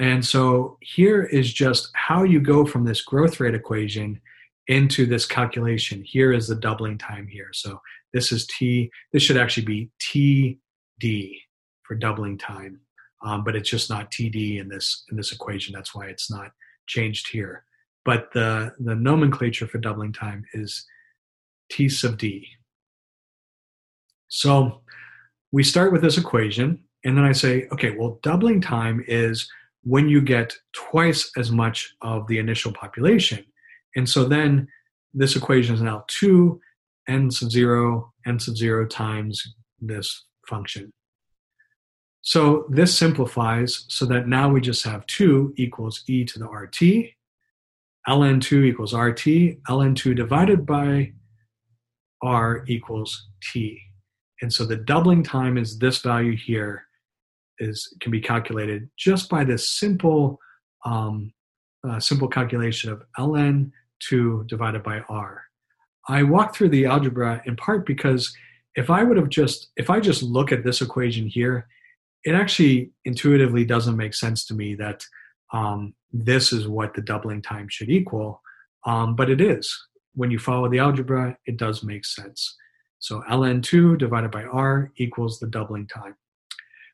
And 0.00 0.24
so 0.24 0.78
here 0.80 1.22
is 1.22 1.52
just 1.52 1.90
how 1.94 2.22
you 2.22 2.40
go 2.40 2.64
from 2.64 2.84
this 2.84 3.02
growth 3.02 3.38
rate 3.40 3.54
equation 3.54 4.20
into 4.68 5.06
this 5.06 5.26
calculation. 5.26 6.02
Here 6.04 6.32
is 6.32 6.48
the 6.48 6.54
doubling 6.54 6.98
time 6.98 7.28
here. 7.28 7.50
So 7.52 7.80
this 8.12 8.32
is 8.32 8.46
T, 8.46 8.90
this 9.12 9.22
should 9.22 9.36
actually 9.36 9.66
be 9.66 9.90
TD, 10.00 11.36
for 11.82 11.94
doubling 11.94 12.38
time. 12.38 12.80
Um, 13.24 13.44
but 13.44 13.54
it's 13.54 13.70
just 13.70 13.90
not 13.90 14.10
TD 14.10 14.60
in 14.60 14.68
this 14.68 15.04
in 15.10 15.16
this 15.16 15.32
equation. 15.32 15.72
That's 15.74 15.94
why 15.94 16.06
it's 16.06 16.30
not 16.30 16.50
changed 16.86 17.28
here. 17.30 17.64
But 18.04 18.32
the 18.32 18.72
the 18.80 18.96
nomenclature 18.96 19.66
for 19.66 19.78
doubling 19.78 20.12
time 20.12 20.44
is 20.54 20.84
T 21.72 21.88
sub 21.88 22.18
D. 22.18 22.46
So 24.28 24.82
we 25.52 25.64
start 25.64 25.90
with 25.90 26.02
this 26.02 26.18
equation, 26.18 26.84
and 27.02 27.16
then 27.16 27.24
I 27.24 27.32
say, 27.32 27.66
okay, 27.72 27.96
well, 27.96 28.18
doubling 28.22 28.60
time 28.60 29.02
is 29.08 29.50
when 29.82 30.08
you 30.08 30.20
get 30.20 30.54
twice 30.74 31.30
as 31.38 31.50
much 31.50 31.94
of 32.02 32.26
the 32.26 32.38
initial 32.38 32.72
population. 32.72 33.44
And 33.96 34.06
so 34.08 34.24
then 34.24 34.68
this 35.14 35.34
equation 35.34 35.74
is 35.74 35.80
now 35.80 36.04
2 36.08 36.60
n 37.08 37.30
sub 37.30 37.50
0 37.50 38.12
n 38.26 38.38
sub 38.38 38.56
0 38.56 38.86
times 38.86 39.42
this 39.80 40.26
function. 40.46 40.92
So 42.20 42.66
this 42.68 42.96
simplifies 42.96 43.86
so 43.88 44.04
that 44.06 44.28
now 44.28 44.50
we 44.50 44.60
just 44.60 44.84
have 44.84 45.06
2 45.06 45.54
equals 45.56 46.04
e 46.06 46.24
to 46.24 46.38
the 46.38 46.46
rt. 46.46 47.14
ln2 48.06 48.64
equals 48.66 48.92
rt. 48.94 49.24
ln2 49.68 50.14
divided 50.14 50.66
by 50.66 51.12
r 52.22 52.64
equals 52.68 53.28
t. 53.52 53.80
And 54.40 54.52
so 54.52 54.64
the 54.64 54.76
doubling 54.76 55.22
time 55.22 55.56
is 55.56 55.78
this 55.78 55.98
value 55.98 56.36
here 56.36 56.84
is 57.58 57.94
can 58.00 58.10
be 58.10 58.20
calculated 58.20 58.88
just 58.96 59.28
by 59.28 59.44
this 59.44 59.70
simple 59.70 60.38
um, 60.84 61.32
uh, 61.88 62.00
simple 62.00 62.28
calculation 62.28 62.90
of 62.90 63.02
ln 63.18 63.70
2 64.08 64.44
divided 64.48 64.82
by 64.82 65.00
r. 65.08 65.44
I 66.08 66.22
walk 66.22 66.54
through 66.54 66.70
the 66.70 66.86
algebra 66.86 67.42
in 67.46 67.56
part 67.56 67.86
because 67.86 68.34
if 68.74 68.90
I 68.90 69.04
would 69.04 69.16
have 69.16 69.28
just 69.28 69.70
if 69.76 69.90
I 69.90 70.00
just 70.00 70.22
look 70.22 70.50
at 70.52 70.64
this 70.64 70.80
equation 70.80 71.26
here, 71.26 71.68
it 72.24 72.34
actually 72.34 72.92
intuitively 73.04 73.64
doesn't 73.64 73.96
make 73.96 74.14
sense 74.14 74.44
to 74.46 74.54
me 74.54 74.74
that 74.76 75.04
um, 75.52 75.94
this 76.12 76.52
is 76.52 76.66
what 76.66 76.94
the 76.94 77.02
doubling 77.02 77.42
time 77.42 77.68
should 77.68 77.90
equal, 77.90 78.40
um, 78.86 79.14
but 79.14 79.28
it 79.28 79.40
is. 79.40 79.76
When 80.14 80.30
you 80.30 80.38
follow 80.38 80.68
the 80.68 80.78
algebra, 80.78 81.36
it 81.46 81.56
does 81.56 81.82
make 81.82 82.04
sense. 82.04 82.56
So 82.98 83.22
ln2 83.28 83.98
divided 83.98 84.30
by 84.30 84.44
r 84.44 84.92
equals 84.96 85.38
the 85.38 85.48
doubling 85.48 85.86
time. 85.86 86.14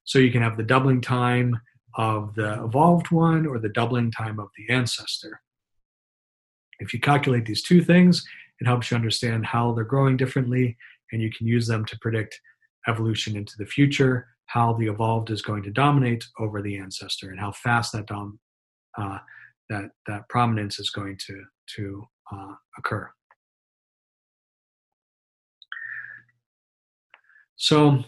So 0.04 0.18
you 0.18 0.32
can 0.32 0.42
have 0.42 0.56
the 0.56 0.62
doubling 0.62 1.00
time 1.00 1.60
of 1.96 2.34
the 2.34 2.64
evolved 2.64 3.10
one 3.10 3.46
or 3.46 3.58
the 3.58 3.68
doubling 3.68 4.10
time 4.10 4.38
of 4.38 4.48
the 4.56 4.72
ancestor. 4.72 5.40
If 6.80 6.94
you 6.94 7.00
calculate 7.00 7.44
these 7.44 7.62
two 7.62 7.82
things, 7.82 8.24
it 8.60 8.66
helps 8.66 8.90
you 8.90 8.96
understand 8.96 9.44
how 9.44 9.72
they're 9.72 9.84
growing 9.84 10.16
differently, 10.16 10.76
and 11.12 11.20
you 11.20 11.30
can 11.30 11.46
use 11.46 11.66
them 11.66 11.84
to 11.86 11.98
predict 12.00 12.40
evolution 12.86 13.36
into 13.36 13.54
the 13.58 13.66
future, 13.66 14.26
how 14.46 14.72
the 14.74 14.86
evolved 14.86 15.30
is 15.30 15.42
going 15.42 15.62
to 15.64 15.70
dominate 15.70 16.24
over 16.38 16.62
the 16.62 16.76
ancestor, 16.78 17.30
and 17.30 17.40
how 17.40 17.52
fast 17.52 17.92
that 17.92 18.06
dom- 18.06 18.40
uh, 18.96 19.18
that 19.68 19.90
that 20.06 20.28
prominence 20.28 20.78
is 20.78 20.90
going 20.90 21.18
to 21.26 21.44
to 21.76 22.08
uh, 22.32 22.54
So 27.58 28.04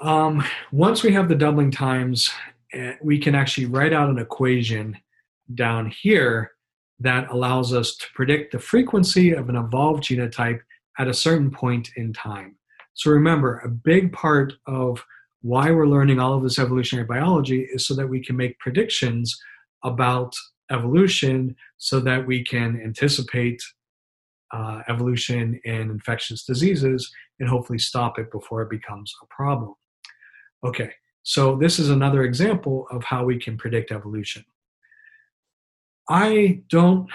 um, 0.00 0.44
once 0.72 1.04
we 1.04 1.12
have 1.12 1.28
the 1.28 1.36
doubling 1.36 1.70
times, 1.70 2.30
eh, 2.74 2.94
we 3.00 3.18
can 3.18 3.36
actually 3.36 3.66
write 3.66 3.92
out 3.92 4.10
an 4.10 4.18
equation 4.18 4.98
down 5.54 5.92
here 6.02 6.50
that 6.98 7.30
allows 7.30 7.72
us 7.72 7.96
to 7.96 8.06
predict 8.14 8.52
the 8.52 8.58
frequency 8.58 9.32
of 9.32 9.48
an 9.48 9.56
evolved 9.56 10.02
genotype 10.02 10.60
at 10.98 11.08
a 11.08 11.14
certain 11.14 11.50
point 11.50 11.90
in 11.96 12.12
time. 12.12 12.56
So 12.94 13.10
remember, 13.12 13.60
a 13.60 13.68
big 13.68 14.12
part 14.12 14.52
of 14.66 15.02
why 15.42 15.70
we're 15.70 15.86
learning 15.86 16.18
all 16.18 16.34
of 16.34 16.42
this 16.42 16.58
evolutionary 16.58 17.06
biology 17.06 17.68
is 17.72 17.86
so 17.86 17.94
that 17.94 18.08
we 18.08 18.24
can 18.24 18.36
make 18.36 18.58
predictions 18.58 19.40
about 19.84 20.34
evolution 20.70 21.54
so 21.78 22.00
that 22.00 22.26
we 22.26 22.44
can 22.44 22.80
anticipate 22.84 23.62
uh, 24.52 24.82
evolution 24.88 25.60
in 25.64 25.90
infectious 25.90 26.44
diseases 26.44 27.10
and 27.42 27.50
hopefully 27.50 27.78
stop 27.78 28.20
it 28.20 28.30
before 28.30 28.62
it 28.62 28.70
becomes 28.70 29.12
a 29.20 29.26
problem. 29.26 29.74
Okay, 30.64 30.92
so 31.24 31.56
this 31.56 31.80
is 31.80 31.90
another 31.90 32.22
example 32.22 32.86
of 32.92 33.02
how 33.02 33.24
we 33.24 33.36
can 33.36 33.58
predict 33.58 33.90
evolution. 33.90 34.44
I 36.08 36.62
don't 36.70 37.10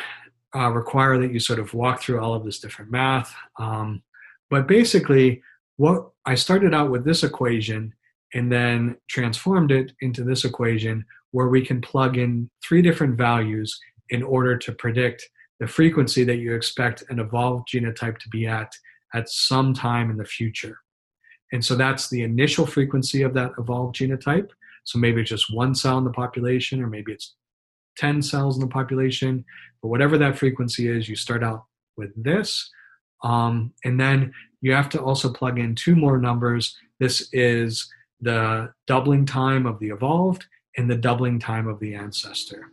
uh, 0.53 0.69
require 0.69 1.17
that 1.17 1.31
you 1.31 1.39
sort 1.39 1.59
of 1.59 1.73
walk 1.73 2.01
through 2.01 2.19
all 2.19 2.33
of 2.33 2.43
this 2.43 2.59
different 2.59 2.91
math, 2.91 3.33
um, 3.57 4.03
but 4.49 4.67
basically, 4.67 5.41
what 5.77 6.09
I 6.25 6.35
started 6.35 6.73
out 6.73 6.91
with 6.91 7.05
this 7.05 7.23
equation 7.23 7.93
and 8.33 8.51
then 8.51 8.97
transformed 9.07 9.71
it 9.71 9.93
into 10.01 10.25
this 10.25 10.43
equation 10.43 11.05
where 11.31 11.47
we 11.47 11.65
can 11.65 11.79
plug 11.79 12.17
in 12.17 12.49
three 12.61 12.81
different 12.81 13.15
values 13.15 13.79
in 14.09 14.23
order 14.23 14.57
to 14.57 14.73
predict 14.73 15.25
the 15.61 15.67
frequency 15.67 16.25
that 16.25 16.37
you 16.37 16.53
expect 16.53 17.03
an 17.09 17.19
evolved 17.19 17.69
genotype 17.73 18.17
to 18.17 18.29
be 18.29 18.45
at 18.45 18.73
at 19.13 19.29
some 19.29 19.73
time 19.73 20.09
in 20.09 20.17
the 20.17 20.25
future. 20.25 20.79
And 21.51 21.63
so 21.63 21.75
that's 21.75 22.09
the 22.09 22.23
initial 22.23 22.65
frequency 22.65 23.21
of 23.21 23.33
that 23.35 23.51
evolved 23.57 23.95
genotype. 23.95 24.49
So 24.83 24.99
maybe 24.99 25.21
it's 25.21 25.29
just 25.29 25.53
one 25.53 25.75
cell 25.75 25.97
in 25.97 26.03
the 26.03 26.11
population, 26.11 26.81
or 26.81 26.87
maybe 26.87 27.13
it's 27.13 27.35
10 27.97 28.21
cells 28.21 28.55
in 28.55 28.61
the 28.61 28.67
population. 28.67 29.45
But 29.81 29.89
whatever 29.89 30.17
that 30.17 30.37
frequency 30.37 30.87
is, 30.87 31.07
you 31.07 31.15
start 31.15 31.43
out 31.43 31.65
with 31.95 32.11
this. 32.21 32.69
Um, 33.23 33.73
and 33.83 33.99
then 33.99 34.33
you 34.61 34.73
have 34.73 34.89
to 34.89 35.01
also 35.01 35.31
plug 35.31 35.59
in 35.59 35.75
two 35.75 35.95
more 35.95 36.17
numbers. 36.17 36.75
This 36.99 37.29
is 37.31 37.91
the 38.21 38.73
doubling 38.85 39.25
time 39.25 39.65
of 39.65 39.79
the 39.79 39.89
evolved 39.89 40.45
and 40.77 40.89
the 40.89 40.95
doubling 40.95 41.39
time 41.39 41.67
of 41.67 41.79
the 41.79 41.95
ancestor. 41.95 42.71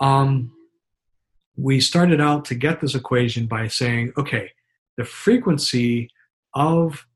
Um, 0.00 0.52
we 1.56 1.80
started 1.80 2.20
out 2.20 2.44
to 2.46 2.54
get 2.54 2.80
this 2.80 2.94
equation 2.94 3.46
by 3.46 3.68
saying, 3.68 4.12
okay, 4.16 4.50
the 4.96 5.04
frequency 5.04 6.10
of 6.54 7.06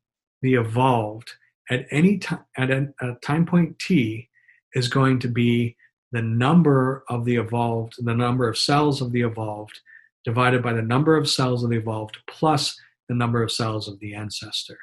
the 0.41 0.55
evolved 0.55 1.31
at 1.69 1.85
any 1.91 2.17
time 2.17 2.45
at 2.57 2.71
a, 2.71 2.87
a 3.01 3.13
time 3.15 3.45
point 3.45 3.77
t 3.79 4.29
is 4.73 4.87
going 4.87 5.19
to 5.19 5.27
be 5.27 5.75
the 6.11 6.21
number 6.21 7.03
of 7.09 7.25
the 7.25 7.35
evolved, 7.35 7.93
the 7.99 8.15
number 8.15 8.47
of 8.49 8.57
cells 8.57 9.01
of 9.01 9.11
the 9.11 9.21
evolved, 9.21 9.79
divided 10.23 10.63
by 10.63 10.73
the 10.73 10.81
number 10.81 11.15
of 11.15 11.29
cells 11.29 11.63
of 11.63 11.69
the 11.69 11.77
evolved 11.77 12.17
plus 12.27 12.79
the 13.07 13.15
number 13.15 13.43
of 13.43 13.51
cells 13.51 13.87
of 13.87 13.99
the 13.99 14.13
ancestor. 14.13 14.77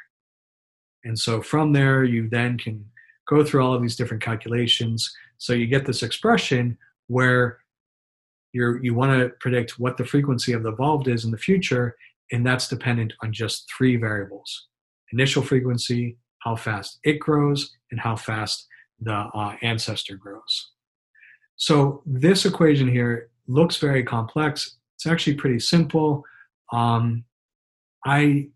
And 1.04 1.18
so 1.18 1.40
from 1.40 1.72
there, 1.72 2.04
you 2.04 2.28
then 2.28 2.58
can 2.58 2.84
go 3.28 3.44
through 3.44 3.64
all 3.64 3.74
of 3.74 3.82
these 3.82 3.96
different 3.96 4.22
calculations. 4.22 5.12
So 5.38 5.52
you 5.52 5.66
get 5.66 5.86
this 5.86 6.02
expression 6.02 6.78
where 7.08 7.58
you're, 8.52 8.82
you 8.82 8.94
want 8.94 9.18
to 9.18 9.28
predict 9.40 9.78
what 9.78 9.96
the 9.96 10.04
frequency 10.04 10.52
of 10.52 10.62
the 10.62 10.72
evolved 10.72 11.08
is 11.08 11.24
in 11.24 11.30
the 11.30 11.38
future, 11.38 11.96
and 12.32 12.46
that's 12.46 12.68
dependent 12.68 13.12
on 13.22 13.32
just 13.32 13.66
three 13.76 13.96
variables 13.96 14.68
initial 15.12 15.42
frequency, 15.42 16.16
how 16.40 16.56
fast 16.56 16.98
it 17.04 17.18
grows, 17.20 17.70
and 17.90 18.00
how 18.00 18.16
fast 18.16 18.66
the 19.00 19.12
uh, 19.12 19.54
ancestor 19.62 20.16
grows. 20.16 20.72
So 21.56 22.02
this 22.04 22.44
equation 22.44 22.88
here 22.88 23.30
looks 23.46 23.76
very 23.76 24.02
complex. 24.02 24.76
It's 24.96 25.06
actually 25.06 25.34
pretty 25.34 25.60
simple. 25.60 26.24
Um, 26.72 27.24
I, 28.04 28.48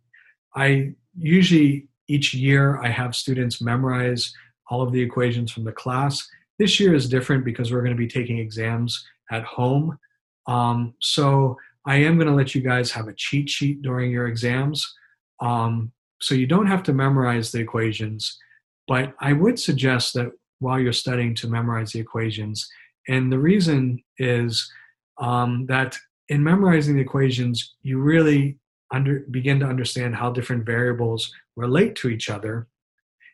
I 0.55 0.93
usually 1.17 1.89
each 2.09 2.35
year 2.35 2.81
I 2.83 2.89
have 2.89 3.15
students 3.15 3.63
memorize 3.63 4.33
all 4.69 4.83
of 4.83 4.93
the 4.93 5.01
equations 5.01 5.53
from 5.53 5.65
the 5.65 5.73
class. 5.73 6.27
This 6.59 6.79
year 6.79 6.95
is 6.95 7.09
different 7.09 7.45
because 7.45 7.73
we're 7.73 7.83
going 7.83 7.97
to 7.97 7.99
be 7.99 8.09
taking 8.09 8.39
exams 8.39 9.05
at 9.31 9.45
home. 9.45 9.99
Um, 10.47 10.95
so 11.01 11.57
I 11.87 11.97
am 11.97 12.17
going 12.17 12.29
to 12.29 12.35
let 12.35 12.55
you 12.55 12.61
guys 12.61 12.91
have 12.93 13.09
a 13.09 13.15
cheat 13.15 13.49
sheet 13.49 13.83
during 13.83 14.11
your 14.11 14.27
exams. 14.27 14.95
Um, 15.41 15.93
so 16.21 16.35
you 16.35 16.47
don't 16.47 16.67
have 16.67 16.83
to 16.85 16.93
memorize 16.93 17.51
the 17.51 17.61
equations, 17.61 18.39
but 18.87 19.15
I 19.21 19.33
would 19.33 19.59
suggest 19.59 20.15
that 20.15 20.31
while 20.59 20.79
you're 20.79 20.93
studying 20.93 21.35
to 21.37 21.49
memorize 21.49 21.93
the 21.93 22.01
equations. 22.01 22.69
And 23.09 23.33
the 23.33 23.39
reason 23.39 24.03
is 24.19 24.71
um, 25.19 25.67
that 25.67 25.97
in 26.29 26.45
memorizing 26.45 26.97
the 26.97 27.01
equations, 27.01 27.75
you 27.83 27.99
really 27.99 28.59
under, 28.93 29.21
begin 29.31 29.59
to 29.61 29.67
understand 29.67 30.15
how 30.15 30.31
different 30.31 30.67
variables 30.67 31.33
relate 31.57 31.97
to 31.97 32.09
each 32.09 32.29
other. 32.29 32.69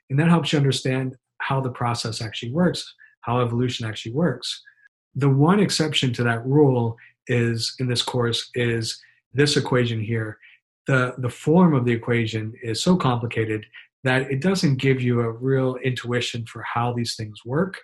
And 0.09 0.19
that 0.19 0.29
helps 0.29 0.53
you 0.53 0.59
understand 0.59 1.17
how 1.39 1.61
the 1.61 1.71
process 1.71 2.23
actually 2.23 2.53
works, 2.53 2.95
how 3.23 3.41
evolution 3.41 3.87
actually 3.87 4.13
works. 4.13 4.63
The 5.15 5.29
one 5.29 5.61
exception 5.61 6.13
to 6.15 6.23
that 6.25 6.47
rule 6.47 6.97
is 7.29 7.75
in 7.79 7.89
this 7.89 8.03
course 8.03 8.51
is 8.55 9.01
this 9.33 9.57
equation 9.57 10.01
here. 10.01 10.39
The, 10.87 11.15
the 11.19 11.31
form 11.31 11.75
of 11.75 11.85
the 11.85 11.93
equation 11.93 12.53
is 12.63 12.83
so 12.83 12.97
complicated 12.97 13.67
that 14.05 14.31
it 14.31 14.41
doesn't 14.41 14.77
give 14.77 15.03
you 15.03 15.21
a 15.21 15.31
real 15.31 15.77
intuition 15.85 16.47
for 16.47 16.63
how 16.63 16.93
these 16.93 17.17
things 17.17 17.41
work. 17.45 17.79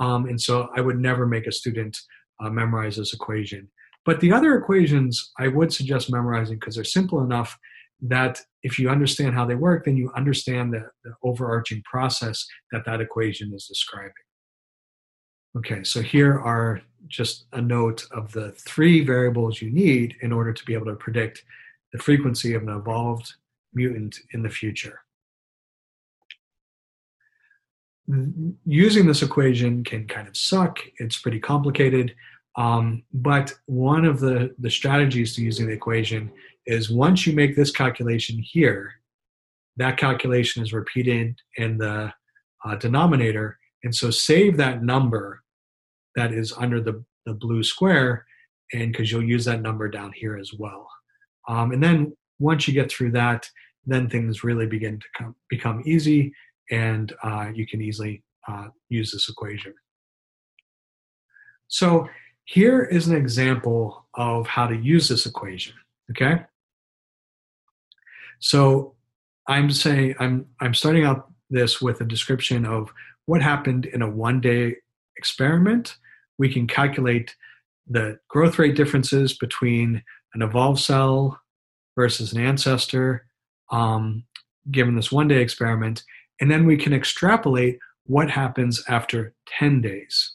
Um, 0.00 0.26
and 0.26 0.40
so 0.40 0.68
I 0.76 0.80
would 0.80 0.98
never 0.98 1.26
make 1.26 1.46
a 1.46 1.52
student 1.52 1.96
uh, 2.42 2.50
memorize 2.50 2.96
this 2.96 3.12
equation. 3.12 3.68
But 4.04 4.20
the 4.20 4.32
other 4.32 4.56
equations 4.56 5.32
I 5.38 5.48
would 5.48 5.72
suggest 5.72 6.10
memorizing 6.10 6.58
because 6.58 6.76
they're 6.76 6.84
simple 6.84 7.22
enough 7.22 7.58
that 8.02 8.40
if 8.62 8.78
you 8.78 8.88
understand 8.88 9.34
how 9.34 9.46
they 9.46 9.54
work, 9.54 9.84
then 9.84 9.96
you 9.96 10.10
understand 10.16 10.72
the, 10.72 10.88
the 11.04 11.12
overarching 11.22 11.82
process 11.90 12.46
that 12.72 12.84
that 12.84 13.00
equation 13.00 13.52
is 13.54 13.66
describing. 13.66 14.12
Okay, 15.56 15.84
so 15.84 16.02
here 16.02 16.38
are 16.38 16.82
just 17.08 17.46
a 17.54 17.62
note 17.62 18.06
of 18.10 18.30
the 18.32 18.52
three 18.52 19.02
variables 19.02 19.62
you 19.62 19.70
need 19.70 20.16
in 20.20 20.30
order 20.30 20.52
to 20.52 20.64
be 20.64 20.74
able 20.74 20.86
to 20.86 20.96
predict 20.96 21.44
the 21.92 21.98
frequency 21.98 22.52
of 22.52 22.62
an 22.62 22.68
evolved 22.68 23.32
mutant 23.72 24.18
in 24.32 24.42
the 24.42 24.50
future. 24.50 25.00
Using 28.66 29.06
this 29.06 29.22
equation 29.22 29.82
can 29.82 30.06
kind 30.06 30.28
of 30.28 30.36
suck. 30.36 30.78
It's 30.98 31.18
pretty 31.18 31.40
complicated. 31.40 32.14
Um, 32.56 33.04
but 33.14 33.54
one 33.64 34.04
of 34.04 34.20
the, 34.20 34.54
the 34.58 34.70
strategies 34.70 35.34
to 35.36 35.42
using 35.42 35.66
the 35.66 35.72
equation 35.72 36.30
is 36.66 36.90
once 36.90 37.26
you 37.26 37.34
make 37.34 37.56
this 37.56 37.70
calculation 37.70 38.38
here, 38.38 38.92
that 39.78 39.96
calculation 39.96 40.62
is 40.62 40.74
repeated 40.74 41.40
in 41.56 41.78
the 41.78 42.12
uh, 42.64 42.74
denominator. 42.76 43.58
And 43.84 43.94
so 43.94 44.10
save 44.10 44.58
that 44.58 44.82
number 44.82 45.42
that 46.16 46.32
is 46.32 46.52
under 46.52 46.80
the, 46.80 47.04
the 47.24 47.34
blue 47.34 47.62
square, 47.62 48.26
and 48.72 48.90
because 48.90 49.12
you'll 49.12 49.22
use 49.22 49.44
that 49.44 49.62
number 49.62 49.88
down 49.88 50.12
here 50.12 50.36
as 50.36 50.52
well. 50.58 50.88
Um, 51.48 51.72
and 51.72 51.82
then 51.82 52.16
once 52.38 52.66
you 52.66 52.74
get 52.74 52.90
through 52.90 53.12
that, 53.12 53.48
then 53.84 54.08
things 54.08 54.42
really 54.42 54.66
begin 54.66 54.98
to 54.98 55.06
come, 55.16 55.36
become 55.48 55.82
easy 55.86 56.32
and 56.70 57.12
uh, 57.22 57.50
you 57.54 57.66
can 57.66 57.80
easily 57.80 58.22
uh, 58.48 58.68
use 58.88 59.12
this 59.12 59.28
equation. 59.28 59.74
So 61.68 62.08
here 62.44 62.82
is 62.82 63.08
an 63.08 63.16
example 63.16 64.06
of 64.14 64.46
how 64.46 64.66
to 64.66 64.76
use 64.76 65.08
this 65.08 65.26
equation, 65.26 65.74
okay? 66.10 66.44
So 68.38 68.94
I'm 69.48 69.70
saying 69.70 70.14
I'm 70.18 70.46
I'm 70.60 70.74
starting 70.74 71.04
out 71.04 71.30
this 71.50 71.80
with 71.80 72.00
a 72.00 72.04
description 72.04 72.66
of 72.66 72.92
what 73.26 73.42
happened 73.42 73.86
in 73.86 74.02
a 74.02 74.10
one 74.10 74.40
day 74.40 74.76
experiment. 75.16 75.96
We 76.38 76.52
can 76.52 76.66
calculate 76.66 77.34
the 77.88 78.18
growth 78.28 78.58
rate 78.58 78.76
differences 78.76 79.36
between 79.36 80.02
an 80.34 80.42
evolved 80.42 80.80
cell 80.80 81.40
versus 81.94 82.32
an 82.32 82.40
ancestor, 82.44 83.26
um, 83.70 84.24
given 84.70 84.96
this 84.96 85.12
one 85.12 85.28
day 85.28 85.40
experiment, 85.40 86.02
and 86.40 86.50
then 86.50 86.66
we 86.66 86.76
can 86.76 86.92
extrapolate 86.92 87.78
what 88.04 88.30
happens 88.30 88.82
after 88.88 89.34
10 89.58 89.80
days. 89.80 90.32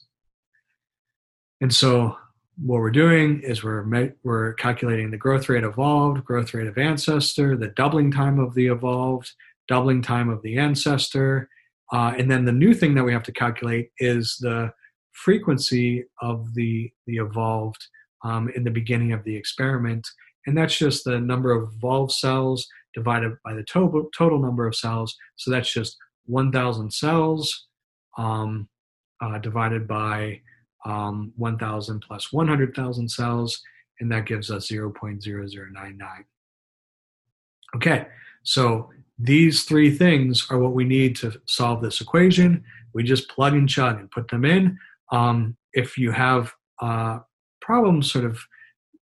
And 1.62 1.74
so 1.74 2.18
what 2.58 2.80
we're 2.80 2.92
doing 2.92 3.42
is 3.42 3.64
we're 3.64 4.14
we're 4.24 4.54
calculating 4.54 5.12
the 5.12 5.18
growth 5.18 5.48
rate 5.50 5.64
evolved, 5.64 6.26
growth 6.26 6.54
rate 6.54 6.68
of 6.68 6.78
ancestor, 6.78 7.56
the 7.56 7.70
doubling 7.70 8.12
time 8.12 8.40
of 8.40 8.54
the 8.56 8.68
evolved, 8.68 9.32
doubling 9.68 10.02
time 10.02 10.30
of 10.30 10.42
the 10.42 10.58
ancestor, 10.58 11.50
uh, 11.92 12.14
and 12.18 12.30
then 12.30 12.46
the 12.46 12.52
new 12.52 12.74
thing 12.74 12.96
that 12.96 13.04
we 13.04 13.14
have 13.14 13.24
to 13.24 13.32
calculate 13.32 13.92
is 14.00 14.38
the 14.40 14.72
frequency 15.12 16.06
of 16.22 16.54
the 16.54 16.92
the 17.08 17.18
evolved 17.18 17.86
um, 18.24 18.50
in 18.56 18.64
the 18.64 18.72
beginning 18.72 19.14
of 19.14 19.24
the 19.24 19.36
experiment, 19.36 20.08
and 20.46 20.58
that's 20.58 20.78
just 20.78 21.04
the 21.04 21.20
number 21.20 21.52
of 21.52 21.72
evolved 21.76 22.12
cells 22.12 22.68
divided 22.94 23.34
by 23.44 23.54
the 23.54 23.64
total 23.64 24.10
total 24.16 24.40
number 24.40 24.68
of 24.68 24.76
cells. 24.76 25.16
So 25.38 25.52
that's 25.52 25.74
just 25.74 25.98
1,000 26.26 26.92
cells 26.94 27.68
um, 28.18 28.68
uh, 29.22 29.38
divided 29.40 29.88
by 29.88 30.42
um, 30.86 31.34
1,000 31.38 32.02
plus 32.02 32.32
100,000 32.32 33.10
cells, 33.10 33.62
and 34.00 34.12
that 34.12 34.26
gives 34.26 34.50
us 34.50 34.68
0.0099. 34.68 36.00
Okay, 37.76 38.08
so 38.44 38.90
these 39.18 39.64
three 39.64 39.96
things 39.96 40.48
are 40.50 40.58
what 40.58 40.74
we 40.74 40.84
need 40.84 41.16
to 41.18 41.40
solve 41.46 41.82
this 41.82 42.02
equation. 42.02 42.64
We 42.94 43.04
just 43.04 43.30
plug 43.30 43.54
and 43.54 43.70
chug 43.70 44.00
and 44.00 44.12
put 44.12 44.28
them 44.28 44.44
in. 44.44 44.78
Um, 45.12 45.58
if 45.74 45.98
you 45.98 46.12
have 46.12 46.54
uh, 46.82 47.20
problems 47.62 48.12
sort 48.12 48.26
of 48.26 48.40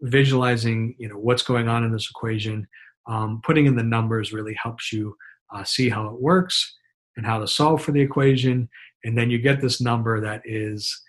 visualizing, 0.02 0.96
you 0.98 1.08
know, 1.08 1.18
what's 1.18 1.44
going 1.44 1.68
on 1.68 1.84
in 1.84 1.92
this 1.92 2.10
equation, 2.10 2.68
um, 3.08 3.42
putting 3.44 3.66
in 3.66 3.76
the 3.76 3.84
numbers 3.84 4.34
really 4.34 4.56
helps 4.62 4.92
you 4.92 5.16
uh, 5.54 5.64
see 5.64 5.90
how 5.90 6.08
it 6.08 6.22
works 6.22 6.78
and 7.16 7.26
how 7.26 7.40
to 7.40 7.48
solve 7.48 7.82
for 7.84 7.92
the 7.92 8.02
equation. 8.02 8.70
And 9.04 9.18
then 9.18 9.30
you 9.30 9.38
get 9.38 9.62
this 9.62 9.82
number 9.82 10.20
that 10.22 10.42
is 10.46 11.02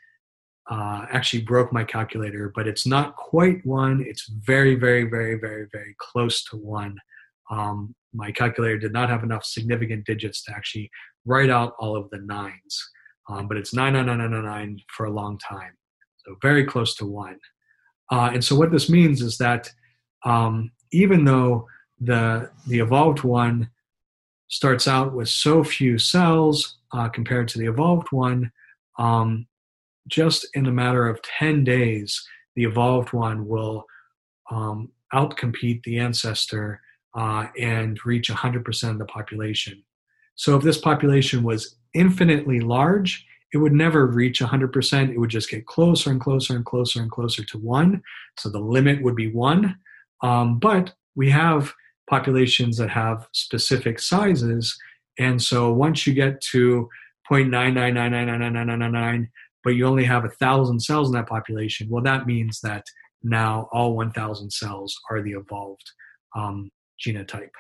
uh, 0.71 1.07
actually 1.11 1.43
broke 1.43 1.73
my 1.73 1.85
calculator, 1.85 2.53
but 2.55 2.67
it's 2.67 2.87
not 2.87 3.17
quite 3.17 3.65
one. 3.67 4.05
It's 4.07 4.29
very, 4.29 4.75
very, 4.75 5.05
very, 5.05 5.39
very, 5.39 5.67
very 5.73 5.95
close 5.99 6.43
to 6.45 6.57
one. 6.57 6.97
Um, 7.51 7.95
my 8.15 8.31
calculator 8.31 8.79
did 8.79 8.93
not 8.93 9.11
have 9.11 9.23
enough 9.23 9.45
significant 9.45 10.07
digits 10.07 10.43
to 10.45 10.53
actually 10.53 10.91
write 11.27 11.51
out 11.51 11.75
all 11.79 11.97
of 11.97 12.09
the 12.11 12.19
nines, 12.19 12.91
um, 13.29 13.49
but 13.49 13.57
it's 13.57 13.75
99999 13.75 14.81
for 14.89 15.07
a 15.07 15.11
long 15.11 15.39
time. 15.39 15.73
So 16.27 16.37
very 16.43 16.65
close 16.65 16.95
to 16.97 17.07
one. 17.07 17.39
Uh, 18.11 18.31
and 18.33 18.45
so 18.45 18.57
what 18.57 18.71
this 18.71 18.91
means 18.91 19.23
is 19.23 19.39
that 19.39 19.71
um, 20.25 20.71
even 20.93 21.25
though 21.25 21.67
the 22.01 22.51
the 22.67 22.81
evolved 22.81 23.23
one 23.23 23.71
starts 24.49 24.87
out 24.87 25.15
with 25.15 25.29
so 25.29 25.65
few 25.65 25.99
cells 25.99 26.79
uh, 26.93 27.09
compared 27.09 27.49
to 27.49 27.59
the 27.59 27.67
evolved 27.67 28.09
one, 28.11 28.51
um, 28.99 29.47
just 30.09 30.47
in 30.55 30.67
a 30.67 30.73
matter 30.73 31.09
of 31.09 31.21
10 31.23 31.65
days, 31.65 32.27
the 32.55 32.65
evolved 32.65 33.13
one 33.13 33.47
will 33.49 33.85
um, 34.51 34.91
outcompete 35.13 35.83
the 35.85 35.99
ancestor 35.99 36.81
uh, 37.15 37.47
and 37.59 38.05
reach 38.05 38.29
100% 38.29 38.91
of 38.91 38.99
the 38.99 39.05
population. 39.07 39.83
So 40.35 40.57
if 40.57 40.63
this 40.63 40.79
population 40.79 41.43
was 41.43 41.77
infinitely 41.95 42.61
large, 42.61 43.27
it 43.53 43.59
would 43.59 43.73
never 43.73 44.07
reach 44.07 44.41
100%. 44.41 45.11
It 45.11 45.19
would 45.19 45.31
just 45.31 45.49
get 45.49 45.67
closer 45.67 46.11
and 46.11 46.21
closer 46.21 46.57
and 46.57 46.65
closer 46.65 47.01
and 47.01 47.11
closer 47.11 47.45
to 47.45 47.59
one. 47.59 48.03
So 48.37 48.49
the 48.49 48.59
limit 48.59 49.03
would 49.03 49.15
be 49.15 49.31
one. 49.31 49.79
Um, 50.23 50.59
but 50.59 50.93
we 51.15 51.31
have 51.31 51.73
populations 52.11 52.77
that 52.79 52.91
have 52.91 53.29
specific 53.33 54.01
sizes. 54.01 54.77
And 55.19 55.41
so 55.41 55.73
once 55.73 56.07
you 56.07 56.15
get 56.15 56.41
to 56.53 56.89
0.999999999, 57.31 59.29
but 59.63 59.71
you 59.71 59.87
only 59.87 60.05
have 60.05 60.25
a 60.25 60.31
thousand 60.31 60.81
cells 60.81 61.09
in 61.09 61.15
that 61.15 61.29
population, 61.29 61.89
well, 61.89 62.03
that 62.03 62.27
means 62.27 62.61
that 62.61 62.85
now 63.23 63.69
all 63.73 63.97
1,000 63.97 64.51
cells 64.51 64.95
are 65.11 65.23
the 65.23 65.33
evolved 65.33 65.91
um, 66.37 66.71
genotype. 67.05 67.51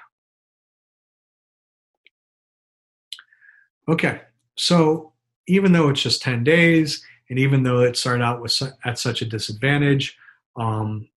Okay, 3.89 4.21
so 4.57 5.13
even 5.47 5.73
though 5.73 5.89
it's 5.91 6.03
just 6.03 6.23
10 6.23 6.45
days, 6.45 7.05
and 7.29 7.39
even 7.39 7.63
though 7.63 7.81
it 7.81 7.97
started 7.97 8.23
out 8.23 8.41
with 8.41 8.61
at 8.85 8.99
such 8.99 9.23
a 9.23 9.27
disadvantage, 9.27 10.17
um, 10.57 11.09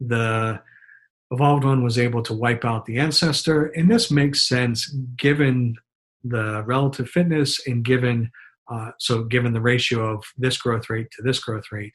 the 0.00 0.60
evolved 1.30 1.64
one 1.64 1.82
was 1.82 1.98
able 1.98 2.22
to 2.22 2.34
wipe 2.34 2.64
out 2.64 2.84
the 2.84 2.98
ancestor, 2.98 3.66
and 3.66 3.90
this 3.90 4.10
makes 4.10 4.46
sense 4.46 4.88
given 5.16 5.76
the 6.24 6.62
relative 6.64 7.08
fitness 7.08 7.66
and 7.66 7.84
given 7.84 8.30
uh, 8.70 8.92
so 8.98 9.24
given 9.24 9.52
the 9.52 9.60
ratio 9.60 10.14
of 10.14 10.24
this 10.38 10.56
growth 10.56 10.88
rate 10.88 11.08
to 11.10 11.22
this 11.22 11.40
growth 11.40 11.64
rate, 11.72 11.92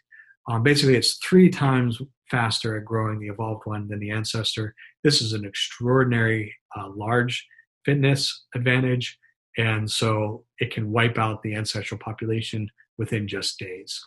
um, 0.49 0.63
basically 0.63 0.95
it's 0.95 1.17
three 1.17 1.49
times 1.49 1.99
faster 2.29 2.77
at 2.77 2.85
growing 2.85 3.19
the 3.19 3.27
evolved 3.27 3.65
one 3.65 3.87
than 3.87 3.99
the 3.99 4.11
ancestor. 4.11 4.75
This 5.03 5.21
is 5.21 5.33
an 5.33 5.45
extraordinary 5.45 6.53
uh, 6.75 6.89
large 6.89 7.47
fitness 7.85 8.45
advantage, 8.53 9.17
and 9.57 9.89
so 9.89 10.43
it 10.59 10.71
can 10.71 10.91
wipe 10.91 11.17
out 11.17 11.41
the 11.41 11.55
ancestral 11.55 11.99
population 11.99 12.69
within 12.97 13.27
just 13.27 13.59
days. 13.59 14.05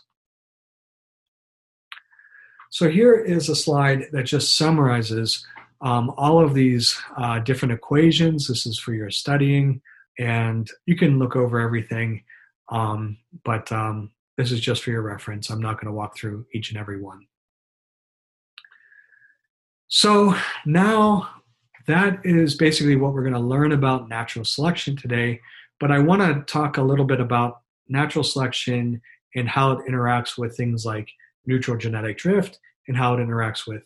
So 2.69 2.89
here 2.89 3.15
is 3.15 3.49
a 3.49 3.55
slide 3.55 4.07
that 4.13 4.23
just 4.23 4.57
summarizes 4.57 5.45
um, 5.81 6.13
all 6.15 6.43
of 6.43 6.53
these 6.53 6.97
uh, 7.17 7.39
different 7.39 7.73
equations. 7.73 8.47
This 8.47 8.65
is 8.65 8.79
for 8.79 8.93
your 8.93 9.09
studying, 9.09 9.81
and 10.17 10.69
you 10.85 10.95
can 10.95 11.19
look 11.19 11.35
over 11.35 11.59
everything. 11.59 12.23
Um, 12.69 13.17
but 13.43 13.69
um, 13.71 14.11
this 14.37 14.51
is 14.51 14.61
just 14.61 14.83
for 14.83 14.91
your 14.91 15.01
reference. 15.01 15.49
I'm 15.49 15.61
not 15.61 15.75
going 15.75 15.87
to 15.87 15.93
walk 15.93 16.15
through 16.15 16.45
each 16.53 16.71
and 16.71 16.79
every 16.79 17.01
one. 17.01 17.27
So 19.89 20.33
now 20.65 21.40
that 21.87 22.19
is 22.23 22.55
basically 22.55 22.95
what 22.95 23.13
we're 23.13 23.23
going 23.23 23.33
to 23.33 23.39
learn 23.39 23.71
about 23.71 24.09
natural 24.09 24.45
selection 24.45 24.95
today. 24.95 25.39
But 25.79 25.91
I 25.91 25.99
want 25.99 26.21
to 26.21 26.51
talk 26.51 26.77
a 26.77 26.83
little 26.83 27.05
bit 27.05 27.19
about 27.19 27.61
natural 27.87 28.23
selection 28.23 29.01
and 29.35 29.47
how 29.47 29.71
it 29.71 29.87
interacts 29.89 30.37
with 30.37 30.55
things 30.55 30.85
like 30.85 31.09
neutral 31.45 31.77
genetic 31.77 32.17
drift 32.17 32.59
and 32.87 32.95
how 32.95 33.13
it 33.15 33.17
interacts 33.17 33.67
with 33.67 33.83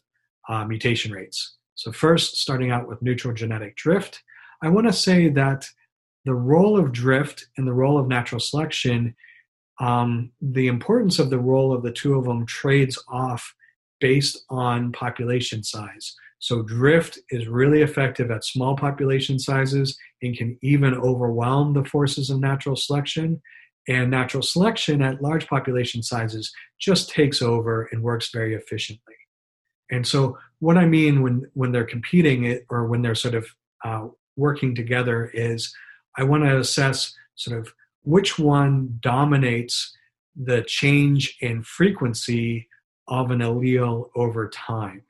uh, 0.49 0.65
mutation 0.65 1.11
rates. 1.11 1.55
So, 1.75 1.91
first, 1.91 2.37
starting 2.37 2.71
out 2.71 2.87
with 2.87 3.01
neutral 3.01 3.33
genetic 3.33 3.75
drift, 3.75 4.21
I 4.61 4.69
want 4.69 4.87
to 4.87 4.93
say 4.93 5.29
that 5.29 5.67
the 6.23 6.35
role 6.35 6.77
of 6.77 6.91
drift 6.91 7.47
and 7.57 7.67
the 7.67 7.73
role 7.73 7.97
of 7.97 8.07
natural 8.07 8.39
selection, 8.39 9.15
um, 9.79 10.31
the 10.41 10.67
importance 10.67 11.19
of 11.19 11.29
the 11.29 11.39
role 11.39 11.73
of 11.73 11.83
the 11.83 11.91
two 11.91 12.15
of 12.15 12.25
them 12.25 12.45
trades 12.45 13.01
off 13.07 13.53
based 13.99 14.43
on 14.49 14.91
population 14.91 15.63
size. 15.63 16.15
So 16.45 16.61
drift 16.61 17.17
is 17.31 17.47
really 17.47 17.81
effective 17.81 18.29
at 18.29 18.45
small 18.45 18.75
population 18.75 19.39
sizes 19.39 19.97
and 20.21 20.37
can 20.37 20.59
even 20.61 20.93
overwhelm 20.93 21.73
the 21.73 21.83
forces 21.83 22.29
of 22.29 22.39
natural 22.39 22.75
selection. 22.75 23.41
And 23.87 24.11
natural 24.11 24.43
selection 24.43 25.01
at 25.01 25.23
large 25.23 25.47
population 25.47 26.03
sizes 26.03 26.53
just 26.79 27.09
takes 27.09 27.41
over 27.41 27.89
and 27.91 28.03
works 28.03 28.29
very 28.31 28.53
efficiently. 28.53 29.15
And 29.89 30.05
so, 30.05 30.37
what 30.59 30.77
I 30.77 30.85
mean 30.85 31.23
when 31.23 31.49
when 31.55 31.71
they're 31.71 31.83
competing 31.83 32.43
it, 32.43 32.67
or 32.69 32.85
when 32.85 33.01
they're 33.01 33.15
sort 33.15 33.33
of 33.33 33.47
uh, 33.83 34.07
working 34.35 34.75
together 34.75 35.31
is, 35.33 35.73
I 36.15 36.25
want 36.25 36.43
to 36.43 36.59
assess 36.59 37.11
sort 37.33 37.59
of 37.59 37.73
which 38.03 38.37
one 38.37 38.99
dominates 39.01 39.97
the 40.35 40.61
change 40.61 41.37
in 41.41 41.63
frequency 41.63 42.67
of 43.07 43.31
an 43.31 43.39
allele 43.39 44.09
over 44.15 44.47
time. 44.49 45.01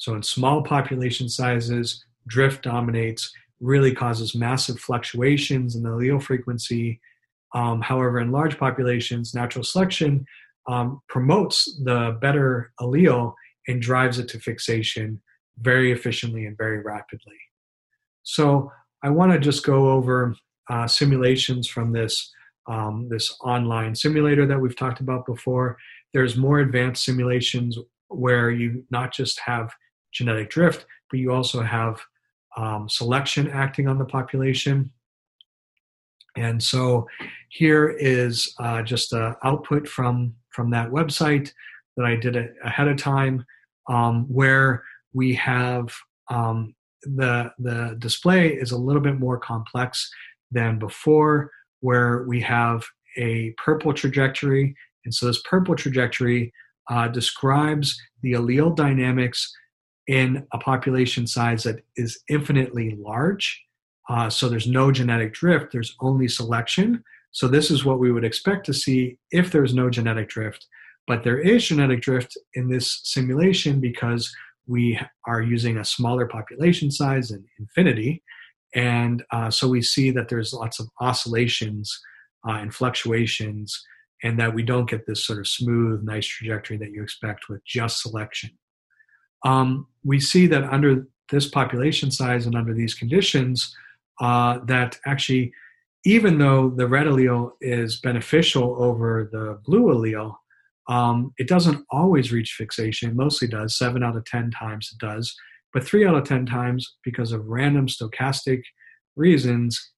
So 0.00 0.14
in 0.14 0.22
small 0.22 0.62
population 0.62 1.28
sizes, 1.28 2.02
drift 2.26 2.64
dominates, 2.64 3.30
really 3.60 3.94
causes 3.94 4.34
massive 4.34 4.80
fluctuations 4.80 5.76
in 5.76 5.82
the 5.82 5.90
allele 5.90 6.22
frequency. 6.22 6.98
Um, 7.54 7.82
however, 7.82 8.18
in 8.18 8.32
large 8.32 8.58
populations, 8.58 9.34
natural 9.34 9.62
selection 9.62 10.24
um, 10.66 11.02
promotes 11.06 11.66
the 11.84 12.16
better 12.18 12.72
allele 12.80 13.34
and 13.68 13.82
drives 13.82 14.18
it 14.18 14.28
to 14.28 14.38
fixation 14.40 15.20
very 15.60 15.92
efficiently 15.92 16.46
and 16.46 16.56
very 16.56 16.80
rapidly. 16.80 17.36
So 18.22 18.72
I 19.02 19.10
want 19.10 19.32
to 19.32 19.38
just 19.38 19.66
go 19.66 19.90
over 19.90 20.34
uh, 20.70 20.86
simulations 20.86 21.68
from 21.68 21.92
this 21.92 22.32
um, 22.66 23.08
this 23.10 23.36
online 23.42 23.94
simulator 23.94 24.46
that 24.46 24.60
we've 24.60 24.76
talked 24.76 25.00
about 25.00 25.26
before. 25.26 25.76
There's 26.14 26.36
more 26.36 26.60
advanced 26.60 27.04
simulations 27.04 27.76
where 28.08 28.50
you 28.50 28.84
not 28.90 29.12
just 29.12 29.40
have 29.40 29.72
genetic 30.12 30.50
drift, 30.50 30.86
but 31.10 31.18
you 31.18 31.32
also 31.32 31.62
have 31.62 32.00
um, 32.56 32.88
selection 32.88 33.48
acting 33.50 33.88
on 33.88 33.98
the 33.98 34.04
population. 34.04 34.90
And 36.36 36.62
so 36.62 37.06
here 37.48 37.88
is 37.88 38.54
uh, 38.58 38.82
just 38.82 39.12
an 39.12 39.34
output 39.42 39.88
from, 39.88 40.34
from 40.50 40.70
that 40.70 40.90
website 40.90 41.52
that 41.96 42.06
I 42.06 42.16
did 42.16 42.36
ahead 42.64 42.88
of 42.88 42.96
time 42.96 43.44
um, 43.88 44.26
where 44.32 44.84
we 45.12 45.34
have 45.34 45.92
um, 46.28 46.74
the, 47.02 47.52
the 47.58 47.96
display 47.98 48.48
is 48.48 48.70
a 48.70 48.78
little 48.78 49.02
bit 49.02 49.18
more 49.18 49.38
complex 49.38 50.10
than 50.50 50.78
before 50.78 51.50
where 51.80 52.24
we 52.28 52.40
have 52.40 52.84
a 53.16 53.52
purple 53.56 53.92
trajectory. 53.92 54.74
And 55.04 55.14
so 55.14 55.26
this 55.26 55.42
purple 55.42 55.74
trajectory 55.74 56.52
uh, 56.88 57.08
describes 57.08 58.00
the 58.22 58.32
allele 58.32 58.74
dynamics 58.74 59.52
in 60.10 60.44
a 60.52 60.58
population 60.58 61.24
size 61.24 61.62
that 61.62 61.84
is 61.94 62.18
infinitely 62.28 62.98
large. 62.98 63.62
Uh, 64.08 64.28
so 64.28 64.48
there's 64.48 64.66
no 64.66 64.90
genetic 64.90 65.32
drift, 65.32 65.70
there's 65.72 65.94
only 66.00 66.26
selection. 66.26 67.04
So 67.30 67.46
this 67.46 67.70
is 67.70 67.84
what 67.84 68.00
we 68.00 68.10
would 68.10 68.24
expect 68.24 68.66
to 68.66 68.74
see 68.74 69.18
if 69.30 69.52
there's 69.52 69.72
no 69.72 69.88
genetic 69.88 70.28
drift. 70.28 70.66
But 71.06 71.22
there 71.22 71.38
is 71.38 71.64
genetic 71.64 72.02
drift 72.02 72.36
in 72.54 72.68
this 72.68 73.02
simulation 73.04 73.80
because 73.80 74.34
we 74.66 74.98
are 75.28 75.42
using 75.42 75.78
a 75.78 75.84
smaller 75.84 76.26
population 76.26 76.90
size 76.90 77.28
than 77.28 77.44
infinity. 77.60 78.24
And 78.74 79.22
uh, 79.30 79.48
so 79.48 79.68
we 79.68 79.80
see 79.80 80.10
that 80.10 80.28
there's 80.28 80.52
lots 80.52 80.80
of 80.80 80.88
oscillations 81.00 81.96
uh, 82.48 82.54
and 82.54 82.74
fluctuations, 82.74 83.80
and 84.24 84.40
that 84.40 84.54
we 84.54 84.64
don't 84.64 84.90
get 84.90 85.06
this 85.06 85.24
sort 85.24 85.38
of 85.38 85.46
smooth, 85.46 86.02
nice 86.02 86.26
trajectory 86.26 86.78
that 86.78 86.90
you 86.90 87.00
expect 87.00 87.48
with 87.48 87.64
just 87.64 88.02
selection. 88.02 88.50
Um, 89.44 89.86
we 90.04 90.20
see 90.20 90.46
that 90.48 90.64
under 90.64 91.06
this 91.30 91.48
population 91.48 92.10
size 92.10 92.46
and 92.46 92.54
under 92.54 92.74
these 92.74 92.94
conditions, 92.94 93.74
uh, 94.20 94.58
that 94.66 94.98
actually, 95.06 95.52
even 96.04 96.38
though 96.38 96.70
the 96.70 96.86
red 96.86 97.06
allele 97.06 97.52
is 97.60 98.00
beneficial 98.00 98.82
over 98.82 99.28
the 99.32 99.58
blue 99.64 99.94
allele, 99.94 100.34
um, 100.88 101.32
it 101.38 101.48
doesn't 101.48 101.84
always 101.90 102.32
reach 102.32 102.54
fixation. 102.58 103.10
It 103.10 103.16
mostly 103.16 103.48
does. 103.48 103.78
Seven 103.78 104.02
out 104.02 104.16
of 104.16 104.24
10 104.24 104.50
times 104.50 104.90
it 104.92 105.04
does. 105.04 105.34
But 105.72 105.84
three 105.84 106.04
out 106.04 106.16
of 106.16 106.24
10 106.24 106.46
times, 106.46 106.96
because 107.04 107.32
of 107.32 107.46
random 107.46 107.86
stochastic 107.86 108.62
reasons 109.14 109.92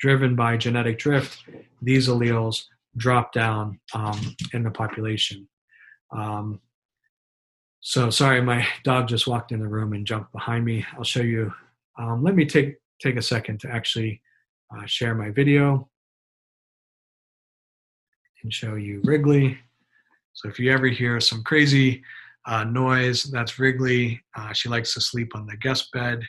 driven 0.00 0.36
by 0.36 0.56
genetic 0.56 0.98
drift, 0.98 1.42
these 1.82 2.08
alleles 2.08 2.64
drop 2.96 3.32
down 3.32 3.80
um, 3.94 4.36
in 4.52 4.62
the 4.62 4.70
population. 4.70 5.48
Um, 6.14 6.60
so 7.88 8.10
sorry, 8.10 8.42
my 8.42 8.66
dog 8.82 9.06
just 9.06 9.28
walked 9.28 9.52
in 9.52 9.60
the 9.60 9.68
room 9.68 9.92
and 9.92 10.04
jumped 10.04 10.32
behind 10.32 10.64
me. 10.64 10.84
I'll 10.96 11.04
show 11.04 11.22
you. 11.22 11.54
Um, 11.96 12.20
let 12.24 12.34
me 12.34 12.44
take 12.44 12.78
take 13.00 13.14
a 13.14 13.22
second 13.22 13.60
to 13.60 13.70
actually 13.70 14.20
uh, 14.74 14.84
share 14.86 15.14
my 15.14 15.30
video 15.30 15.88
and 18.42 18.52
show 18.52 18.74
you 18.74 19.02
Wrigley. 19.04 19.56
So 20.32 20.48
if 20.48 20.58
you 20.58 20.72
ever 20.72 20.88
hear 20.88 21.20
some 21.20 21.44
crazy 21.44 22.02
uh, 22.44 22.64
noise, 22.64 23.22
that's 23.22 23.60
Wrigley. 23.60 24.20
Uh, 24.36 24.52
she 24.52 24.68
likes 24.68 24.92
to 24.94 25.00
sleep 25.00 25.36
on 25.36 25.46
the 25.46 25.56
guest 25.56 25.92
bed, 25.92 26.22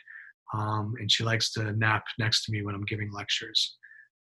um, 0.54 0.94
and 1.00 1.10
she 1.10 1.24
likes 1.24 1.50
to 1.54 1.72
nap 1.72 2.04
next 2.20 2.44
to 2.44 2.52
me 2.52 2.62
when 2.62 2.76
I'm 2.76 2.84
giving 2.84 3.10
lectures. 3.10 3.78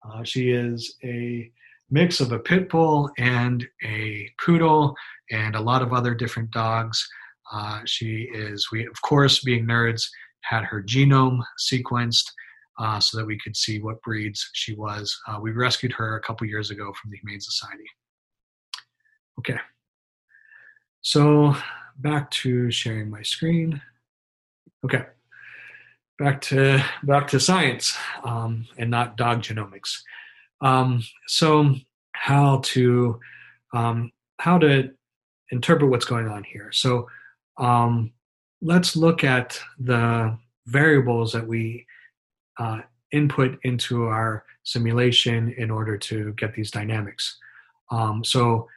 Uh, 0.07 0.23
she 0.23 0.51
is 0.51 0.97
a 1.03 1.51
mix 1.91 2.21
of 2.21 2.33
a 2.33 2.39
pit 2.39 2.69
bull 2.69 3.11
and 3.17 3.67
a 3.83 4.29
poodle 4.39 4.95
and 5.31 5.55
a 5.55 5.61
lot 5.61 5.81
of 5.81 5.95
other 5.95 6.15
different 6.15 6.51
dogs. 6.51 7.09
Uh, 7.53 7.81
she 7.85 8.29
is, 8.33 8.69
we 8.73 8.87
of 8.87 9.01
course, 9.03 9.43
being 9.43 9.66
nerds, 9.66 10.03
had 10.41 10.65
her 10.65 10.83
genome 10.83 11.41
sequenced 11.61 12.31
uh, 12.79 12.99
so 12.99 13.19
that 13.19 13.27
we 13.27 13.39
could 13.39 13.57
see 13.57 13.81
what 13.81 14.03
breeds 14.03 14.49
she 14.55 14.74
was. 14.74 15.16
Uh, 15.29 15.39
we 15.41 15.53
rescued 15.53 15.93
her 15.93 16.16
a 16.16 16.20
couple 16.20 16.47
years 16.47 16.70
ago 16.70 16.93
from 17.01 17.11
the 17.11 17.19
Humane 17.19 17.41
Society. 17.41 17.85
Okay, 19.39 19.59
so 21.01 21.55
back 21.99 22.31
to 22.31 22.70
sharing 22.70 23.11
my 23.11 23.23
screen. 23.23 23.81
Okay, 24.85 25.05
back 26.19 26.41
to 26.43 26.83
back 27.05 27.29
to 27.29 27.41
science 27.41 27.97
um, 28.24 28.66
and 28.79 28.91
not 28.91 29.16
dog 29.16 29.43
genomics. 29.43 30.01
Um, 30.61 31.03
so 31.27 31.74
how 32.12 32.61
to 32.65 33.20
um, 33.74 34.12
how 34.39 34.59
to 34.59 34.91
interpret 35.51 35.91
what's 35.91 36.05
going 36.05 36.29
on 36.29 36.45
here. 36.45 36.70
So 36.73 37.09
um, 37.62 38.12
let's 38.60 38.97
look 38.97 39.24
at 39.24 39.59
the 39.78 40.36
variables 40.66 41.32
that 41.32 41.47
we 41.47 41.86
uh, 42.59 42.80
input 43.12 43.59
into 43.62 44.06
our 44.06 44.44
simulation 44.64 45.55
in 45.56 45.70
order 45.70 45.97
to 45.97 46.32
get 46.34 46.55
these 46.55 46.70
dynamics. 46.70 47.39
Um, 47.90 48.24
so 48.24 48.68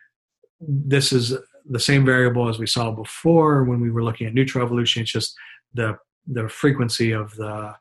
this 0.60 1.12
is 1.12 1.34
the 1.68 1.80
same 1.80 2.06
variable 2.06 2.48
as 2.48 2.60
we 2.60 2.68
saw 2.68 2.92
before 2.92 3.64
when 3.64 3.82
we 3.82 3.90
were 3.90 4.04
looking 4.04 4.28
at 4.28 4.34
neutral 4.34 4.64
evolution. 4.64 5.02
It's 5.02 5.12
just 5.12 5.36
the 5.74 5.98
the 6.28 6.50
frequency 6.50 7.12
of 7.12 7.36
the 7.36 7.76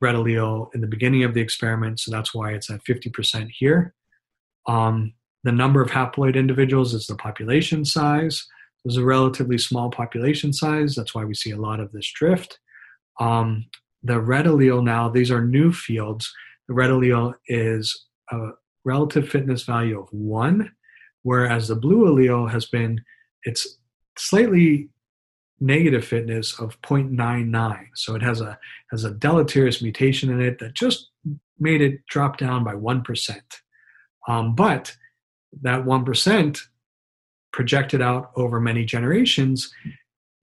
red 0.00 0.14
allele 0.14 0.72
in 0.74 0.80
the 0.80 0.86
beginning 0.86 1.24
of 1.24 1.34
the 1.34 1.40
experiment. 1.40 1.98
So 1.98 2.12
that's 2.12 2.32
why 2.32 2.52
it's 2.52 2.70
at 2.70 2.84
50% 2.84 3.50
here. 3.50 3.92
Um, 4.68 5.14
the 5.42 5.50
number 5.50 5.82
of 5.82 5.90
haploid 5.90 6.36
individuals 6.36 6.94
is 6.94 7.08
the 7.08 7.16
population 7.16 7.84
size. 7.84 8.46
There's 8.84 8.96
a 8.96 9.04
relatively 9.04 9.58
small 9.58 9.90
population 9.90 10.52
size. 10.52 10.94
That's 10.94 11.14
why 11.14 11.24
we 11.24 11.34
see 11.34 11.50
a 11.50 11.60
lot 11.60 11.80
of 11.80 11.92
this 11.92 12.10
drift. 12.12 12.58
Um, 13.20 13.66
the 14.02 14.20
red 14.20 14.46
allele 14.46 14.82
now, 14.82 15.08
these 15.08 15.30
are 15.30 15.44
new 15.44 15.72
fields. 15.72 16.32
The 16.68 16.74
red 16.74 16.90
allele 16.90 17.34
is 17.48 18.06
a 18.30 18.50
relative 18.84 19.28
fitness 19.28 19.64
value 19.64 20.00
of 20.00 20.08
one, 20.10 20.72
whereas 21.22 21.68
the 21.68 21.76
blue 21.76 22.06
allele 22.06 22.50
has 22.50 22.66
been, 22.66 23.02
it's 23.44 23.78
slightly 24.16 24.88
negative 25.60 26.04
fitness 26.04 26.58
of 26.60 26.80
0.99. 26.82 27.86
So 27.94 28.14
it 28.14 28.22
has 28.22 28.40
a 28.40 28.58
has 28.90 29.04
a 29.04 29.12
deleterious 29.12 29.82
mutation 29.82 30.30
in 30.30 30.40
it 30.40 30.58
that 30.60 30.74
just 30.74 31.10
made 31.58 31.82
it 31.82 32.06
drop 32.06 32.38
down 32.38 32.64
by 32.64 32.74
one 32.74 33.02
percent. 33.02 33.60
Um, 34.28 34.54
but 34.54 34.94
that 35.62 35.84
one 35.84 36.04
percent 36.04 36.60
projected 37.52 38.02
out 38.02 38.30
over 38.36 38.60
many 38.60 38.84
generations 38.84 39.72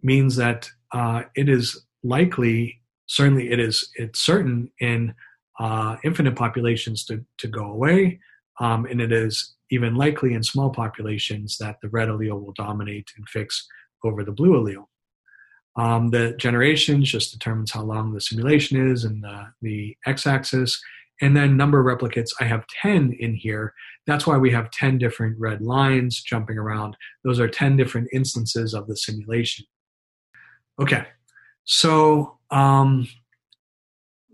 means 0.01 0.35
that 0.35 0.69
uh, 0.93 1.23
it 1.35 1.49
is 1.49 1.85
likely, 2.03 2.81
certainly 3.07 3.51
it 3.51 3.59
is, 3.59 3.89
it's 3.95 4.19
certain 4.19 4.71
in 4.79 5.13
uh, 5.59 5.97
infinite 6.03 6.35
populations 6.35 7.05
to, 7.05 7.23
to 7.37 7.47
go 7.47 7.65
away, 7.65 8.19
um, 8.59 8.85
and 8.85 9.01
it 9.01 9.11
is 9.11 9.55
even 9.71 9.95
likely 9.95 10.33
in 10.33 10.43
small 10.43 10.69
populations 10.69 11.57
that 11.57 11.77
the 11.81 11.89
red 11.89 12.07
allele 12.07 12.39
will 12.39 12.53
dominate 12.55 13.09
and 13.17 13.27
fix 13.29 13.67
over 14.03 14.23
the 14.23 14.31
blue 14.31 14.53
allele. 14.53 14.85
Um, 15.77 16.09
the 16.09 16.33
generations 16.37 17.11
just 17.11 17.33
determines 17.33 17.71
how 17.71 17.83
long 17.83 18.13
the 18.13 18.21
simulation 18.21 18.91
is 18.91 19.03
and 19.03 19.23
the, 19.23 19.47
the 19.61 19.97
x-axis. 20.05 20.81
And 21.21 21.35
then 21.35 21.55
number 21.55 21.79
of 21.79 21.99
replicates, 21.99 22.31
I 22.39 22.45
have 22.45 22.67
10 22.81 23.15
in 23.19 23.35
here. 23.35 23.73
That's 24.05 24.27
why 24.27 24.37
we 24.37 24.51
have 24.51 24.71
10 24.71 24.97
different 24.97 25.39
red 25.39 25.61
lines 25.61 26.21
jumping 26.21 26.57
around. 26.57 26.97
Those 27.23 27.39
are 27.39 27.47
10 27.47 27.77
different 27.77 28.09
instances 28.11 28.73
of 28.73 28.87
the 28.87 28.97
simulation. 28.97 29.65
Okay, 30.79 31.05
so 31.63 32.37
um, 32.51 33.07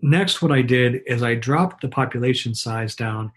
next 0.02 0.42
what 0.42 0.50
I 0.50 0.62
did 0.62 1.02
is 1.06 1.22
I 1.22 1.36
dropped 1.36 1.82
the 1.82 1.88
population 1.88 2.54
size 2.54 2.96
down 2.96 3.32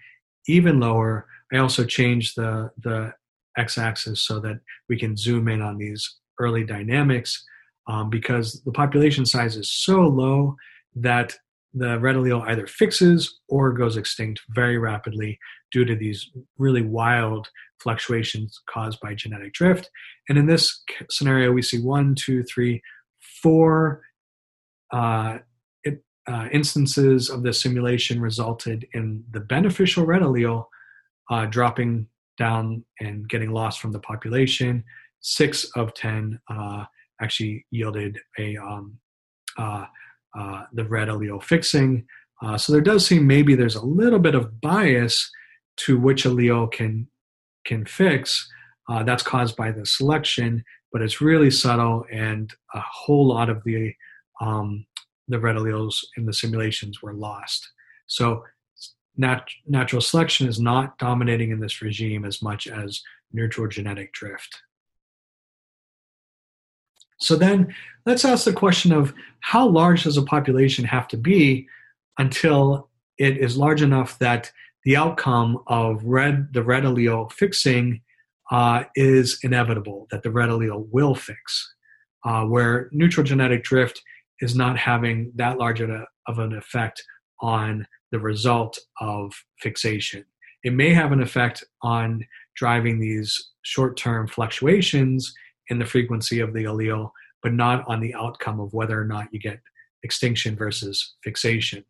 even 0.47 0.79
lower. 0.79 1.27
I 1.53 1.57
also 1.57 1.85
changed 1.85 2.35
the, 2.35 2.71
the 2.81 3.13
x-axis 3.57 4.23
so 4.23 4.39
that 4.39 4.59
we 4.89 4.97
can 4.97 5.15
zoom 5.15 5.47
in 5.47 5.61
on 5.61 5.77
these 5.77 6.17
early 6.39 6.63
dynamics 6.63 7.45
um, 7.87 8.09
because 8.09 8.61
the 8.63 8.71
population 8.71 9.25
size 9.25 9.55
is 9.55 9.71
so 9.71 10.01
low 10.01 10.55
that 10.95 11.37
the 11.75 11.99
red 11.99 12.15
allele 12.15 12.47
either 12.47 12.65
fixes 12.65 13.39
or 13.49 13.73
goes 13.73 13.97
extinct 13.97 14.41
very 14.49 14.77
rapidly 14.77 15.37
due 15.71 15.85
to 15.85 15.95
these 15.95 16.31
really 16.57 16.81
wild 16.81 17.49
fluctuations 17.79 18.61
caused 18.69 18.99
by 19.01 19.13
genetic 19.13 19.53
drift. 19.53 19.89
And 20.29 20.37
in 20.37 20.45
this 20.45 20.81
scenario, 21.09 21.51
we 21.51 21.61
see 21.61 21.79
one, 21.79 22.15
two, 22.15 22.43
three, 22.43 22.81
four 23.43 24.01
uh, 24.93 25.39
it, 25.83 26.01
uh, 26.27 26.47
instances 26.51 27.29
of 27.29 27.43
the 27.43 27.51
simulation 27.51 28.21
resulted 28.21 28.87
in 28.93 29.23
the 29.31 29.41
beneficial 29.41 30.05
red 30.05 30.21
allele 30.21 30.65
uh, 31.29 31.45
dropping 31.47 32.07
down 32.37 32.85
and 33.01 33.27
getting 33.27 33.51
lost 33.51 33.81
from 33.81 33.91
the 33.91 33.99
population. 33.99 34.83
Six 35.19 35.69
of 35.75 35.93
ten 35.93 36.39
uh, 36.49 36.85
actually 37.21 37.65
yielded 37.71 38.19
a 38.39 38.57
um, 38.57 38.97
uh, 40.37 40.63
the 40.73 40.85
red 40.85 41.07
allele 41.07 41.41
fixing. 41.43 42.05
Uh, 42.41 42.57
so 42.57 42.73
there 42.73 42.81
does 42.81 43.05
seem 43.05 43.25
maybe 43.25 43.55
there's 43.55 43.75
a 43.75 43.85
little 43.85 44.19
bit 44.19 44.35
of 44.35 44.59
bias 44.61 45.29
to 45.77 45.99
which 45.99 46.23
allele 46.23 46.71
can 46.71 47.07
can 47.65 47.85
fix. 47.85 48.47
Uh, 48.87 49.03
that's 49.03 49.23
caused 49.23 49.55
by 49.55 49.71
the 49.71 49.85
selection, 49.85 50.63
but 50.91 51.01
it's 51.01 51.19
really 51.21 51.49
subtle, 51.49 52.05
and 52.11 52.53
a 52.73 52.79
whole 52.79 53.27
lot 53.27 53.49
of 53.49 53.63
the 53.63 53.93
um, 54.41 54.85
the 55.27 55.39
red 55.39 55.55
alleles 55.55 55.97
in 56.17 56.25
the 56.25 56.33
simulations 56.33 57.01
were 57.01 57.13
lost. 57.13 57.67
So 58.07 58.43
nat- 59.17 59.47
natural 59.65 60.01
selection 60.01 60.47
is 60.47 60.59
not 60.59 60.97
dominating 60.97 61.51
in 61.51 61.59
this 61.59 61.81
regime 61.81 62.25
as 62.25 62.41
much 62.41 62.67
as 62.67 63.01
neutral 63.31 63.67
genetic 63.67 64.13
drift. 64.13 64.61
So 67.17 67.35
then 67.35 67.73
let's 68.05 68.25
ask 68.25 68.45
the 68.45 68.53
question 68.53 68.91
of 68.91 69.13
how 69.39 69.67
large 69.67 70.03
does 70.03 70.17
a 70.17 70.21
population 70.21 70.85
have 70.85 71.07
to 71.09 71.17
be 71.17 71.67
until 72.17 72.89
it 73.17 73.37
is 73.37 73.57
large 73.57 73.81
enough 73.81 74.19
that 74.19 74.51
the 74.83 74.95
outcome 74.95 75.59
of 75.67 76.03
red 76.03 76.53
the 76.53 76.63
red 76.63 76.83
allele 76.83 77.31
fixing 77.31 78.01
uh, 78.51 78.83
is 78.95 79.39
inevitable, 79.43 80.07
that 80.11 80.23
the 80.23 80.31
red 80.31 80.49
allele 80.49 80.87
will 80.91 81.15
fix, 81.15 81.73
uh, 82.25 82.43
where 82.43 82.89
neutral 82.91 83.25
genetic 83.25 83.63
drift 83.63 84.01
is 84.41 84.55
not 84.55 84.77
having 84.77 85.31
that 85.35 85.57
large 85.57 85.81
of 85.81 86.39
an 86.39 86.53
effect 86.53 87.03
on 87.41 87.87
the 88.11 88.19
result 88.19 88.77
of 89.01 89.33
fixation. 89.59 90.23
It 90.63 90.73
may 90.73 90.93
have 90.93 91.11
an 91.11 91.21
effect 91.21 91.63
on 91.81 92.25
driving 92.55 92.99
these 92.99 93.51
short 93.63 93.97
term 93.97 94.27
fluctuations 94.27 95.33
in 95.69 95.79
the 95.79 95.85
frequency 95.85 96.39
of 96.39 96.53
the 96.53 96.63
allele, 96.63 97.11
but 97.41 97.53
not 97.53 97.83
on 97.87 97.99
the 97.99 98.13
outcome 98.15 98.59
of 98.59 98.73
whether 98.73 98.99
or 98.99 99.05
not 99.05 99.27
you 99.31 99.39
get 99.39 99.59
extinction 100.03 100.55
versus 100.55 101.15
fixation. 101.23 101.83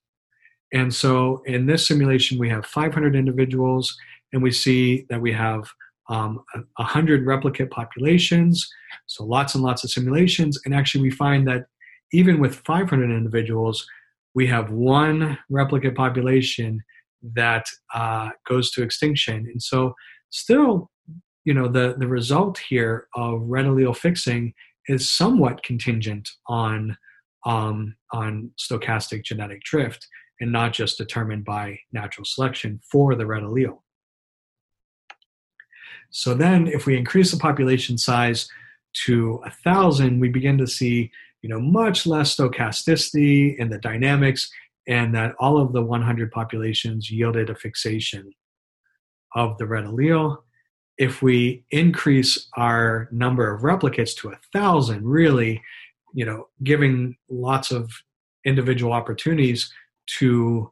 And 0.74 0.94
so 0.94 1.42
in 1.46 1.66
this 1.66 1.88
simulation, 1.88 2.40
we 2.40 2.50
have 2.50 2.66
500 2.66 3.16
individuals, 3.16 3.96
and 4.34 4.42
we 4.42 4.52
see 4.52 5.06
that 5.10 5.22
we 5.22 5.32
have 5.32 5.64
um, 6.10 6.44
100 6.78 7.26
replicate 7.26 7.72
populations, 7.72 8.68
so 9.08 9.24
lots 9.24 9.56
and 9.56 9.64
lots 9.64 9.84
of 9.84 9.92
simulations. 9.92 10.60
And 10.66 10.74
actually, 10.74 11.02
we 11.02 11.12
find 11.12 11.48
that 11.48 11.66
even 12.12 12.40
with 12.40 12.56
500 12.66 13.12
individuals, 13.12 13.86
we 14.34 14.48
have 14.48 14.72
one 14.72 15.38
replicate 15.50 15.96
population 15.96 16.82
that 17.34 17.66
uh, 17.94 18.30
goes 18.48 18.72
to 18.72 18.84
extinction. 18.84 19.48
And 19.52 19.62
so, 19.62 19.96
still, 20.30 20.92
you 21.46 21.54
know, 21.54 21.68
the, 21.68 21.96
the 21.98 22.08
result 22.08 22.58
here 22.58 23.08
of 23.16 23.42
red 23.44 23.66
allele 23.66 23.96
fixing 23.96 24.54
is 24.88 25.12
somewhat 25.12 25.64
contingent 25.64 26.28
on 26.48 26.98
um, 27.46 27.96
on 28.12 28.50
stochastic 28.60 29.24
genetic 29.24 29.62
drift 29.62 30.08
and 30.42 30.52
not 30.52 30.74
just 30.74 30.98
determined 30.98 31.46
by 31.46 31.78
natural 31.94 32.26
selection 32.26 32.82
for 32.92 33.14
the 33.14 33.26
red 33.26 33.44
allele. 33.44 33.78
So 36.10 36.34
then, 36.34 36.68
if 36.68 36.88
we 36.88 36.98
increase 36.98 37.32
the 37.32 37.38
population 37.38 37.98
size 38.00 38.50
to 39.06 39.40
a 39.46 39.52
thousand, 39.52 40.20
we 40.20 40.30
begin 40.30 40.58
to 40.58 40.68
see 40.68 41.12
you 41.44 41.50
know 41.50 41.60
much 41.60 42.08
less 42.08 42.36
stochasticity 42.36 43.56
in 43.58 43.70
the 43.70 43.78
dynamics, 43.78 44.50
and 44.88 45.14
that 45.14 45.36
all 45.40 45.60
of 45.60 45.74
the 45.74 45.84
100 45.84 46.32
populations 46.32 47.12
yielded 47.12 47.52
a 47.52 47.56
fixation 47.56 48.32
of 49.36 49.58
the 49.60 49.68
red 49.68 49.86
allele 49.86 50.38
if 50.98 51.22
we 51.22 51.64
increase 51.72 52.48
our 52.56 53.08
number 53.12 53.54
of 53.54 53.62
replicates 53.62 54.16
to 54.18 54.30
a 54.30 54.40
thousand, 54.54 55.06
really, 55.06 55.62
you 56.14 56.26
know, 56.26 56.48
giving 56.64 57.18
lots 57.30 57.72
of 57.72 57.92
individual 58.46 58.94
opportunities 58.94 59.72
to 60.20 60.70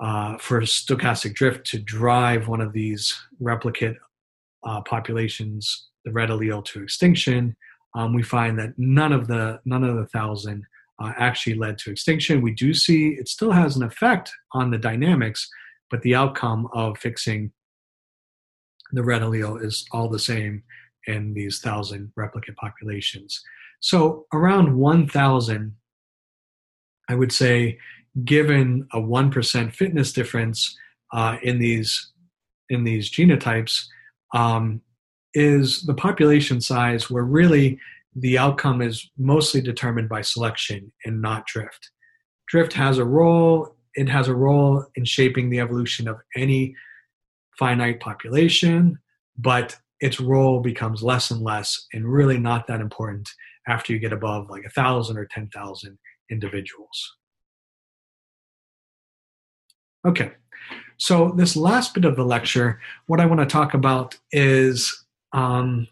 uh, 0.00 0.38
for 0.38 0.62
stochastic 0.62 1.34
drift 1.34 1.66
to 1.66 1.78
drive 1.78 2.48
one 2.48 2.62
of 2.62 2.72
these 2.72 3.20
replicate 3.38 3.96
uh, 4.64 4.80
populations, 4.82 5.88
the 6.06 6.12
red 6.12 6.30
allele, 6.30 6.64
to 6.64 6.82
extinction, 6.82 7.54
um, 7.94 8.14
we 8.14 8.22
find 8.22 8.58
that 8.58 8.72
none 8.78 9.12
of 9.12 9.26
the 9.26 9.60
none 9.64 9.84
of 9.84 9.96
the 9.96 10.06
thousand 10.06 10.64
uh, 11.02 11.12
actually 11.18 11.54
led 11.54 11.76
to 11.78 11.90
extinction. 11.90 12.40
We 12.40 12.52
do 12.52 12.72
see 12.72 13.10
it 13.10 13.28
still 13.28 13.52
has 13.52 13.76
an 13.76 13.82
effect 13.82 14.32
on 14.52 14.70
the 14.70 14.78
dynamics, 14.78 15.48
but 15.90 16.02
the 16.02 16.14
outcome 16.14 16.68
of 16.72 16.98
fixing 16.98 17.52
the 18.92 19.02
red 19.02 19.22
allele 19.22 19.62
is 19.64 19.84
all 19.92 20.08
the 20.08 20.18
same 20.18 20.62
in 21.06 21.34
these 21.34 21.60
thousand 21.60 22.12
replicate 22.16 22.56
populations. 22.56 23.42
So 23.80 24.26
around 24.32 24.76
1,000, 24.76 25.74
I 27.08 27.14
would 27.14 27.32
say, 27.32 27.78
given 28.24 28.86
a 28.92 28.98
1% 28.98 29.74
fitness 29.74 30.12
difference 30.12 30.76
uh, 31.12 31.36
in 31.42 31.58
these 31.58 32.12
in 32.68 32.84
these 32.84 33.10
genotypes, 33.10 33.84
um, 34.32 34.80
is 35.34 35.82
the 35.82 35.94
population 35.94 36.60
size 36.60 37.10
where 37.10 37.24
really 37.24 37.80
the 38.14 38.38
outcome 38.38 38.80
is 38.80 39.10
mostly 39.18 39.60
determined 39.60 40.08
by 40.08 40.20
selection 40.20 40.92
and 41.04 41.20
not 41.20 41.46
drift. 41.46 41.90
Drift 42.48 42.72
has 42.72 42.98
a 42.98 43.04
role, 43.04 43.74
it 43.94 44.08
has 44.08 44.28
a 44.28 44.34
role 44.34 44.84
in 44.94 45.04
shaping 45.04 45.50
the 45.50 45.60
evolution 45.60 46.06
of 46.08 46.18
any 46.36 46.74
finite 47.58 48.00
population, 48.00 48.98
but 49.38 49.76
its 50.00 50.20
role 50.20 50.60
becomes 50.60 51.02
less 51.02 51.30
and 51.30 51.42
less 51.42 51.86
and 51.92 52.10
really 52.10 52.38
not 52.38 52.66
that 52.66 52.80
important 52.80 53.28
after 53.68 53.92
you 53.92 53.98
get 53.98 54.12
above 54.12 54.48
like 54.48 54.64
a 54.64 54.70
thousand 54.70 55.18
or 55.18 55.26
10,000 55.26 55.98
individuals. 56.30 57.16
Okay, 60.06 60.32
so 60.96 61.32
this 61.36 61.56
last 61.56 61.94
bit 61.94 62.06
of 62.06 62.16
the 62.16 62.24
lecture, 62.24 62.80
what 63.06 63.20
I 63.20 63.26
want 63.26 63.40
to 63.40 63.46
talk 63.46 63.74
about 63.74 64.16
is 64.32 65.04
um, 65.32 65.86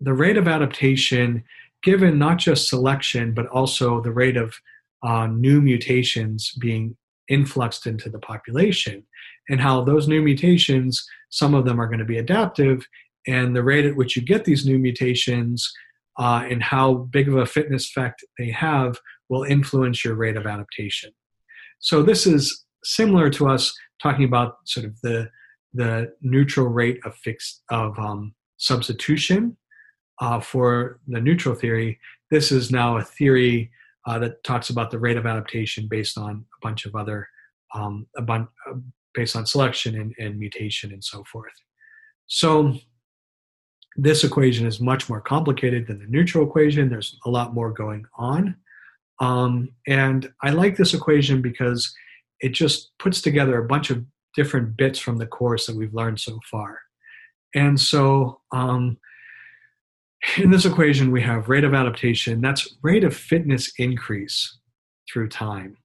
the 0.00 0.14
rate 0.14 0.38
of 0.38 0.48
adaptation 0.48 1.44
given 1.82 2.18
not 2.18 2.38
just 2.38 2.68
selection, 2.68 3.32
but 3.32 3.46
also 3.46 4.00
the 4.00 4.12
rate 4.12 4.36
of 4.36 4.58
uh, 5.02 5.26
new 5.26 5.60
mutations 5.60 6.52
being 6.52 6.96
influxed 7.28 7.86
into 7.86 8.08
the 8.08 8.18
population 8.18 9.04
and 9.48 9.60
how 9.60 9.82
those 9.82 10.08
new 10.08 10.22
mutations, 10.22 11.06
some 11.30 11.54
of 11.54 11.64
them 11.64 11.80
are 11.80 11.86
going 11.86 11.98
to 11.98 12.04
be 12.04 12.18
adaptive, 12.18 12.86
and 13.26 13.54
the 13.54 13.62
rate 13.62 13.84
at 13.84 13.96
which 13.96 14.16
you 14.16 14.22
get 14.22 14.44
these 14.44 14.66
new 14.66 14.78
mutations 14.78 15.72
uh, 16.18 16.44
and 16.48 16.62
how 16.62 16.94
big 16.94 17.28
of 17.28 17.36
a 17.36 17.46
fitness 17.46 17.88
effect 17.88 18.24
they 18.38 18.50
have 18.50 18.98
will 19.28 19.42
influence 19.44 20.04
your 20.04 20.14
rate 20.14 20.36
of 20.36 20.46
adaptation. 20.46 21.10
So 21.80 22.02
this 22.02 22.26
is 22.26 22.64
similar 22.84 23.30
to 23.30 23.48
us 23.48 23.74
talking 24.02 24.24
about 24.24 24.56
sort 24.64 24.86
of 24.86 25.00
the 25.02 25.30
the 25.74 26.10
neutral 26.22 26.68
rate 26.68 26.98
of 27.04 27.14
fixed 27.16 27.62
of 27.70 27.98
um, 27.98 28.34
substitution 28.56 29.56
uh, 30.20 30.40
for 30.40 31.00
the 31.06 31.20
neutral 31.20 31.54
theory. 31.54 31.98
This 32.30 32.50
is 32.50 32.70
now 32.70 32.96
a 32.96 33.02
theory 33.02 33.70
uh, 34.06 34.18
that 34.20 34.42
talks 34.42 34.70
about 34.70 34.90
the 34.90 34.98
rate 34.98 35.18
of 35.18 35.26
adaptation 35.26 35.86
based 35.88 36.16
on 36.16 36.30
a 36.30 36.66
bunch 36.66 36.86
of 36.86 36.94
other 36.94 37.28
um, 37.74 38.06
a 38.16 38.22
bunch 38.22 38.48
uh, 38.70 38.74
based 39.16 39.34
on 39.34 39.46
selection 39.46 39.98
and, 40.00 40.14
and 40.18 40.38
mutation 40.38 40.92
and 40.92 41.02
so 41.02 41.24
forth. 41.24 41.54
So 42.26 42.74
this 43.96 44.22
equation 44.22 44.66
is 44.66 44.78
much 44.80 45.08
more 45.08 45.20
complicated 45.20 45.86
than 45.86 45.98
the 45.98 46.06
neutral 46.06 46.46
equation. 46.46 46.88
There's 46.88 47.18
a 47.24 47.30
lot 47.30 47.54
more 47.54 47.72
going 47.72 48.04
on. 48.18 48.56
Um, 49.20 49.70
and 49.86 50.30
I 50.42 50.50
like 50.50 50.76
this 50.76 50.92
equation 50.92 51.40
because 51.40 51.92
it 52.40 52.50
just 52.50 52.90
puts 52.98 53.22
together 53.22 53.58
a 53.58 53.66
bunch 53.66 53.90
of 53.90 54.04
different 54.34 54.76
bits 54.76 54.98
from 54.98 55.16
the 55.16 55.26
course 55.26 55.66
that 55.66 55.74
we've 55.74 55.94
learned 55.94 56.20
so 56.20 56.38
far. 56.50 56.78
And 57.54 57.80
so 57.80 58.40
um, 58.52 58.98
in 60.36 60.50
this 60.50 60.66
equation, 60.66 61.10
we 61.10 61.22
have 61.22 61.48
rate 61.48 61.64
of 61.64 61.72
adaptation, 61.72 62.42
that's 62.42 62.76
rate 62.82 63.04
of 63.04 63.16
fitness 63.16 63.72
increase 63.78 64.58
through 65.10 65.28
time. 65.28 65.78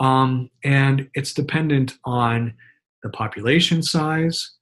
Um, 0.00 0.50
and 0.64 1.08
it's 1.14 1.34
dependent 1.34 1.96
on 2.04 2.54
the 3.02 3.10
population 3.10 3.82
size, 3.82 4.52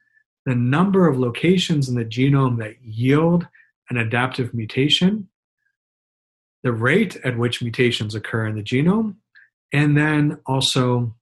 the 0.47 0.55
number 0.55 1.07
of 1.09 1.19
locations 1.19 1.89
in 1.89 1.95
the 1.95 2.05
genome 2.05 2.59
that 2.59 2.83
yield 2.83 3.47
an 3.91 3.97
adaptive 3.97 4.55
mutation, 4.55 5.29
the 6.63 6.73
rate 6.73 7.17
at 7.25 7.39
which 7.39 7.63
mutations 7.63 8.15
occur 8.15 8.47
in 8.47 8.57
the 8.57 8.63
genome, 8.63 9.17
and 9.73 9.97
then 9.97 10.39
also 10.47 11.15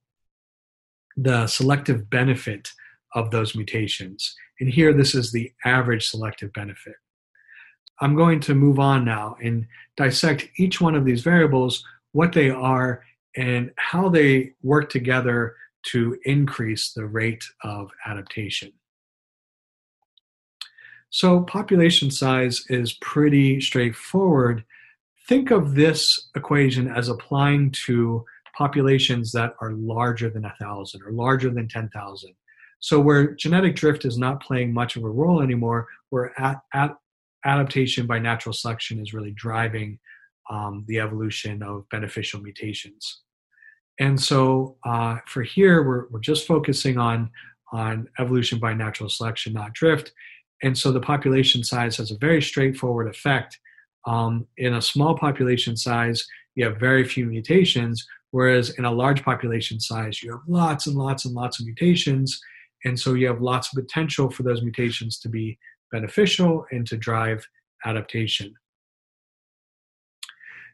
the 1.17 1.47
selective 1.47 2.09
benefit 2.09 2.71
of 3.13 3.31
those 3.31 3.55
mutations. 3.55 4.35
And 4.59 4.69
here, 4.69 4.93
this 4.93 5.15
is 5.15 5.31
the 5.31 5.51
average 5.65 6.07
selective 6.07 6.53
benefit. 6.53 6.95
I'm 8.01 8.15
going 8.15 8.39
to 8.41 8.55
move 8.55 8.79
on 8.79 9.03
now 9.03 9.35
and 9.41 9.67
dissect 9.97 10.47
each 10.57 10.79
one 10.79 10.95
of 10.95 11.05
these 11.05 11.21
variables, 11.21 11.83
what 12.13 12.33
they 12.33 12.49
are, 12.49 13.03
and 13.35 13.71
how 13.77 14.09
they 14.09 14.53
work 14.63 14.89
together 14.89 15.55
to 15.83 16.17
increase 16.25 16.91
the 16.91 17.05
rate 17.05 17.43
of 17.63 17.91
adaptation. 18.05 18.71
So, 21.11 21.41
population 21.41 22.11
size 22.11 22.65
is 22.69 22.93
pretty 22.93 23.61
straightforward. 23.61 24.63
think 25.27 25.51
of 25.51 25.75
this 25.75 26.29
equation 26.35 26.87
as 26.87 27.07
applying 27.07 27.71
to 27.71 28.25
populations 28.57 29.31
that 29.31 29.53
are 29.61 29.71
larger 29.71 30.29
than 30.29 30.43
a 30.45 30.55
thousand 30.59 31.01
or 31.03 31.11
larger 31.11 31.49
than 31.49 31.67
10,000. 31.67 32.33
So 32.79 32.99
where 32.99 33.35
genetic 33.35 33.75
drift 33.75 34.05
is 34.05 34.17
not 34.17 34.41
playing 34.41 34.73
much 34.73 34.95
of 34.95 35.03
a 35.03 35.09
role 35.09 35.41
anymore, 35.41 35.87
where 36.09 36.37
at, 36.39 36.61
at 36.73 36.95
adaptation 37.45 38.05
by 38.05 38.19
natural 38.19 38.53
selection 38.53 38.99
is 38.99 39.13
really 39.13 39.31
driving 39.31 39.99
um, 40.49 40.83
the 40.87 40.99
evolution 40.99 41.61
of 41.63 41.87
beneficial 41.89 42.41
mutations. 42.41 43.21
And 43.99 44.19
so 44.19 44.77
uh, 44.85 45.17
for 45.27 45.43
here, 45.43 45.83
we're, 45.83 46.07
we're 46.09 46.19
just 46.19 46.47
focusing 46.47 46.97
on, 46.97 47.29
on 47.73 48.07
evolution 48.17 48.57
by 48.59 48.73
natural 48.73 49.09
selection, 49.09 49.53
not 49.53 49.73
drift. 49.73 50.13
And 50.63 50.77
so 50.77 50.91
the 50.91 51.01
population 51.01 51.63
size 51.63 51.97
has 51.97 52.11
a 52.11 52.17
very 52.17 52.41
straightforward 52.41 53.07
effect. 53.07 53.59
Um, 54.07 54.47
in 54.57 54.75
a 54.75 54.81
small 54.81 55.17
population 55.17 55.75
size, 55.75 56.25
you 56.55 56.65
have 56.65 56.79
very 56.79 57.03
few 57.03 57.25
mutations, 57.25 58.05
whereas 58.31 58.71
in 58.71 58.85
a 58.85 58.91
large 58.91 59.23
population 59.23 59.79
size, 59.79 60.23
you 60.23 60.31
have 60.31 60.41
lots 60.47 60.87
and 60.87 60.95
lots 60.95 61.25
and 61.25 61.35
lots 61.35 61.59
of 61.59 61.65
mutations. 61.65 62.39
And 62.85 62.97
so 62.97 63.13
you 63.13 63.27
have 63.27 63.41
lots 63.41 63.69
of 63.71 63.83
potential 63.83 64.29
for 64.29 64.43
those 64.43 64.61
mutations 64.61 65.19
to 65.19 65.29
be 65.29 65.57
beneficial 65.91 66.65
and 66.71 66.87
to 66.87 66.97
drive 66.97 67.45
adaptation. 67.85 68.53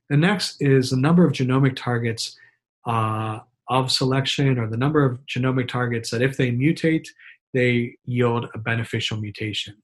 The 0.09 0.17
next 0.17 0.61
is 0.61 0.89
the 0.89 0.97
number 0.97 1.25
of 1.25 1.33
genomic 1.33 1.75
targets 1.75 2.37
uh, 2.85 3.39
of 3.69 3.91
selection 3.91 4.59
or 4.59 4.67
the 4.67 4.77
number 4.77 5.03
of 5.03 5.19
genomic 5.25 5.67
targets 5.67 6.11
that 6.11 6.21
if 6.21 6.37
they 6.37 6.51
mutate, 6.51 7.07
they 7.53 7.95
yield 8.05 8.47
a 8.53 8.59
beneficial 8.59 9.17
mutation. 9.17 9.75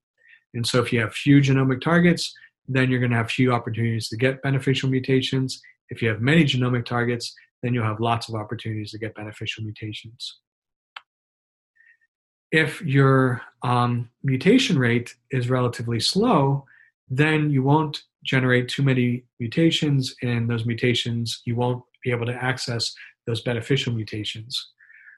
And 0.53 0.68
so 0.68 0.80
if 0.81 0.91
you 0.91 0.99
have 0.99 1.14
few 1.14 1.39
genomic 1.39 1.81
targets, 1.81 2.34
then 2.68 2.89
you're 2.89 2.99
going 2.99 3.11
to 3.11 3.18
have 3.18 3.31
few 3.31 3.52
opportunities 3.53 4.10
to 4.10 4.18
get 4.18 4.41
beneficial 4.43 4.89
mutations. 4.89 5.61
If 5.89 6.02
you 6.02 6.10
have 6.10 6.22
many 6.22 6.43
genomic 6.43 6.85
targets, 6.85 7.34
then 7.64 7.73
you'll 7.73 7.85
have 7.85 7.99
lots 7.99 8.30
of 8.30 8.35
opportunities 8.35 8.91
to 8.91 8.99
get 8.99 9.15
beneficial 9.15 9.64
mutations. 9.64 10.39
If 12.52 12.81
your 12.81 13.41
um, 13.64 14.10
mutation 14.23 14.77
rate 14.77 15.15
is 15.31 15.49
relatively 15.49 15.99
slow, 15.99 16.65
then 17.10 17.49
you 17.49 17.64
won't 17.64 18.03
generate 18.23 18.68
too 18.68 18.84
many 18.84 19.23
mutations, 19.39 20.14
and 20.22 20.49
those 20.49 20.65
mutations, 20.65 21.41
you 21.45 21.56
won't 21.56 21.84
be 22.03 22.11
able 22.11 22.26
to 22.26 22.43
access 22.43 22.93
those 23.27 23.41
beneficial 23.41 23.93
mutations. 23.93 24.72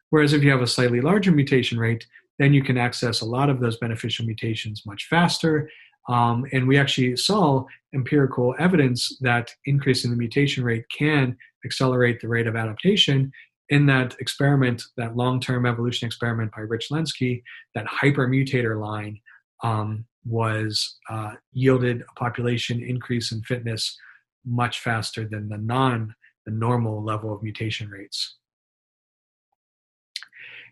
Whereas 0.09 0.33
if 0.33 0.43
you 0.43 0.51
have 0.51 0.61
a 0.61 0.67
slightly 0.67 1.01
larger 1.01 1.31
mutation 1.31 1.79
rate, 1.79 2.05
then 2.39 2.53
you 2.53 2.63
can 2.63 2.77
access 2.77 3.21
a 3.21 3.25
lot 3.25 3.49
of 3.49 3.59
those 3.59 3.77
beneficial 3.77 4.25
mutations 4.25 4.83
much 4.85 5.07
faster. 5.09 5.69
Um, 6.09 6.45
and 6.51 6.67
we 6.67 6.77
actually 6.77 7.15
saw 7.15 7.65
empirical 7.93 8.55
evidence 8.59 9.17
that 9.21 9.51
increasing 9.65 10.11
the 10.11 10.17
mutation 10.17 10.63
rate 10.63 10.85
can 10.95 11.37
accelerate 11.65 12.19
the 12.19 12.27
rate 12.27 12.47
of 12.47 12.55
adaptation. 12.55 13.31
In 13.69 13.85
that 13.85 14.15
experiment, 14.19 14.83
that 14.97 15.15
long 15.15 15.39
term 15.39 15.65
evolution 15.65 16.05
experiment 16.05 16.51
by 16.55 16.61
Rich 16.61 16.89
Lenski, 16.91 17.41
that 17.75 17.85
hypermutator 17.85 18.79
line 18.79 19.19
um, 19.63 20.05
was 20.25 20.97
uh, 21.09 21.31
yielded 21.51 22.01
a 22.01 22.19
population 22.19 22.81
increase 22.81 23.31
in 23.31 23.41
fitness 23.41 23.97
much 24.45 24.79
faster 24.79 25.27
than 25.27 25.49
the 25.49 25.57
non 25.57 26.15
the 26.45 26.51
normal 26.51 27.01
level 27.03 27.33
of 27.33 27.41
mutation 27.41 27.89
rates. 27.89 28.35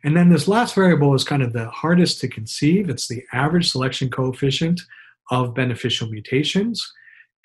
And 0.03 0.18
then 0.18 0.30
this 0.30 0.48
last 0.48 0.76
variable 0.76 1.14
is 1.14 1.23
kind 1.23 1.41
of 1.41 1.53
the 1.53 1.69
hardest 1.69 2.19
to 2.22 2.28
conceive. 2.28 2.90
It's 2.90 3.07
the 3.07 3.23
average 3.32 3.69
selection 3.69 4.10
coefficient 4.10 4.82
of 5.30 5.53
beneficial 5.53 6.10
mutations. 6.10 6.91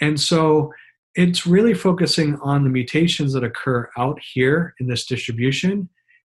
And 0.00 0.18
so 0.18 0.72
it's 1.14 1.46
really 1.46 1.74
focusing 1.74 2.36
on 2.42 2.64
the 2.64 2.70
mutations 2.70 3.32
that 3.34 3.44
occur 3.44 3.88
out 3.96 4.18
here 4.32 4.74
in 4.80 4.86
this 4.86 5.06
distribution. 5.06 5.88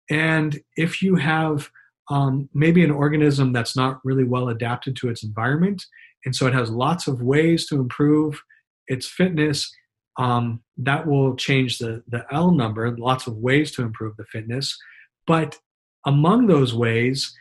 And 0.10 0.60
if 0.77 1.02
you 1.02 1.15
have 1.15 1.69
um, 2.09 2.49
maybe 2.53 2.83
an 2.83 2.91
organism 2.91 3.53
that's 3.53 3.75
not 3.75 3.99
really 4.03 4.23
well 4.23 4.49
adapted 4.49 4.95
to 4.97 5.09
its 5.09 5.23
environment, 5.23 5.85
and 6.25 6.35
so 6.35 6.47
it 6.47 6.53
has 6.53 6.69
lots 6.69 7.07
of 7.07 7.21
ways 7.21 7.67
to 7.67 7.75
improve 7.75 8.41
its 8.87 9.07
fitness, 9.07 9.73
um, 10.17 10.61
that 10.77 11.07
will 11.07 11.35
change 11.35 11.77
the, 11.77 12.03
the 12.07 12.25
L 12.31 12.51
number, 12.51 12.95
lots 12.97 13.27
of 13.27 13.37
ways 13.37 13.71
to 13.71 13.81
improve 13.81 14.17
the 14.17 14.25
fitness. 14.25 14.77
But 15.25 15.57
among 16.05 16.47
those 16.47 16.73
ways, 16.73 17.33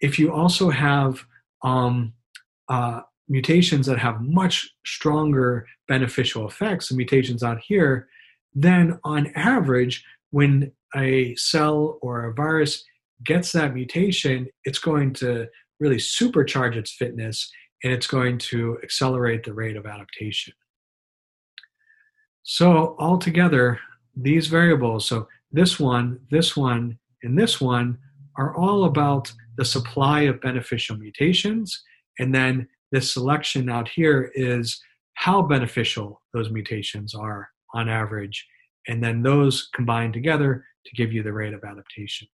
if 0.00 0.18
you 0.18 0.32
also 0.32 0.70
have 0.70 1.24
um, 1.62 2.12
uh, 2.68 3.00
mutations 3.28 3.86
that 3.86 3.98
have 3.98 4.20
much 4.20 4.68
stronger 4.84 5.66
beneficial 5.86 6.46
effects, 6.46 6.88
the 6.88 6.96
mutations 6.96 7.42
out 7.42 7.58
here, 7.60 8.08
then 8.54 8.98
on 9.04 9.32
average, 9.34 10.04
when 10.30 10.72
a 10.94 11.34
cell 11.36 11.98
or 12.02 12.26
a 12.26 12.34
virus 12.34 12.84
gets 13.24 13.52
that 13.52 13.74
mutation, 13.74 14.48
it's 14.64 14.78
going 14.78 15.12
to 15.14 15.46
really 15.80 15.96
supercharge 15.96 16.76
its 16.76 16.92
fitness 16.92 17.50
and 17.84 17.92
it's 17.92 18.06
going 18.06 18.38
to 18.38 18.78
accelerate 18.82 19.44
the 19.44 19.52
rate 19.52 19.76
of 19.76 19.86
adaptation. 19.86 20.52
So, 22.42 22.96
altogether, 22.98 23.78
these 24.16 24.46
variables, 24.46 25.06
so 25.06 25.28
this 25.52 25.78
one, 25.78 26.20
this 26.30 26.56
one, 26.56 26.98
and 27.22 27.38
this 27.38 27.60
one, 27.60 27.98
are 28.36 28.56
all 28.56 28.84
about 28.84 29.32
the 29.56 29.64
supply 29.64 30.22
of 30.22 30.40
beneficial 30.40 30.96
mutations. 30.96 31.82
And 32.18 32.34
then 32.34 32.68
this 32.90 33.12
selection 33.12 33.68
out 33.68 33.88
here 33.88 34.30
is 34.34 34.80
how 35.14 35.42
beneficial 35.42 36.22
those 36.32 36.50
mutations 36.50 37.14
are 37.14 37.50
on 37.74 37.88
average. 37.88 38.46
And 38.86 39.02
then 39.02 39.22
those 39.22 39.68
combine 39.74 40.12
together 40.12 40.64
to 40.86 40.96
give 40.96 41.12
you 41.12 41.22
the 41.22 41.32
rate 41.32 41.52
of 41.52 41.64
adaptation. 41.64 42.28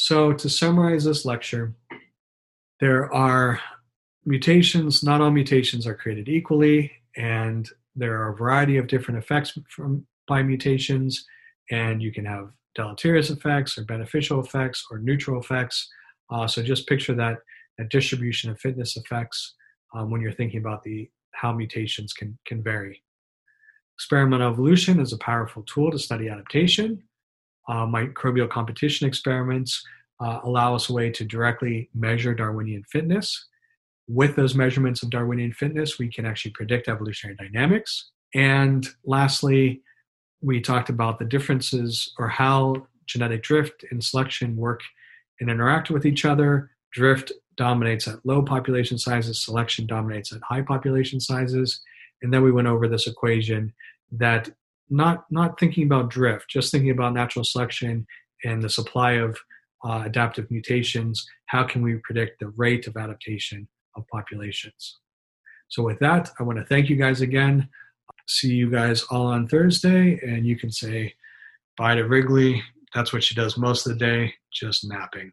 So, 0.00 0.32
to 0.32 0.48
summarize 0.48 1.02
this 1.02 1.24
lecture, 1.24 1.74
there 2.78 3.12
are 3.12 3.60
mutations, 4.24 5.02
not 5.02 5.20
all 5.20 5.32
mutations 5.32 5.88
are 5.88 5.94
created 5.96 6.28
equally, 6.28 6.92
and 7.16 7.68
there 7.96 8.22
are 8.22 8.28
a 8.28 8.36
variety 8.36 8.76
of 8.76 8.86
different 8.86 9.18
effects 9.18 9.58
from 9.68 10.06
by 10.28 10.44
mutations, 10.44 11.26
and 11.72 12.00
you 12.00 12.12
can 12.12 12.24
have 12.24 12.52
deleterious 12.76 13.30
effects 13.30 13.76
or 13.76 13.86
beneficial 13.86 14.38
effects 14.38 14.86
or 14.88 15.00
neutral 15.00 15.40
effects. 15.40 15.88
Uh, 16.30 16.46
so 16.46 16.62
just 16.62 16.86
picture 16.86 17.16
that, 17.16 17.38
that 17.76 17.90
distribution 17.90 18.52
of 18.52 18.60
fitness 18.60 18.96
effects 18.96 19.56
um, 19.96 20.12
when 20.12 20.20
you're 20.20 20.30
thinking 20.30 20.60
about 20.60 20.84
the 20.84 21.10
how 21.32 21.52
mutations 21.52 22.12
can, 22.12 22.38
can 22.46 22.62
vary. 22.62 23.02
Experimental 23.96 24.52
evolution 24.52 25.00
is 25.00 25.12
a 25.12 25.18
powerful 25.18 25.64
tool 25.64 25.90
to 25.90 25.98
study 25.98 26.28
adaptation. 26.28 27.02
Uh, 27.68 27.86
microbial 27.86 28.48
competition 28.48 29.06
experiments 29.06 29.84
uh, 30.20 30.40
allow 30.42 30.74
us 30.74 30.88
a 30.88 30.92
way 30.92 31.10
to 31.10 31.24
directly 31.24 31.88
measure 31.94 32.34
Darwinian 32.34 32.82
fitness. 32.90 33.46
With 34.08 34.36
those 34.36 34.54
measurements 34.54 35.02
of 35.02 35.10
Darwinian 35.10 35.52
fitness, 35.52 35.98
we 35.98 36.08
can 36.08 36.24
actually 36.24 36.52
predict 36.52 36.88
evolutionary 36.88 37.36
dynamics. 37.36 38.10
And 38.34 38.86
lastly, 39.04 39.82
we 40.40 40.60
talked 40.60 40.88
about 40.88 41.18
the 41.18 41.24
differences 41.24 42.12
or 42.18 42.28
how 42.28 42.86
genetic 43.06 43.42
drift 43.42 43.84
and 43.90 44.02
selection 44.02 44.56
work 44.56 44.80
and 45.40 45.50
interact 45.50 45.90
with 45.90 46.06
each 46.06 46.24
other. 46.24 46.70
Drift 46.92 47.32
dominates 47.56 48.08
at 48.08 48.24
low 48.24 48.42
population 48.42 48.98
sizes, 48.98 49.44
selection 49.44 49.86
dominates 49.86 50.32
at 50.32 50.40
high 50.42 50.62
population 50.62 51.20
sizes. 51.20 51.80
And 52.22 52.32
then 52.32 52.42
we 52.42 52.52
went 52.52 52.68
over 52.68 52.88
this 52.88 53.06
equation 53.06 53.72
that 54.12 54.50
not 54.90 55.24
not 55.30 55.58
thinking 55.58 55.84
about 55.84 56.10
drift, 56.10 56.48
just 56.48 56.72
thinking 56.72 56.90
about 56.90 57.14
natural 57.14 57.44
selection 57.44 58.06
and 58.44 58.62
the 58.62 58.70
supply 58.70 59.12
of 59.12 59.38
uh, 59.84 60.02
adaptive 60.04 60.50
mutations. 60.50 61.26
How 61.46 61.64
can 61.64 61.82
we 61.82 61.96
predict 62.04 62.40
the 62.40 62.48
rate 62.48 62.86
of 62.86 62.96
adaptation 62.96 63.68
of 63.96 64.06
populations? 64.08 64.98
So, 65.68 65.82
with 65.82 65.98
that, 65.98 66.30
I 66.38 66.42
want 66.42 66.58
to 66.58 66.64
thank 66.64 66.88
you 66.88 66.96
guys 66.96 67.20
again 67.20 67.68
see 68.28 68.54
you 68.54 68.70
guys 68.70 69.02
all 69.04 69.26
on 69.26 69.48
Thursday, 69.48 70.20
and 70.22 70.46
you 70.46 70.56
can 70.56 70.70
say 70.70 71.14
bye 71.76 71.94
to 71.94 72.02
Wrigley. 72.02 72.62
That's 72.94 73.12
what 73.12 73.24
she 73.24 73.34
does 73.34 73.56
most 73.56 73.86
of 73.86 73.92
the 73.92 73.98
day, 73.98 74.34
just 74.52 74.88
napping. 74.88 75.30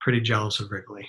Pretty 0.00 0.20
jealous 0.20 0.60
of 0.60 0.70
Wrigley. 0.70 1.08